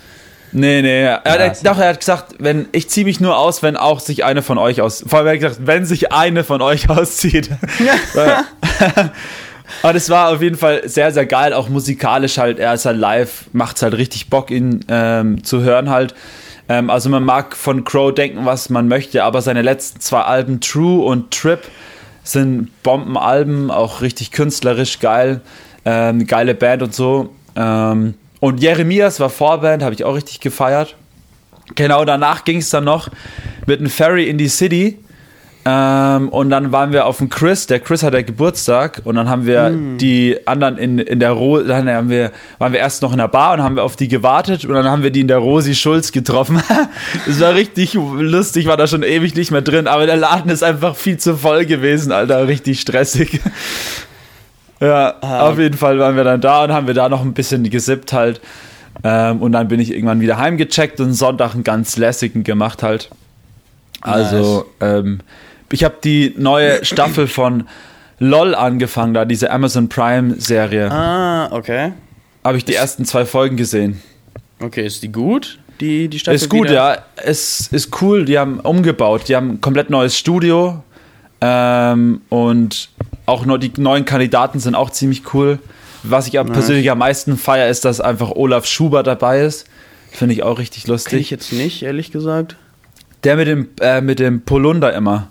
Nee, 0.50 0.82
nee, 0.82 1.04
er, 1.04 1.22
ja, 1.24 1.38
hat, 1.38 1.64
doch, 1.64 1.78
er 1.78 1.90
hat 1.90 2.00
gesagt, 2.00 2.34
wenn, 2.40 2.66
ich 2.72 2.90
ziehe 2.90 3.06
mich 3.06 3.20
nur 3.20 3.38
aus, 3.38 3.62
wenn 3.62 3.76
auch 3.76 4.00
sich 4.00 4.24
eine 4.24 4.42
von 4.42 4.58
euch 4.58 4.80
aus, 4.80 5.04
vor 5.06 5.20
allem 5.20 5.28
er 5.28 5.32
hat 5.34 5.40
gesagt, 5.40 5.66
wenn 5.68 5.86
sich 5.86 6.10
eine 6.10 6.42
von 6.42 6.62
euch 6.62 6.90
auszieht. 6.90 7.48
Aber 9.82 9.92
das 9.92 10.10
war 10.10 10.30
auf 10.30 10.42
jeden 10.42 10.56
Fall 10.56 10.88
sehr, 10.88 11.12
sehr 11.12 11.26
geil, 11.26 11.52
auch 11.52 11.68
musikalisch 11.68 12.38
halt. 12.38 12.58
Er 12.58 12.74
ist 12.74 12.84
halt 12.84 12.98
live, 12.98 13.46
macht 13.52 13.76
es 13.76 13.82
halt 13.82 13.94
richtig 13.94 14.28
Bock, 14.30 14.50
ihn 14.50 14.84
ähm, 14.88 15.42
zu 15.44 15.62
hören 15.62 15.90
halt. 15.90 16.14
Ähm, 16.68 16.90
also 16.90 17.08
man 17.08 17.24
mag 17.24 17.56
von 17.56 17.84
Crow 17.84 18.14
denken, 18.14 18.44
was 18.44 18.70
man 18.70 18.88
möchte, 18.88 19.24
aber 19.24 19.42
seine 19.42 19.62
letzten 19.62 20.00
zwei 20.00 20.22
Alben, 20.22 20.60
True 20.60 21.04
und 21.04 21.30
Trip, 21.32 21.60
sind 22.24 22.70
Bombenalben, 22.82 23.70
auch 23.70 24.00
richtig 24.00 24.30
künstlerisch 24.30 25.00
geil. 25.00 25.40
Ähm, 25.84 26.26
geile 26.26 26.54
Band 26.54 26.82
und 26.82 26.94
so. 26.94 27.30
Ähm, 27.56 28.14
und 28.40 28.60
Jeremias 28.60 29.20
war 29.20 29.30
Vorband, 29.30 29.82
habe 29.82 29.94
ich 29.94 30.04
auch 30.04 30.14
richtig 30.14 30.40
gefeiert. 30.40 30.96
Genau 31.74 32.04
danach 32.04 32.44
ging 32.44 32.58
es 32.58 32.70
dann 32.70 32.84
noch 32.84 33.08
mit 33.66 33.80
einem 33.80 33.90
Ferry 33.90 34.28
in 34.28 34.38
die 34.38 34.48
City. 34.48 34.98
Ähm, 35.64 36.28
und 36.30 36.50
dann 36.50 36.72
waren 36.72 36.92
wir 36.92 37.06
auf 37.06 37.18
dem 37.18 37.28
Chris, 37.28 37.68
der 37.68 37.78
Chris 37.78 38.02
hat 38.02 38.14
ja 38.14 38.22
Geburtstag 38.22 39.02
und 39.04 39.14
dann 39.14 39.28
haben 39.28 39.46
wir 39.46 39.70
mm. 39.70 39.98
die 39.98 40.36
anderen 40.44 40.76
in, 40.76 40.98
in 40.98 41.20
der 41.20 41.30
Ro 41.30 41.60
dann 41.60 41.88
haben 41.88 42.10
wir, 42.10 42.32
waren 42.58 42.72
wir 42.72 42.80
erst 42.80 43.02
noch 43.02 43.12
in 43.12 43.18
der 43.18 43.28
Bar 43.28 43.54
und 43.54 43.62
haben 43.62 43.76
wir 43.76 43.84
auf 43.84 43.94
die 43.94 44.08
gewartet 44.08 44.64
und 44.64 44.74
dann 44.74 44.86
haben 44.86 45.04
wir 45.04 45.12
die 45.12 45.20
in 45.20 45.28
der 45.28 45.38
Rosi 45.38 45.76
Schulz 45.76 46.10
getroffen. 46.10 46.60
das 47.26 47.40
war 47.40 47.54
richtig 47.54 47.94
lustig, 47.94 48.66
war 48.66 48.76
da 48.76 48.88
schon 48.88 49.04
ewig 49.04 49.36
nicht 49.36 49.52
mehr 49.52 49.62
drin, 49.62 49.86
aber 49.86 50.06
der 50.06 50.16
Laden 50.16 50.50
ist 50.50 50.64
einfach 50.64 50.96
viel 50.96 51.18
zu 51.18 51.36
voll 51.36 51.64
gewesen, 51.64 52.10
Alter, 52.10 52.48
richtig 52.48 52.80
stressig. 52.80 53.40
ja, 54.80 55.10
um. 55.20 55.28
auf 55.28 55.58
jeden 55.60 55.76
Fall 55.76 55.96
waren 56.00 56.16
wir 56.16 56.24
dann 56.24 56.40
da 56.40 56.64
und 56.64 56.72
haben 56.72 56.88
wir 56.88 56.94
da 56.94 57.08
noch 57.08 57.22
ein 57.22 57.34
bisschen 57.34 57.70
gesippt 57.70 58.12
halt. 58.12 58.40
Ähm, 59.04 59.40
und 59.40 59.52
dann 59.52 59.68
bin 59.68 59.78
ich 59.78 59.92
irgendwann 59.92 60.20
wieder 60.20 60.38
heimgecheckt 60.38 60.98
und 60.98 61.14
Sonntag 61.14 61.54
einen 61.54 61.62
ganz 61.62 61.96
lässigen 61.96 62.42
gemacht 62.42 62.82
halt. 62.82 63.10
Also, 64.00 64.66
nice. 64.80 64.98
ähm, 64.98 65.20
ich 65.72 65.84
habe 65.84 65.96
die 66.02 66.34
neue 66.36 66.84
Staffel 66.84 67.26
von 67.26 67.64
LOL 68.18 68.54
angefangen, 68.54 69.14
da 69.14 69.24
diese 69.24 69.50
Amazon 69.50 69.88
Prime 69.88 70.36
Serie. 70.38 70.90
Ah, 70.90 71.50
okay. 71.50 71.92
Habe 72.44 72.56
ich 72.56 72.64
die 72.64 72.74
ersten 72.74 73.04
zwei 73.04 73.24
Folgen 73.24 73.56
gesehen. 73.56 74.00
Okay, 74.60 74.86
ist 74.86 75.02
die 75.02 75.10
gut? 75.10 75.58
Die, 75.80 76.08
die 76.08 76.18
Staffel 76.18 76.36
ist 76.36 76.48
gut, 76.48 76.68
wieder? 76.68 76.74
ja. 76.94 76.98
Es 77.16 77.68
ist 77.68 78.00
cool. 78.00 78.24
Die 78.24 78.38
haben 78.38 78.60
umgebaut. 78.60 79.22
Die 79.28 79.34
haben 79.34 79.50
ein 79.50 79.60
komplett 79.60 79.90
neues 79.90 80.16
Studio. 80.16 80.84
Ähm, 81.40 82.20
und 82.28 82.90
auch 83.26 83.44
nur 83.44 83.58
die 83.58 83.72
neuen 83.78 84.04
Kandidaten 84.04 84.60
sind 84.60 84.76
auch 84.76 84.90
ziemlich 84.90 85.34
cool. 85.34 85.58
Was 86.04 86.28
ich 86.28 86.34
nice. 86.34 86.50
persönlich 86.50 86.90
am 86.90 86.98
meisten 86.98 87.36
feiere, 87.36 87.68
ist, 87.68 87.84
dass 87.84 88.00
einfach 88.00 88.30
Olaf 88.30 88.66
Schubert 88.66 89.06
dabei 89.06 89.40
ist. 89.42 89.66
Finde 90.10 90.34
ich 90.34 90.42
auch 90.42 90.58
richtig 90.58 90.86
lustig. 90.86 91.10
Kenn 91.10 91.20
ich 91.20 91.30
jetzt 91.30 91.52
nicht, 91.52 91.82
ehrlich 91.82 92.12
gesagt. 92.12 92.56
Der 93.24 93.36
mit 93.36 93.48
dem, 93.48 93.68
äh, 93.80 94.00
mit 94.00 94.18
dem 94.18 94.42
Polunder 94.42 94.92
immer. 94.92 95.28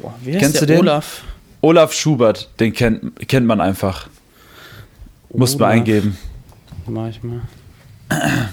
Boah, 0.00 0.14
wie 0.22 0.32
heißt 0.32 0.40
Kennst 0.40 0.60
der 0.60 0.66
du 0.66 0.74
den? 0.74 0.80
Olaf? 0.80 1.22
Olaf 1.60 1.92
Schubert, 1.92 2.48
den 2.58 2.72
kennt, 2.72 3.28
kennt 3.28 3.46
man 3.46 3.60
einfach. 3.60 4.08
Muss 5.32 5.58
man 5.58 5.70
eingeben. 5.70 6.18
Mach 6.86 7.08
ich 7.08 7.22
mal. 7.22 7.40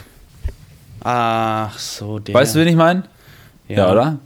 Ach 1.01 1.77
so, 1.77 2.19
der. 2.19 2.35
Weißt 2.35 2.55
du, 2.55 2.59
wen 2.59 2.67
ich 2.67 2.75
meine? 2.75 3.03
Ja. 3.67 3.77
ja. 3.77 3.91
oder? 3.91 4.19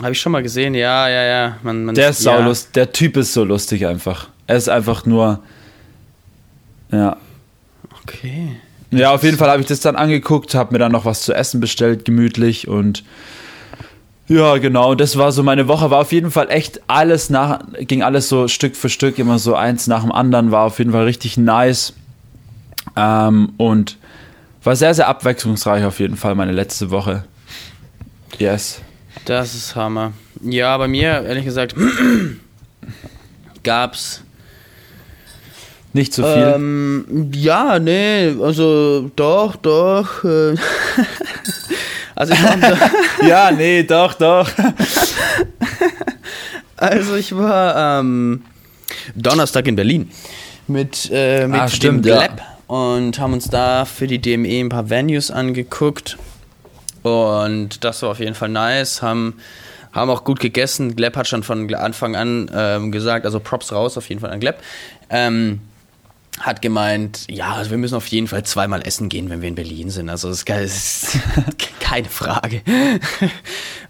Habe 0.00 0.12
ich 0.12 0.20
schon 0.20 0.32
mal 0.32 0.42
gesehen, 0.42 0.74
ja, 0.74 1.08
ja, 1.08 1.22
ja. 1.22 1.56
Man, 1.62 1.84
man 1.84 1.94
der 1.94 2.10
ist 2.10 2.24
ja. 2.24 2.36
saulust, 2.36 2.74
der 2.76 2.92
Typ 2.92 3.16
ist 3.16 3.32
so 3.32 3.44
lustig 3.44 3.86
einfach. 3.86 4.28
Er 4.46 4.56
ist 4.56 4.68
einfach 4.68 5.04
nur. 5.04 5.40
Ja. 6.90 7.16
Okay. 8.02 8.56
Ja, 8.90 9.12
auf 9.12 9.22
jeden 9.22 9.38
Fall 9.38 9.50
habe 9.50 9.62
ich 9.62 9.68
das 9.68 9.80
dann 9.80 9.96
angeguckt, 9.96 10.54
habe 10.54 10.72
mir 10.72 10.78
dann 10.78 10.92
noch 10.92 11.04
was 11.04 11.22
zu 11.22 11.32
essen 11.32 11.60
bestellt, 11.60 12.04
gemütlich 12.04 12.68
und 12.68 13.04
ja, 14.32 14.58
genau. 14.58 14.94
Das 14.94 15.16
war 15.18 15.32
so 15.32 15.42
meine 15.42 15.68
Woche. 15.68 15.90
War 15.90 16.00
auf 16.00 16.12
jeden 16.12 16.30
Fall 16.30 16.50
echt 16.50 16.80
alles 16.86 17.30
nach, 17.30 17.60
ging 17.80 18.02
alles 18.02 18.28
so 18.28 18.48
Stück 18.48 18.76
für 18.76 18.88
Stück, 18.88 19.18
immer 19.18 19.38
so 19.38 19.54
eins 19.54 19.86
nach 19.86 20.02
dem 20.02 20.12
anderen. 20.12 20.50
War 20.50 20.64
auf 20.64 20.78
jeden 20.78 20.92
Fall 20.92 21.04
richtig 21.04 21.36
nice. 21.36 21.92
Ähm, 22.96 23.52
und 23.58 23.98
war 24.64 24.76
sehr, 24.76 24.94
sehr 24.94 25.08
abwechslungsreich 25.08 25.84
auf 25.84 26.00
jeden 26.00 26.16
Fall 26.16 26.34
meine 26.34 26.52
letzte 26.52 26.90
Woche. 26.90 27.24
Yes. 28.38 28.80
Das 29.24 29.54
ist 29.54 29.76
Hammer. 29.76 30.12
Ja, 30.42 30.76
bei 30.78 30.88
mir, 30.88 31.22
ehrlich 31.22 31.44
gesagt, 31.44 31.74
gab's 33.62 34.22
nicht 35.92 36.14
so 36.14 36.22
viel? 36.22 36.52
Ähm, 36.54 37.30
ja, 37.34 37.78
nee, 37.78 38.34
also 38.40 39.10
doch, 39.14 39.56
doch. 39.56 40.24
Also 42.14 42.34
ich 42.34 42.42
war 42.42 42.90
ja, 43.26 43.50
nee, 43.50 43.82
doch, 43.82 44.14
doch. 44.14 44.48
also 46.76 47.16
ich 47.16 47.36
war 47.36 48.00
ähm, 48.00 48.42
Donnerstag 49.14 49.66
in 49.66 49.76
Berlin 49.76 50.10
mit, 50.66 51.10
äh, 51.12 51.46
mit 51.46 51.60
ah, 51.60 51.68
stimmt, 51.68 52.04
dem 52.04 52.16
Gleb 52.16 52.32
ja. 52.38 52.74
und 52.74 53.18
haben 53.18 53.32
uns 53.32 53.48
da 53.48 53.84
für 53.84 54.06
die 54.06 54.18
DME 54.18 54.60
ein 54.60 54.68
paar 54.68 54.90
Venues 54.90 55.30
angeguckt. 55.30 56.18
Und 57.02 57.84
das 57.84 58.02
war 58.02 58.10
auf 58.10 58.20
jeden 58.20 58.34
Fall 58.34 58.48
nice. 58.48 59.02
Haben, 59.02 59.38
haben 59.92 60.10
auch 60.10 60.24
gut 60.24 60.38
gegessen. 60.38 60.94
Gleb 60.94 61.16
hat 61.16 61.26
schon 61.26 61.42
von 61.42 61.72
Anfang 61.74 62.14
an 62.14 62.50
ähm, 62.54 62.92
gesagt, 62.92 63.26
also 63.26 63.40
Props 63.40 63.72
raus 63.72 63.98
auf 63.98 64.08
jeden 64.08 64.20
Fall 64.20 64.30
an 64.30 64.40
Gleb. 64.40 64.56
Ähm, 65.10 65.60
hat 66.42 66.60
gemeint, 66.60 67.26
ja, 67.30 67.54
also 67.54 67.70
wir 67.70 67.78
müssen 67.78 67.94
auf 67.94 68.08
jeden 68.08 68.26
Fall 68.26 68.42
zweimal 68.42 68.82
essen 68.84 69.08
gehen, 69.08 69.30
wenn 69.30 69.42
wir 69.42 69.48
in 69.48 69.54
Berlin 69.54 69.90
sind. 69.90 70.10
Also 70.10 70.28
das 70.28 70.42
ist 70.42 71.18
keine 71.80 72.08
Frage. 72.08 72.62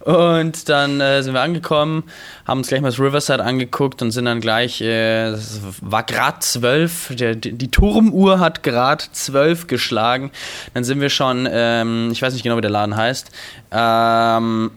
Und 0.01 0.69
dann 0.69 1.01
äh, 1.01 1.23
sind 1.23 1.33
wir 1.33 1.41
angekommen, 1.41 2.05
haben 2.47 2.59
uns 2.59 2.69
gleich 2.69 2.83
mal 2.83 2.89
das 2.89 2.99
Riverside 2.99 3.43
angeguckt 3.43 4.03
und 4.03 4.11
sind 4.11 4.27
dann 4.27 4.41
gleich, 4.41 4.83
äh, 4.83 5.29
es 5.29 5.61
war 5.81 6.03
gerade 6.03 6.41
zwölf, 6.41 7.11
die 7.15 7.71
Turmuhr 7.71 8.39
hat 8.39 8.63
gerade 8.63 9.05
zwölf 9.13 9.67
geschlagen. 9.67 10.31
Dann 10.75 10.85
sind 10.85 11.01
wir 11.01 11.09
schon, 11.09 11.49
ähm, 11.51 12.11
ich 12.13 12.21
weiß 12.21 12.35
nicht 12.35 12.43
genau, 12.43 12.59
wie 12.59 12.63
der 12.63 12.71
Laden 12.71 12.97
heißt, 12.97 13.31
ähm, 13.71 14.73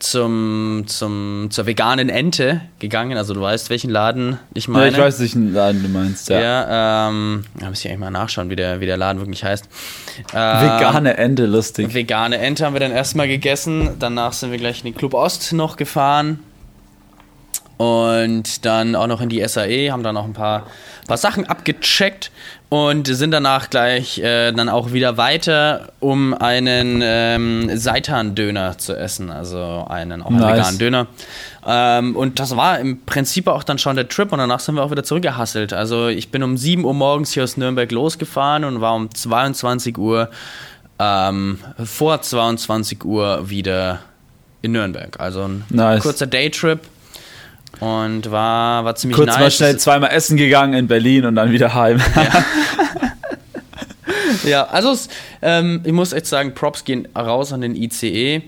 zum, 0.00 0.84
zum, 0.86 1.48
zur 1.50 1.66
veganen 1.66 2.08
Ente 2.08 2.62
gegangen. 2.78 3.16
Also 3.16 3.34
du 3.34 3.40
weißt, 3.40 3.70
welchen 3.70 3.90
Laden 3.90 4.38
ich 4.54 4.66
meine. 4.66 4.86
Ja, 4.86 4.92
ich 4.92 4.98
weiß, 4.98 5.20
welchen 5.20 5.52
Laden 5.52 5.82
du 5.82 5.88
meinst, 5.88 6.28
ja. 6.30 6.40
Ja, 6.40 7.08
ähm, 7.08 7.44
da 7.58 7.68
muss 7.68 7.80
ich 7.80 7.86
eigentlich 7.86 8.00
mal 8.00 8.10
nachschauen, 8.10 8.50
wie 8.50 8.56
der, 8.56 8.80
wie 8.80 8.86
der 8.86 8.96
Laden 8.96 9.20
wirklich 9.20 9.44
heißt. 9.44 9.68
Ähm, 10.34 10.68
vegane 10.68 11.16
Ente, 11.16 11.46
lustig. 11.46 11.94
Vegane 11.94 12.38
Ente 12.38 12.64
haben 12.64 12.72
wir 12.72 12.80
dann 12.80 12.92
erstmal 12.92 13.28
gegessen. 13.28 13.96
Danach 13.98 14.32
sind 14.32 14.50
wir 14.50 14.58
gleich 14.58 14.78
in 14.78 14.86
den 14.86 14.94
Club 14.94 15.14
Ost 15.14 15.52
noch 15.52 15.76
gefahren. 15.76 16.40
Und 17.76 18.66
dann 18.66 18.94
auch 18.94 19.06
noch 19.06 19.20
in 19.20 19.30
die 19.30 19.46
SAE, 19.46 19.90
haben 19.90 20.02
dann 20.02 20.14
noch 20.14 20.24
ein 20.24 20.34
paar, 20.34 20.66
paar 21.06 21.16
Sachen 21.16 21.46
abgecheckt 21.46 22.30
und 22.70 23.08
sind 23.08 23.32
danach 23.32 23.68
gleich 23.68 24.18
äh, 24.20 24.52
dann 24.52 24.68
auch 24.68 24.92
wieder 24.92 25.16
weiter, 25.16 25.88
um 25.98 26.32
einen 26.32 27.00
ähm, 27.02 27.68
Seitan-Döner 27.76 28.78
zu 28.78 28.96
essen, 28.96 29.28
also 29.30 29.84
einen 29.88 30.22
auch 30.22 30.28
einen 30.28 30.38
nice. 30.38 30.56
veganen 30.56 30.78
Döner. 30.78 31.06
Ähm, 31.66 32.14
und 32.14 32.38
das 32.38 32.56
war 32.56 32.78
im 32.78 33.04
Prinzip 33.04 33.48
auch 33.48 33.64
dann 33.64 33.78
schon 33.78 33.96
der 33.96 34.08
Trip 34.08 34.30
und 34.30 34.38
danach 34.38 34.60
sind 34.60 34.76
wir 34.76 34.84
auch 34.84 34.92
wieder 34.92 35.02
zurückgehasselt. 35.02 35.72
Also 35.72 36.06
ich 36.06 36.30
bin 36.30 36.44
um 36.44 36.56
7 36.56 36.84
Uhr 36.84 36.94
morgens 36.94 37.32
hier 37.32 37.42
aus 37.42 37.56
Nürnberg 37.56 37.90
losgefahren 37.90 38.62
und 38.62 38.80
war 38.80 38.94
um 38.94 39.12
22 39.12 39.98
Uhr 39.98 40.30
ähm, 41.00 41.58
vor 41.84 42.22
22 42.22 43.04
Uhr 43.04 43.50
wieder 43.50 43.98
in 44.62 44.70
Nürnberg. 44.72 45.18
Also 45.18 45.42
ein 45.42 45.64
nice. 45.70 46.02
kurzer 46.02 46.28
Daytrip 46.28 46.80
und 47.78 48.30
war, 48.30 48.84
war 48.84 48.94
ziemlich 48.96 49.16
Kurz 49.16 49.28
nice. 49.28 49.38
mal 49.38 49.50
schnell 49.50 49.76
zweimal 49.78 50.10
essen 50.10 50.36
gegangen 50.36 50.74
in 50.74 50.86
Berlin 50.88 51.24
und 51.24 51.36
dann 51.36 51.52
wieder 51.52 51.74
heim. 51.74 52.00
Ja. 52.16 52.44
ja, 54.48 54.64
also 54.64 54.92
es, 54.92 55.08
ähm, 55.40 55.80
ich 55.84 55.92
muss 55.92 56.12
echt 56.12 56.26
sagen, 56.26 56.54
Props 56.54 56.84
gehen 56.84 57.08
raus 57.16 57.52
an 57.52 57.60
den 57.60 57.74
ICE. 57.74 58.42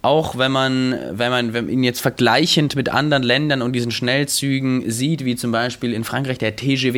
Auch 0.00 0.38
wenn 0.38 0.52
man, 0.52 0.96
wenn 1.10 1.30
man, 1.30 1.52
wenn 1.54 1.64
man 1.64 1.74
ihn 1.74 1.82
jetzt 1.82 2.00
vergleichend 2.00 2.76
mit 2.76 2.88
anderen 2.88 3.24
Ländern 3.24 3.62
und 3.62 3.72
diesen 3.72 3.90
Schnellzügen 3.90 4.88
sieht, 4.88 5.24
wie 5.24 5.34
zum 5.34 5.50
Beispiel 5.50 5.92
in 5.92 6.04
Frankreich 6.04 6.38
der 6.38 6.54
TGV, 6.54 6.94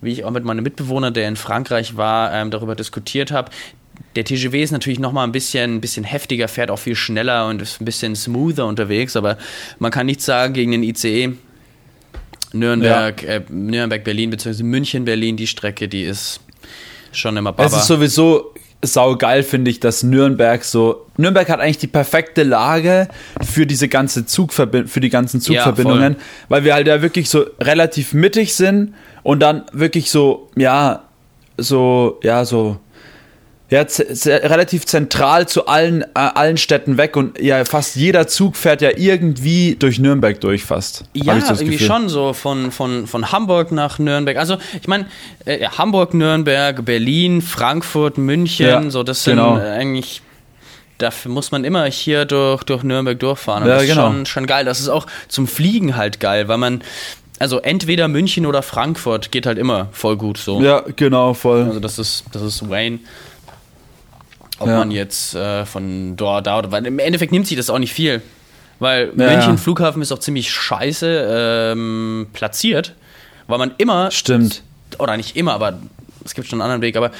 wie 0.00 0.12
ich 0.12 0.24
auch 0.24 0.30
mit 0.30 0.44
meinem 0.44 0.62
Mitbewohner, 0.62 1.10
der 1.10 1.26
in 1.26 1.34
Frankreich 1.34 1.96
war, 1.96 2.32
ähm, 2.32 2.52
darüber 2.52 2.76
diskutiert 2.76 3.32
habe. 3.32 3.50
Der 4.16 4.24
TGV 4.24 4.54
ist 4.54 4.70
natürlich 4.70 4.98
nochmal 4.98 5.26
ein 5.26 5.32
bisschen, 5.32 5.76
ein 5.76 5.80
bisschen 5.80 6.04
heftiger, 6.04 6.48
fährt 6.48 6.70
auch 6.70 6.78
viel 6.78 6.96
schneller 6.96 7.48
und 7.48 7.60
ist 7.60 7.80
ein 7.80 7.84
bisschen 7.84 8.16
smoother 8.16 8.66
unterwegs, 8.66 9.14
aber 9.14 9.36
man 9.78 9.90
kann 9.90 10.06
nichts 10.06 10.24
sagen 10.24 10.54
gegen 10.54 10.72
den 10.72 10.82
ICE. 10.82 11.34
Nürnberg, 12.52 13.22
ja. 13.22 13.28
äh, 13.28 13.42
Nürnberg, 13.50 14.02
Berlin, 14.02 14.30
beziehungsweise 14.30 14.64
München, 14.64 15.04
Berlin, 15.04 15.36
die 15.36 15.46
Strecke, 15.46 15.88
die 15.88 16.04
ist 16.04 16.40
schon 17.12 17.36
immer 17.36 17.52
Baba. 17.52 17.66
Es 17.66 17.76
ist 17.76 17.86
sowieso 17.86 18.54
saugeil, 18.82 19.42
finde 19.42 19.70
ich, 19.70 19.80
dass 19.80 20.02
Nürnberg 20.02 20.64
so. 20.64 21.06
Nürnberg 21.16 21.48
hat 21.48 21.60
eigentlich 21.60 21.78
die 21.78 21.86
perfekte 21.86 22.42
Lage 22.42 23.08
für 23.42 23.66
diese 23.66 23.88
ganze 23.88 24.26
Zugverbi 24.26 24.86
für 24.86 25.00
die 25.00 25.10
ganzen 25.10 25.40
Zugverbindungen, 25.40 26.14
ja, 26.14 26.18
weil 26.48 26.64
wir 26.64 26.74
halt 26.74 26.86
ja 26.86 27.02
wirklich 27.02 27.28
so 27.28 27.44
relativ 27.60 28.14
mittig 28.14 28.54
sind 28.54 28.94
und 29.22 29.40
dann 29.40 29.64
wirklich 29.72 30.10
so, 30.10 30.50
ja, 30.56 31.02
so, 31.58 32.20
ja, 32.22 32.44
so 32.44 32.78
ja, 33.68 33.84
relativ 34.26 34.86
zentral 34.86 35.48
zu 35.48 35.66
allen, 35.66 36.02
äh, 36.02 36.06
allen 36.14 36.56
Städten 36.56 36.98
weg 36.98 37.16
und 37.16 37.40
ja, 37.40 37.64
fast 37.64 37.96
jeder 37.96 38.28
Zug 38.28 38.56
fährt 38.56 38.80
ja 38.80 38.90
irgendwie 38.96 39.74
durch 39.76 39.98
Nürnberg 39.98 40.40
durch 40.40 40.64
fast. 40.64 41.04
Ja, 41.14 41.34
irgendwie 41.34 41.70
Gefühl. 41.70 41.86
schon 41.86 42.08
so 42.08 42.32
von, 42.32 42.70
von, 42.70 43.08
von 43.08 43.32
Hamburg 43.32 43.72
nach 43.72 43.98
Nürnberg. 43.98 44.36
Also 44.36 44.58
ich 44.80 44.86
meine, 44.86 45.06
äh, 45.46 45.66
Hamburg, 45.66 46.14
Nürnberg, 46.14 46.84
Berlin, 46.84 47.42
Frankfurt, 47.42 48.18
München, 48.18 48.66
ja, 48.66 48.90
so 48.90 49.02
das 49.02 49.24
sind 49.24 49.36
genau. 49.36 49.56
eigentlich 49.56 50.22
dafür 50.98 51.30
muss 51.30 51.50
man 51.50 51.64
immer 51.64 51.84
hier 51.86 52.24
durch, 52.24 52.62
durch 52.62 52.82
Nürnberg 52.82 53.18
durchfahren. 53.18 53.64
Und 53.64 53.68
ja, 53.68 53.74
das 53.74 53.84
ist 53.84 53.90
genau. 53.90 54.06
schon, 54.06 54.26
schon 54.26 54.46
geil. 54.46 54.64
Das 54.64 54.80
ist 54.80 54.88
auch 54.88 55.06
zum 55.28 55.46
Fliegen 55.46 55.96
halt 55.96 56.20
geil, 56.20 56.48
weil 56.48 56.58
man, 56.58 56.82
also 57.38 57.58
entweder 57.58 58.08
München 58.08 58.46
oder 58.46 58.62
Frankfurt 58.62 59.30
geht 59.30 59.44
halt 59.44 59.58
immer 59.58 59.88
voll 59.92 60.16
gut 60.16 60.38
so. 60.38 60.62
Ja, 60.62 60.84
genau, 60.96 61.34
voll. 61.34 61.64
Also 61.64 61.80
das 61.80 61.98
ist, 61.98 62.24
das 62.32 62.42
ist 62.42 62.70
Wayne. 62.70 63.00
Ob 64.58 64.68
ja. 64.68 64.78
man 64.78 64.90
jetzt 64.90 65.34
äh, 65.34 65.66
von 65.66 66.16
dort, 66.16 66.46
da, 66.46 66.70
weil 66.70 66.86
im 66.86 66.98
Endeffekt 66.98 67.32
nimmt 67.32 67.46
sich 67.46 67.56
das 67.56 67.68
auch 67.68 67.78
nicht 67.78 67.92
viel. 67.92 68.22
Weil 68.78 69.12
ja, 69.16 69.30
München. 69.30 69.58
Flughafen 69.58 70.02
ist 70.02 70.12
auch 70.12 70.18
ziemlich 70.18 70.50
scheiße 70.50 71.72
ähm, 71.72 72.28
platziert, 72.32 72.94
weil 73.46 73.58
man 73.58 73.72
immer. 73.78 74.10
Stimmt. 74.10 74.62
Oder 74.98 75.16
nicht 75.16 75.36
immer, 75.36 75.54
aber 75.54 75.78
es 76.24 76.34
gibt 76.34 76.48
schon 76.48 76.60
einen 76.60 76.70
anderen 76.70 76.82
Weg, 76.82 76.96
aber 76.96 77.10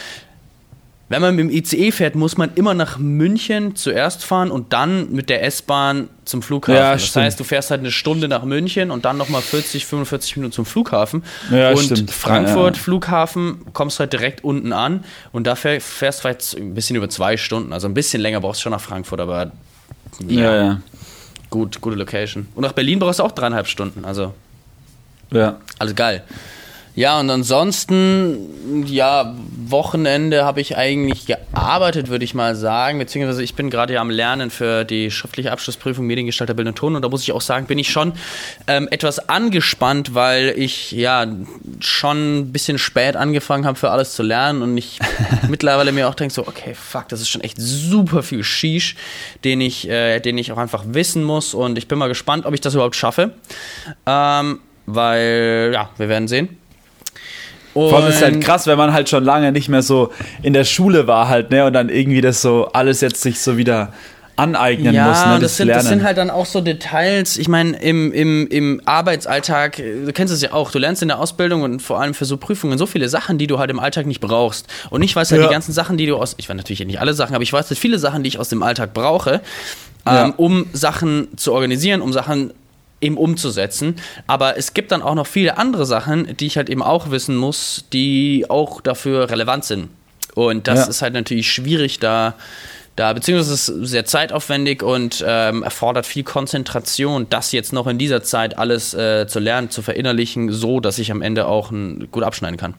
wenn 1.09 1.23
man 1.23 1.37
mit 1.37 1.45
dem 1.45 1.51
ICE 1.51 1.93
fährt, 1.93 2.17
muss 2.17 2.37
man 2.37 2.51
immer 2.57 2.75
nach 2.75 2.99
München 2.99 3.77
zuerst 3.77 4.25
fahren 4.25 4.51
und 4.51 4.73
dann 4.73 5.13
mit 5.13 5.31
der 5.31 5.45
S-Bahn 5.45 6.09
zum 6.25 6.43
Flughafen. 6.43 6.75
Ja, 6.75 6.93
das 6.95 7.07
stimmt. 7.07 7.27
heißt, 7.27 7.39
du 7.39 7.45
fährst 7.45 7.71
halt 7.71 7.81
eine 7.81 7.93
Stunde 7.93 8.27
nach 8.27 8.43
München 8.43 8.91
und 8.91 9.05
dann 9.05 9.17
nochmal 9.17 9.41
40, 9.41 9.87
45 9.87 10.37
Minuten 10.39 10.53
zum 10.53 10.67
Flughafen. 10.67 11.23
Ja, 11.53 11.71
und 11.71 11.79
stimmt. 11.79 12.11
Frankfurt 12.11 12.77
ja, 12.77 12.83
Flughafen 12.83 13.67
kommst 13.73 14.01
halt 14.01 14.13
direkt 14.13 14.43
unten 14.43 14.73
an 14.73 15.05
und 15.31 15.47
da 15.47 15.55
fährst 15.55 16.03
du 16.03 16.13
vielleicht 16.13 16.57
ein 16.57 16.75
bisschen 16.75 16.97
über 16.97 17.09
zwei 17.09 17.37
Stunden. 17.37 17.73
Also 17.73 17.87
ein 17.87 17.95
bisschen 17.95 18.21
länger 18.21 18.41
brauchst 18.41 18.61
du 18.61 18.63
schon 18.65 18.73
nach 18.73 18.81
Frankfurt, 18.81 19.21
aber 19.21 19.53
ja, 20.27 20.57
ja. 20.57 20.81
Gut, 21.51 21.81
gute 21.81 21.97
Location. 21.97 22.49
Und 22.57 22.63
nach 22.63 22.73
Berlin 22.73 22.99
brauchst 22.99 23.21
du 23.21 23.23
auch 23.23 23.31
dreieinhalb 23.31 23.69
Stunden. 23.69 24.05
Also 24.05 24.35
ja. 25.31 25.61
alles 25.79 25.95
geil. 25.95 26.25
Ja, 26.97 27.21
und 27.21 27.29
ansonsten, 27.29 28.87
ja, 28.87 29.37
Wochenende 29.67 30.47
habe 30.47 30.63
ich 30.63 30.79
eigentlich 30.79 31.27
gearbeitet, 31.27 32.09
würde 32.09 32.25
ich 32.25 32.33
mal 32.33 32.57
sagen. 32.57 32.99
Beziehungsweise 32.99 33.43
ich 33.43 33.55
bin 33.55 33.69
gerade 33.69 33.93
ja 33.93 34.01
am 34.01 34.09
Lernen 34.09 34.49
für 34.49 34.85
die 34.87 35.11
schriftliche 35.11 35.53
Abschlussprüfung 35.53 36.07
Mediengestalter 36.07 36.55
Bild 36.55 36.69
und 36.69 36.77
Ton. 36.77 36.97
Und 36.97 37.03
da 37.03 37.11
muss 37.11 37.21
ich 37.23 37.33
auch 37.33 37.43
sagen, 37.43 37.67
bin 37.67 37.79
ich 37.79 37.91
schon 37.91 38.15
ähm, 38.67 38.89
etwas 38.91 39.29
angespannt, 39.29 40.15
weil 40.15 40.55
ich 40.57 40.91
ja 40.93 41.27
schon 41.81 42.39
ein 42.39 42.53
bisschen 42.53 42.79
spät 42.79 43.15
angefangen 43.15 43.67
habe, 43.67 43.79
für 43.79 43.91
alles 43.91 44.15
zu 44.15 44.23
lernen. 44.23 44.63
Und 44.63 44.75
ich 44.79 44.99
mittlerweile 45.49 45.93
mir 45.93 46.09
auch 46.09 46.15
denke 46.15 46.33
so, 46.33 46.49
okay, 46.49 46.73
fuck, 46.73 47.11
das 47.11 47.21
ist 47.21 47.29
schon 47.29 47.43
echt 47.43 47.59
super 47.61 48.23
viel 48.23 48.43
Shish, 48.43 48.97
den 49.45 49.61
ich, 49.61 49.87
äh, 49.87 50.21
den 50.21 50.39
ich 50.39 50.51
auch 50.51 50.59
einfach 50.59 50.85
wissen 50.87 51.25
muss. 51.25 51.53
Und 51.53 51.77
ich 51.77 51.89
bin 51.89 51.99
mal 51.99 52.09
gespannt, 52.09 52.47
ob 52.47 52.55
ich 52.55 52.63
das 52.63 52.73
überhaupt 52.73 52.97
schaffe. 52.97 53.33
Ähm, 54.07 54.61
weil, 54.87 55.73
ja, 55.75 55.91
wir 55.99 56.09
werden 56.09 56.27
sehen. 56.27 56.57
Und 57.77 57.91
Vor 57.91 57.99
allem 57.99 58.09
ist 58.09 58.23
halt 58.23 58.41
krass, 58.41 58.67
wenn 58.67 58.79
man 58.79 58.95
halt 58.95 59.11
schon 59.11 59.23
lange 59.23 59.53
nicht 59.53 59.69
mehr 59.69 59.83
so 59.83 60.11
in 60.43 60.55
der 60.55 60.65
Schule 60.65 61.07
war 61.07 61.29
halt, 61.29 61.51
ne, 61.51 61.67
und 61.67 61.75
dann 61.75 61.91
irgendwie 61.91 62.23
das 62.23 62.41
so 62.41 62.71
alles 62.73 63.03
jetzt 63.03 63.21
sich 63.21 63.39
so 63.41 63.59
wieder 63.59 63.93
aneignen 64.37 64.95
ja, 64.95 65.09
muss. 65.09 65.27
Ne, 65.27 65.33
das, 65.33 65.41
das, 65.41 65.57
sind, 65.57 65.69
das 65.69 65.87
sind 65.87 66.03
halt 66.03 66.17
dann 66.17 66.31
auch 66.31 66.47
so 66.47 66.63
Details. 66.63 67.37
Ich 67.37 67.49
meine, 67.49 67.77
im, 67.77 68.13
im, 68.13 68.47
im 68.49 68.81
Arbeitsalltag, 68.87 69.77
du 69.77 70.11
kennst 70.15 70.33
es 70.33 70.41
ja 70.41 70.53
auch, 70.53 70.71
du 70.71 70.79
lernst 70.79 71.03
in 71.03 71.09
der 71.09 71.19
Ausbildung 71.19 71.63
und 71.63 71.81
vor 71.81 72.01
allem 72.01 72.15
für 72.15 72.25
so 72.25 72.39
Prüfungen 72.39 72.79
so 72.79 72.87
viele 72.87 73.11
Sachen, 73.11 73.37
die 73.37 73.47
du 73.47 73.59
halt 73.59 73.71
im 73.71 73.79
Alltag 73.79 74.07
nicht 74.07 74.21
brauchst. 74.21 74.69
Und 74.89 75.03
ich 75.03 75.15
weiß 75.15 75.31
halt 75.31 75.43
ja. 75.43 75.49
die 75.49 75.53
ganzen 75.53 75.73
Sachen, 75.73 75.99
die 75.99 76.07
du 76.07 76.17
aus, 76.17 76.35
ich 76.39 76.49
weiß 76.49 76.57
natürlich 76.57 76.85
nicht 76.87 77.01
alle 77.01 77.13
Sachen, 77.13 77.35
aber 77.35 77.43
ich 77.43 77.53
weiß 77.53 77.69
halt 77.69 77.79
viele 77.79 77.99
Sachen, 77.99 78.23
die 78.23 78.29
ich 78.29 78.39
aus 78.39 78.49
dem 78.49 78.63
Alltag 78.63 78.95
brauche, 78.95 79.43
ähm, 80.07 80.15
ja. 80.15 80.35
um 80.39 80.67
Sachen 80.73 81.29
zu 81.37 81.53
organisieren, 81.53 82.01
um 82.01 82.13
Sachen 82.13 82.53
eben 83.01 83.17
umzusetzen. 83.17 83.97
Aber 84.27 84.57
es 84.57 84.75
gibt 84.75 84.93
dann 84.93 85.03
auch 85.03 85.15
noch 85.15 85.27
viele 85.27 85.59
andere 85.59 85.87
Sachen, 85.87 86.37
die 86.37 86.47
ich 86.47 86.57
halt 86.57 86.71
eben 86.71 86.83
auch 86.83 87.11
wissen 87.11 87.37
muss, 87.37 87.85
die 87.93 88.47
auch 88.49 88.81
dafür 88.81 89.31
relevant 89.31 89.65
sind. 89.65 89.89
Und 90.35 90.69
das 90.69 90.81
ja. 90.81 90.87
ist 90.87 91.03
halt 91.03 91.15
natürlich 91.15 91.51
schwierig, 91.51 91.99
da 91.99 92.35
da, 92.97 93.13
beziehungsweise 93.13 93.53
es 93.53 93.69
ist 93.69 93.91
sehr 93.91 94.07
zeitaufwendig 94.07 94.83
und 94.83 95.23
ähm, 95.27 95.63
erfordert 95.63 96.07
viel 96.07 96.25
Konzentration, 96.25 97.27
das 97.29 97.53
jetzt 97.53 97.75
noch 97.75 97.87
in 97.87 97.99
dieser 97.99 98.23
Zeit 98.23 98.57
alles 98.57 98.95
äh, 98.95 99.27
zu 99.29 99.39
lernen, 99.39 99.71
zu 99.71 99.83
verinnerlichen, 99.83 100.51
so 100.51 100.81
dass 100.81 100.99
ich 100.99 101.11
am 101.11 101.21
Ende 101.21 101.47
auch 101.47 101.71
ein, 101.71 102.09
gut 102.11 102.25
abschneiden 102.25 102.57
kann. 102.57 102.75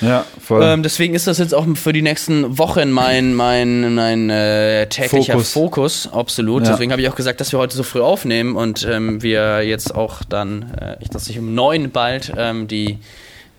Ja, 0.00 0.24
voll. 0.40 0.62
Ähm, 0.62 0.84
deswegen 0.84 1.14
ist 1.14 1.26
das 1.26 1.38
jetzt 1.38 1.54
auch 1.54 1.66
für 1.74 1.92
die 1.92 2.02
nächsten 2.02 2.56
Wochen 2.56 2.90
mein, 2.92 3.34
mein, 3.34 3.94
mein 3.94 4.30
äh, 4.30 4.86
täglicher 4.86 5.32
Fokus, 5.32 5.52
Fokus 5.52 6.12
absolut. 6.12 6.62
Ja. 6.64 6.70
Deswegen 6.70 6.92
habe 6.92 7.02
ich 7.02 7.08
auch 7.08 7.16
gesagt, 7.16 7.40
dass 7.40 7.50
wir 7.50 7.58
heute 7.58 7.76
so 7.76 7.82
früh 7.82 8.00
aufnehmen 8.00 8.54
und 8.54 8.86
ähm, 8.88 9.22
wir 9.22 9.62
jetzt 9.62 9.92
auch 9.92 10.22
dann, 10.22 10.70
äh, 10.80 11.04
dass 11.10 11.28
ich 11.28 11.38
um 11.38 11.54
neun 11.54 11.90
bald 11.90 12.32
ähm, 12.36 12.68
die 12.68 12.98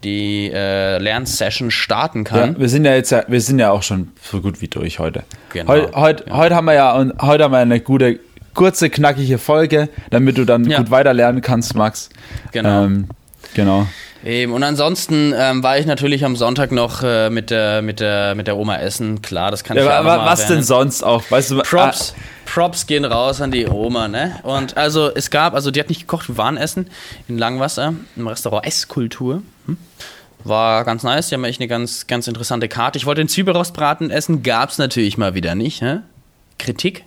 die 0.04 0.52
äh, 0.54 0.98
Lernsession 0.98 1.72
starten 1.72 2.24
kann. 2.24 2.54
Ja, 2.54 2.60
wir 2.60 2.70
sind 2.70 2.86
ja 2.86 2.96
jetzt 2.96 3.12
ja, 3.12 3.24
wir 3.28 3.42
sind 3.42 3.60
ja 3.60 3.72
auch 3.72 3.84
schon 3.84 4.10
so 4.22 4.42
gut 4.42 4.62
wie 4.62 4.68
durch 4.68 5.00
heute. 5.00 5.24
Genau. 5.54 5.70
Heu, 5.70 5.88
heut, 5.94 6.28
ja. 6.28 6.38
Heute 6.38 6.56
haben 6.56 6.66
wir 6.66 6.74
ja 6.74 6.94
und 6.94 7.22
heute 7.22 7.44
haben 7.44 7.52
wir 7.52 7.60
eine 7.60 7.80
gute, 7.80 8.20
kurze, 8.54 8.90
knackige 8.90 9.38
Folge, 9.38 9.90
damit 10.10 10.38
du 10.38 10.46
dann 10.46 10.66
gut 10.66 10.92
weiter 10.92 11.14
lernen 11.14 11.42
kannst, 11.42 11.76
Max. 11.76 12.10
Genau. 12.52 12.86
Ähm, 12.86 13.08
genau. 13.54 13.88
Eben. 14.24 14.52
Und 14.52 14.64
ansonsten 14.64 15.34
ähm, 15.36 15.64
war 15.64 15.78
ich 15.78 15.86
natürlich 15.86 16.26
am 16.26 16.36
Sonntag 16.36 16.72
noch 16.72 17.04
äh, 17.04 17.30
mit, 17.30 17.52
der, 17.52 17.82
mit, 17.82 18.02
der, 18.02 18.36
mit 18.36 18.48
der 18.48 18.58
Oma 18.58 18.78
essen. 18.78 19.22
Klar, 19.22 19.50
das 19.50 19.64
kann 19.64 19.78
ich 19.78 19.84
ja, 19.84 20.04
ja 20.04 20.22
auch 20.22 20.26
Was 20.26 20.46
denn 20.48 20.62
sonst 20.62 21.04
auch? 21.04 21.24
Weißt 21.30 21.52
du, 21.52 21.62
Props, 21.62 22.14
ah, 22.18 22.22
Props 22.46 22.86
gehen 22.86 23.06
raus 23.06 23.40
an 23.40 23.52
die 23.52 23.66
Oma, 23.66 24.10
ne? 24.10 24.36
Und 24.44 24.76
also 24.76 25.10
es 25.14 25.30
gab, 25.30 25.54
also 25.54 25.72
die 25.72 25.80
hat 25.80 25.88
nicht 25.88 26.02
gekocht, 26.02 26.28
wir 26.28 26.38
waren 26.38 26.58
essen 26.58 26.90
in 27.30 27.38
Langwasser 27.38 27.94
im 28.18 28.28
Restaurant 28.28 28.66
Esskultur. 28.66 29.42
Hm? 29.68 29.78
War 30.44 30.84
ganz 30.84 31.04
nice, 31.04 31.30
die 31.30 31.36
haben 31.36 31.44
echt 31.46 31.62
eine 31.62 31.68
ganz, 31.68 32.08
ganz 32.08 32.28
interessante 32.28 32.68
Karte. 32.68 32.98
Ich 32.98 33.06
wollte 33.06 33.22
den 33.22 33.30
Zwiebelrostbraten 33.30 34.10
essen, 34.10 34.44
gab 34.44 34.70
es 34.70 34.78
natürlich 34.78 35.18
mal 35.18 35.34
wieder 35.34 35.56
nicht. 35.56 35.82
Ne? 35.82 36.04
Kritik. 36.58 37.06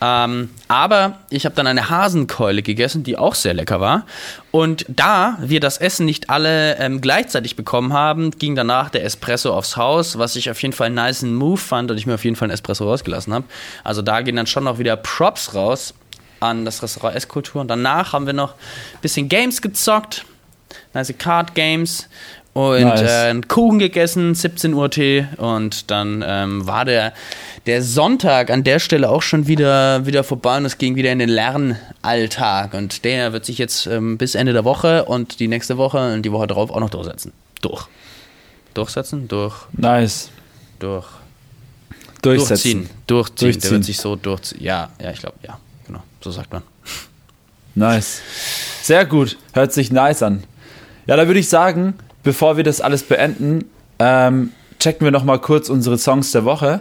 Ähm, 0.00 0.50
aber 0.68 1.20
ich 1.30 1.44
habe 1.44 1.54
dann 1.54 1.66
eine 1.66 1.88
Hasenkeule 1.88 2.62
gegessen, 2.62 3.04
die 3.04 3.16
auch 3.16 3.34
sehr 3.34 3.54
lecker 3.54 3.80
war. 3.80 4.04
Und 4.50 4.84
da 4.88 5.38
wir 5.40 5.60
das 5.60 5.78
Essen 5.78 6.06
nicht 6.06 6.28
alle 6.28 6.76
ähm, 6.78 7.00
gleichzeitig 7.00 7.56
bekommen 7.56 7.92
haben, 7.92 8.32
ging 8.32 8.54
danach 8.54 8.90
der 8.90 9.04
Espresso 9.04 9.54
aufs 9.54 9.76
Haus, 9.76 10.18
was 10.18 10.36
ich 10.36 10.50
auf 10.50 10.60
jeden 10.60 10.74
Fall 10.74 10.86
einen 10.86 10.96
nice 10.96 11.22
Move 11.22 11.56
fand 11.56 11.90
und 11.90 11.96
ich 11.96 12.06
mir 12.06 12.14
auf 12.14 12.24
jeden 12.24 12.36
Fall 12.36 12.46
einen 12.46 12.54
Espresso 12.54 12.84
rausgelassen 12.84 13.32
habe. 13.32 13.44
Also 13.84 14.02
da 14.02 14.20
gehen 14.22 14.36
dann 14.36 14.46
schon 14.46 14.64
noch 14.64 14.78
wieder 14.78 14.96
Props 14.96 15.54
raus 15.54 15.94
an 16.40 16.64
das 16.64 16.82
Restaurant 16.82 17.16
Esskultur. 17.16 17.60
Und 17.60 17.68
danach 17.68 18.12
haben 18.12 18.26
wir 18.26 18.32
noch 18.32 18.54
ein 18.54 19.00
bisschen 19.00 19.28
Games 19.28 19.62
gezockt, 19.62 20.24
nice 20.92 21.14
Card 21.16 21.54
Games 21.54 22.08
und 22.54 22.82
nice. 22.82 23.00
äh, 23.00 23.30
einen 23.30 23.48
Kuchen 23.48 23.78
gegessen, 23.78 24.34
17 24.34 24.74
Uhr 24.74 24.90
Tee 24.90 25.26
und 25.38 25.90
dann 25.90 26.22
ähm, 26.26 26.66
war 26.66 26.84
der, 26.84 27.14
der 27.64 27.82
Sonntag 27.82 28.50
an 28.50 28.62
der 28.62 28.78
Stelle 28.78 29.08
auch 29.08 29.22
schon 29.22 29.46
wieder, 29.46 30.04
wieder 30.04 30.22
vorbei 30.22 30.58
und 30.58 30.66
es 30.66 30.76
ging 30.76 30.94
wieder 30.94 31.12
in 31.12 31.18
den 31.18 31.30
Lernalltag 31.30 32.74
und 32.74 33.04
der 33.04 33.32
wird 33.32 33.46
sich 33.46 33.56
jetzt 33.56 33.86
ähm, 33.86 34.18
bis 34.18 34.34
Ende 34.34 34.52
der 34.52 34.64
Woche 34.64 35.06
und 35.06 35.40
die 35.40 35.48
nächste 35.48 35.78
Woche 35.78 36.12
und 36.12 36.22
die 36.22 36.32
Woche 36.32 36.46
darauf 36.46 36.70
auch 36.70 36.80
noch 36.80 36.90
durchsetzen. 36.90 37.32
Durch. 37.62 37.86
Durchsetzen? 38.74 39.28
Durch. 39.28 39.54
Nice. 39.72 40.30
Durch. 40.78 41.06
Durchsetzen. 42.20 42.52
Durchziehen. 42.52 42.90
Durchziehen. 43.06 43.46
Durchziehen. 43.46 43.60
Der 43.62 43.70
wird 43.70 43.84
sich 43.84 43.98
so 43.98 44.16
durchziehen. 44.16 44.62
Ja, 44.62 44.90
ja, 45.00 45.10
ich 45.10 45.20
glaube, 45.20 45.36
ja, 45.42 45.58
genau. 45.86 46.02
So 46.20 46.30
sagt 46.30 46.52
man. 46.52 46.62
Nice. 47.74 48.20
Sehr 48.82 49.06
gut. 49.06 49.38
Hört 49.54 49.72
sich 49.72 49.90
nice 49.90 50.22
an. 50.22 50.42
Ja, 51.06 51.16
da 51.16 51.26
würde 51.26 51.40
ich 51.40 51.48
sagen, 51.48 51.94
bevor 52.22 52.56
wir 52.56 52.64
das 52.64 52.80
alles 52.80 53.02
beenden, 53.02 53.64
ähm, 53.98 54.52
checken 54.78 55.04
wir 55.04 55.10
nochmal 55.12 55.38
kurz 55.38 55.68
unsere 55.68 55.98
Songs 55.98 56.32
der 56.32 56.44
Woche. 56.44 56.80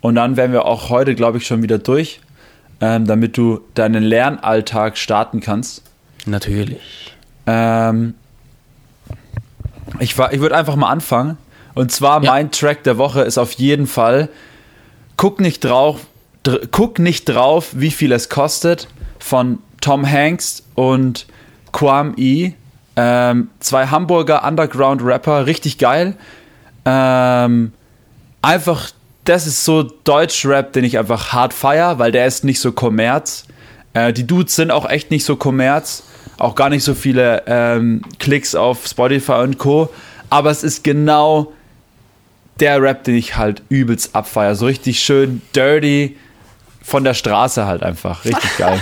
Und 0.00 0.14
dann 0.14 0.36
wären 0.36 0.52
wir 0.52 0.64
auch 0.66 0.90
heute, 0.90 1.14
glaube 1.14 1.38
ich, 1.38 1.46
schon 1.46 1.62
wieder 1.62 1.78
durch, 1.78 2.20
ähm, 2.80 3.06
damit 3.06 3.36
du 3.36 3.60
deinen 3.74 4.04
Lernalltag 4.04 4.96
starten 4.98 5.40
kannst. 5.40 5.82
Natürlich. 6.26 7.14
Ähm, 7.46 8.14
ich 10.00 10.16
ich 10.18 10.40
würde 10.40 10.56
einfach 10.56 10.76
mal 10.76 10.90
anfangen. 10.90 11.38
Und 11.74 11.92
zwar 11.92 12.22
Ja. 12.22 12.30
mein 12.32 12.50
Track 12.50 12.84
der 12.84 12.98
Woche 12.98 13.22
ist 13.22 13.38
auf 13.38 13.52
jeden 13.52 13.86
Fall 13.86 14.28
Guck 15.16 15.40
nicht 15.40 15.64
drauf, 15.64 16.00
dr 16.42 16.60
guck 16.70 16.98
nicht 16.98 17.24
drauf, 17.24 17.70
wie 17.72 17.90
viel 17.90 18.12
es 18.12 18.28
kostet 18.28 18.86
von 19.18 19.60
Tom 19.80 20.06
Hanks 20.10 20.62
und 20.74 21.26
Quam 21.72 22.14
E. 22.18 22.52
Ähm, 22.96 23.50
zwei 23.60 23.86
Hamburger 23.86 24.44
Underground-Rapper, 24.44 25.46
richtig 25.46 25.78
geil. 25.78 26.16
Ähm, 26.84 27.72
einfach, 28.42 28.90
das 29.24 29.46
ist 29.46 29.64
so 29.64 29.82
Deutsch-Rap, 29.82 30.72
den 30.72 30.84
ich 30.84 30.98
einfach 30.98 31.32
hart 31.32 31.52
feier, 31.52 31.98
weil 31.98 32.12
der 32.12 32.26
ist 32.26 32.44
nicht 32.44 32.60
so 32.60 32.72
Kommerz. 32.72 33.44
Äh, 33.92 34.12
die 34.12 34.26
Dudes 34.26 34.56
sind 34.56 34.70
auch 34.70 34.88
echt 34.88 35.10
nicht 35.10 35.24
so 35.24 35.36
Kommerz. 35.36 36.04
Auch 36.38 36.54
gar 36.54 36.68
nicht 36.68 36.84
so 36.84 36.94
viele 36.94 37.42
ähm, 37.46 38.02
Klicks 38.18 38.54
auf 38.54 38.86
Spotify 38.86 39.40
und 39.42 39.58
Co. 39.58 39.90
Aber 40.30 40.50
es 40.50 40.62
ist 40.62 40.84
genau 40.84 41.52
der 42.60 42.80
Rap, 42.80 43.04
den 43.04 43.14
ich 43.14 43.36
halt 43.36 43.62
übelst 43.68 44.14
abfeier. 44.14 44.54
So 44.54 44.66
richtig 44.66 45.00
schön 45.00 45.42
dirty 45.54 46.16
von 46.86 47.02
der 47.02 47.14
Straße 47.14 47.66
halt 47.66 47.82
einfach. 47.82 48.24
Richtig 48.24 48.56
geil. 48.58 48.78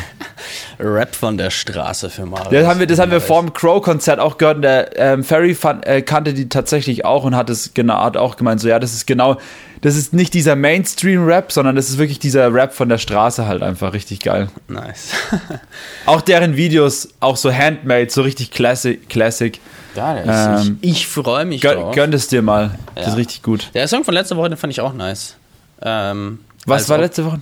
Rap 0.79 1.15
von 1.17 1.39
der 1.39 1.49
Straße 1.49 2.11
für 2.11 2.27
Marius. 2.27 2.51
Das 2.53 2.67
haben 2.67 2.79
wir, 2.79 2.87
das 2.87 2.99
haben 2.99 3.11
wir 3.11 3.23
vor 3.23 3.41
dem 3.41 3.55
Crow-Konzert 3.55 4.21
auch 4.21 4.37
gehört. 4.37 4.57
Und 4.57 4.63
der 4.63 4.99
ähm, 4.99 5.25
Ferry 5.25 5.55
fand, 5.55 5.87
äh, 5.87 6.03
kannte 6.03 6.35
die 6.35 6.51
tatsächlich 6.51 7.07
auch 7.07 7.25
und 7.25 7.35
hat 7.35 7.49
es 7.49 7.73
genau 7.73 7.97
hat 8.05 8.19
auch 8.19 8.37
gemeint, 8.37 8.61
so 8.61 8.69
ja, 8.69 8.79
das 8.79 8.93
ist 8.93 9.07
genau, 9.07 9.39
das 9.81 9.97
ist 9.97 10.13
nicht 10.13 10.35
dieser 10.35 10.55
Mainstream-Rap, 10.55 11.51
sondern 11.51 11.77
das 11.77 11.89
ist 11.89 11.97
wirklich 11.97 12.19
dieser 12.19 12.53
Rap 12.53 12.75
von 12.75 12.91
der 12.91 12.99
Straße 12.99 13.47
halt 13.47 13.63
einfach 13.63 13.95
richtig 13.95 14.21
geil. 14.21 14.49
Nice. 14.69 15.13
Auch 16.07 16.21
deren 16.21 16.57
Videos, 16.57 17.09
auch 17.21 17.37
so 17.39 17.51
handmade, 17.51 18.11
so 18.11 18.21
richtig 18.21 18.51
classic. 18.51 19.09
classic. 19.09 19.61
Ja, 19.97 20.59
Ähm, 20.59 20.79
ich, 20.83 20.91
ich 20.91 21.07
freue 21.07 21.47
mich 21.47 21.63
Gön, 21.63 21.79
drauf. 21.79 21.95
gönn 21.95 22.13
es 22.13 22.29
dir 22.29 22.43
mal. 22.43 22.79
Das 22.97 23.05
Ja. 23.07 23.11
ist 23.13 23.17
richtig 23.17 23.43
gut. 23.43 23.71
Der 23.73 23.89
Song 23.89 24.05
von 24.05 24.13
letzter 24.13 24.37
Woche, 24.37 24.51
den 24.51 24.59
fand 24.59 24.73
ich 24.73 24.81
auch 24.83 24.93
nice. 24.93 25.37
Ähm, 25.81 26.41
Was 26.67 26.89
war 26.91 26.99
letzte 26.99 27.25
Woche? 27.25 27.39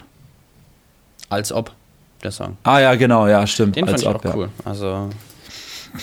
Als 1.33 1.51
ob, 1.51 1.73
der 2.23 2.31
Song. 2.31 2.59
Ah 2.63 2.79
ja, 2.79 2.95
genau, 2.95 3.27
ja, 3.27 3.47
stimmt. 3.47 3.75
Den 3.75 3.87
fand 3.87 3.95
Als 3.95 4.03
ich 4.03 4.09
ob, 4.09 4.17
auch 4.17 4.25
ja. 4.25 4.35
cool. 4.37 4.51
Also, 4.67 5.09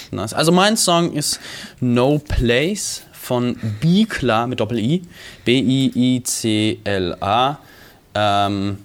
nice. 0.09 0.33
Also 0.33 0.51
mein 0.51 0.75
Song 0.75 1.13
ist 1.13 1.39
No 1.79 2.17
Place 2.17 3.03
von 3.13 3.55
Bicla 3.79 4.47
mit 4.47 4.59
Doppel-I. 4.59 5.03
B-I-I-C-L-A. 5.45 6.79
Ähm, 8.15 8.79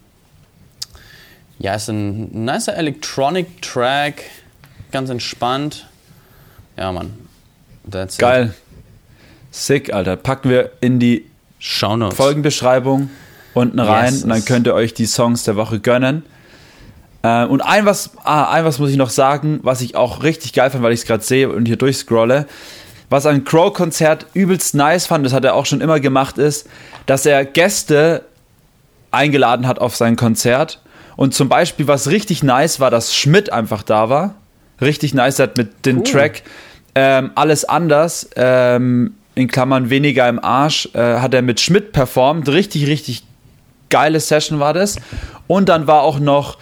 ja, 1.60 1.74
ist 1.76 1.88
ein 1.88 2.44
nicer 2.44 2.76
Electronic 2.76 3.62
Track. 3.62 4.24
Ganz 4.92 5.08
entspannt. 5.08 5.86
Ja, 6.76 6.92
Mann. 6.92 7.14
That's 7.90 8.16
it. 8.16 8.20
Geil. 8.20 8.54
Sick, 9.50 9.94
Alter. 9.94 10.16
Packen 10.16 10.50
wir 10.50 10.72
in 10.82 10.98
die 10.98 11.24
Shownotes. 11.58 12.18
Folgenbeschreibung 12.18 13.08
unten 13.54 13.78
rein 13.80 14.12
Yes. 14.12 14.24
und 14.24 14.30
dann 14.30 14.44
könnt 14.44 14.66
ihr 14.66 14.74
euch 14.74 14.94
die 14.94 15.06
Songs 15.06 15.44
der 15.44 15.56
Woche 15.56 15.80
gönnen. 15.80 16.24
Äh, 17.22 17.44
und 17.46 17.60
ein 17.62 17.86
was, 17.86 18.10
ah, 18.24 18.50
ein 18.50 18.64
was 18.64 18.78
muss 18.78 18.90
ich 18.90 18.96
noch 18.96 19.10
sagen, 19.10 19.60
was 19.62 19.80
ich 19.80 19.96
auch 19.96 20.22
richtig 20.22 20.52
geil 20.52 20.70
fand, 20.70 20.82
weil 20.82 20.92
ich 20.92 21.00
es 21.00 21.06
gerade 21.06 21.22
sehe 21.24 21.48
und 21.48 21.66
hier 21.66 21.76
durchscrolle. 21.76 22.46
Was 23.10 23.26
an 23.26 23.44
Crow-Konzert 23.44 24.26
übelst 24.34 24.74
nice 24.74 25.06
fand, 25.06 25.24
das 25.24 25.32
hat 25.32 25.44
er 25.44 25.54
auch 25.54 25.66
schon 25.66 25.80
immer 25.80 26.00
gemacht, 26.00 26.38
ist, 26.38 26.68
dass 27.06 27.26
er 27.26 27.44
Gäste 27.44 28.24
eingeladen 29.10 29.66
hat 29.66 29.78
auf 29.78 29.94
sein 29.96 30.16
Konzert. 30.16 30.80
Und 31.16 31.32
zum 31.34 31.48
Beispiel, 31.48 31.86
was 31.86 32.08
richtig 32.08 32.42
nice 32.42 32.80
war, 32.80 32.90
dass 32.90 33.14
Schmidt 33.14 33.52
einfach 33.52 33.82
da 33.84 34.08
war. 34.08 34.34
Richtig 34.80 35.14
nice, 35.14 35.38
er 35.38 35.44
hat 35.44 35.56
mit 35.56 35.86
dem 35.86 35.98
Cool. 35.98 36.04
Track 36.04 36.42
ähm, 36.96 37.30
Alles 37.34 37.64
anders, 37.64 38.28
ähm, 38.36 39.14
in 39.34 39.48
Klammern 39.48 39.90
weniger 39.90 40.28
im 40.28 40.42
Arsch, 40.42 40.88
äh, 40.94 41.18
hat 41.18 41.34
er 41.34 41.42
mit 41.42 41.60
Schmidt 41.60 41.92
performt. 41.92 42.48
Richtig, 42.48 42.86
richtig 42.86 43.24
geile 43.94 44.18
Session 44.18 44.58
war 44.58 44.74
das. 44.74 44.96
Und 45.46 45.68
dann 45.68 45.86
war 45.86 46.02
auch 46.02 46.18
noch 46.18 46.58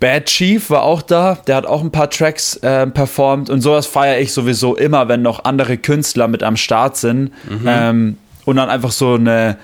Bad 0.00 0.26
Chief 0.26 0.68
war 0.68 0.82
auch 0.82 1.00
da, 1.00 1.38
der 1.46 1.54
hat 1.54 1.64
auch 1.64 1.80
ein 1.80 1.92
paar 1.92 2.10
Tracks 2.10 2.56
äh, 2.56 2.88
performt 2.88 3.48
und 3.48 3.60
sowas 3.60 3.86
feiere 3.86 4.20
ich 4.20 4.32
sowieso 4.32 4.74
immer, 4.74 5.06
wenn 5.08 5.22
noch 5.22 5.44
andere 5.44 5.78
Künstler 5.78 6.26
mit 6.26 6.42
am 6.42 6.56
Start 6.56 6.96
sind 6.96 7.30
ähm, 7.64 8.18
und 8.44 8.56
dann 8.56 8.68
einfach 8.68 8.90
so 8.90 9.14
eine 9.14 9.56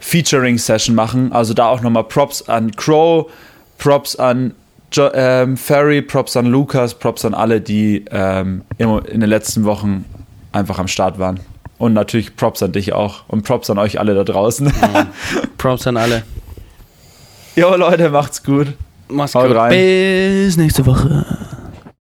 Featuring-Session 0.00 0.94
machen. 0.94 1.32
Also 1.32 1.54
da 1.54 1.68
auch 1.68 1.80
nochmal 1.80 2.04
Props 2.04 2.42
an 2.42 2.70
Crow, 2.76 3.30
Props 3.78 4.14
an 4.14 4.54
jo 4.92 5.08
ähm, 5.14 5.56
Ferry, 5.56 6.02
Props 6.02 6.36
an 6.36 6.46
Lukas, 6.46 6.94
Props 6.94 7.24
an 7.24 7.32
alle, 7.32 7.60
die 7.62 8.04
ähm, 8.10 8.62
in 8.76 9.20
den 9.20 9.30
letzten 9.30 9.64
Wochen 9.64 10.04
einfach 10.52 10.78
am 10.78 10.88
Start 10.88 11.18
waren. 11.18 11.40
Und 11.78 11.92
natürlich 11.92 12.34
Props 12.34 12.62
an 12.62 12.72
dich 12.72 12.92
auch 12.92 13.20
und 13.28 13.42
Props 13.42 13.70
an 13.70 13.78
euch 13.78 14.00
alle 14.00 14.14
da 14.14 14.24
draußen. 14.24 14.72
Props 15.58 15.86
an 15.86 15.96
alle. 15.96 16.22
jo 17.54 17.74
Leute, 17.76 18.10
macht's 18.10 18.42
gut. 18.42 18.74
Mach's 19.08 19.34
Haut 19.34 19.46
gut. 19.48 19.56
rein. 19.56 19.70
Bis 19.70 20.56
nächste 20.56 20.84
Woche. 20.86 21.24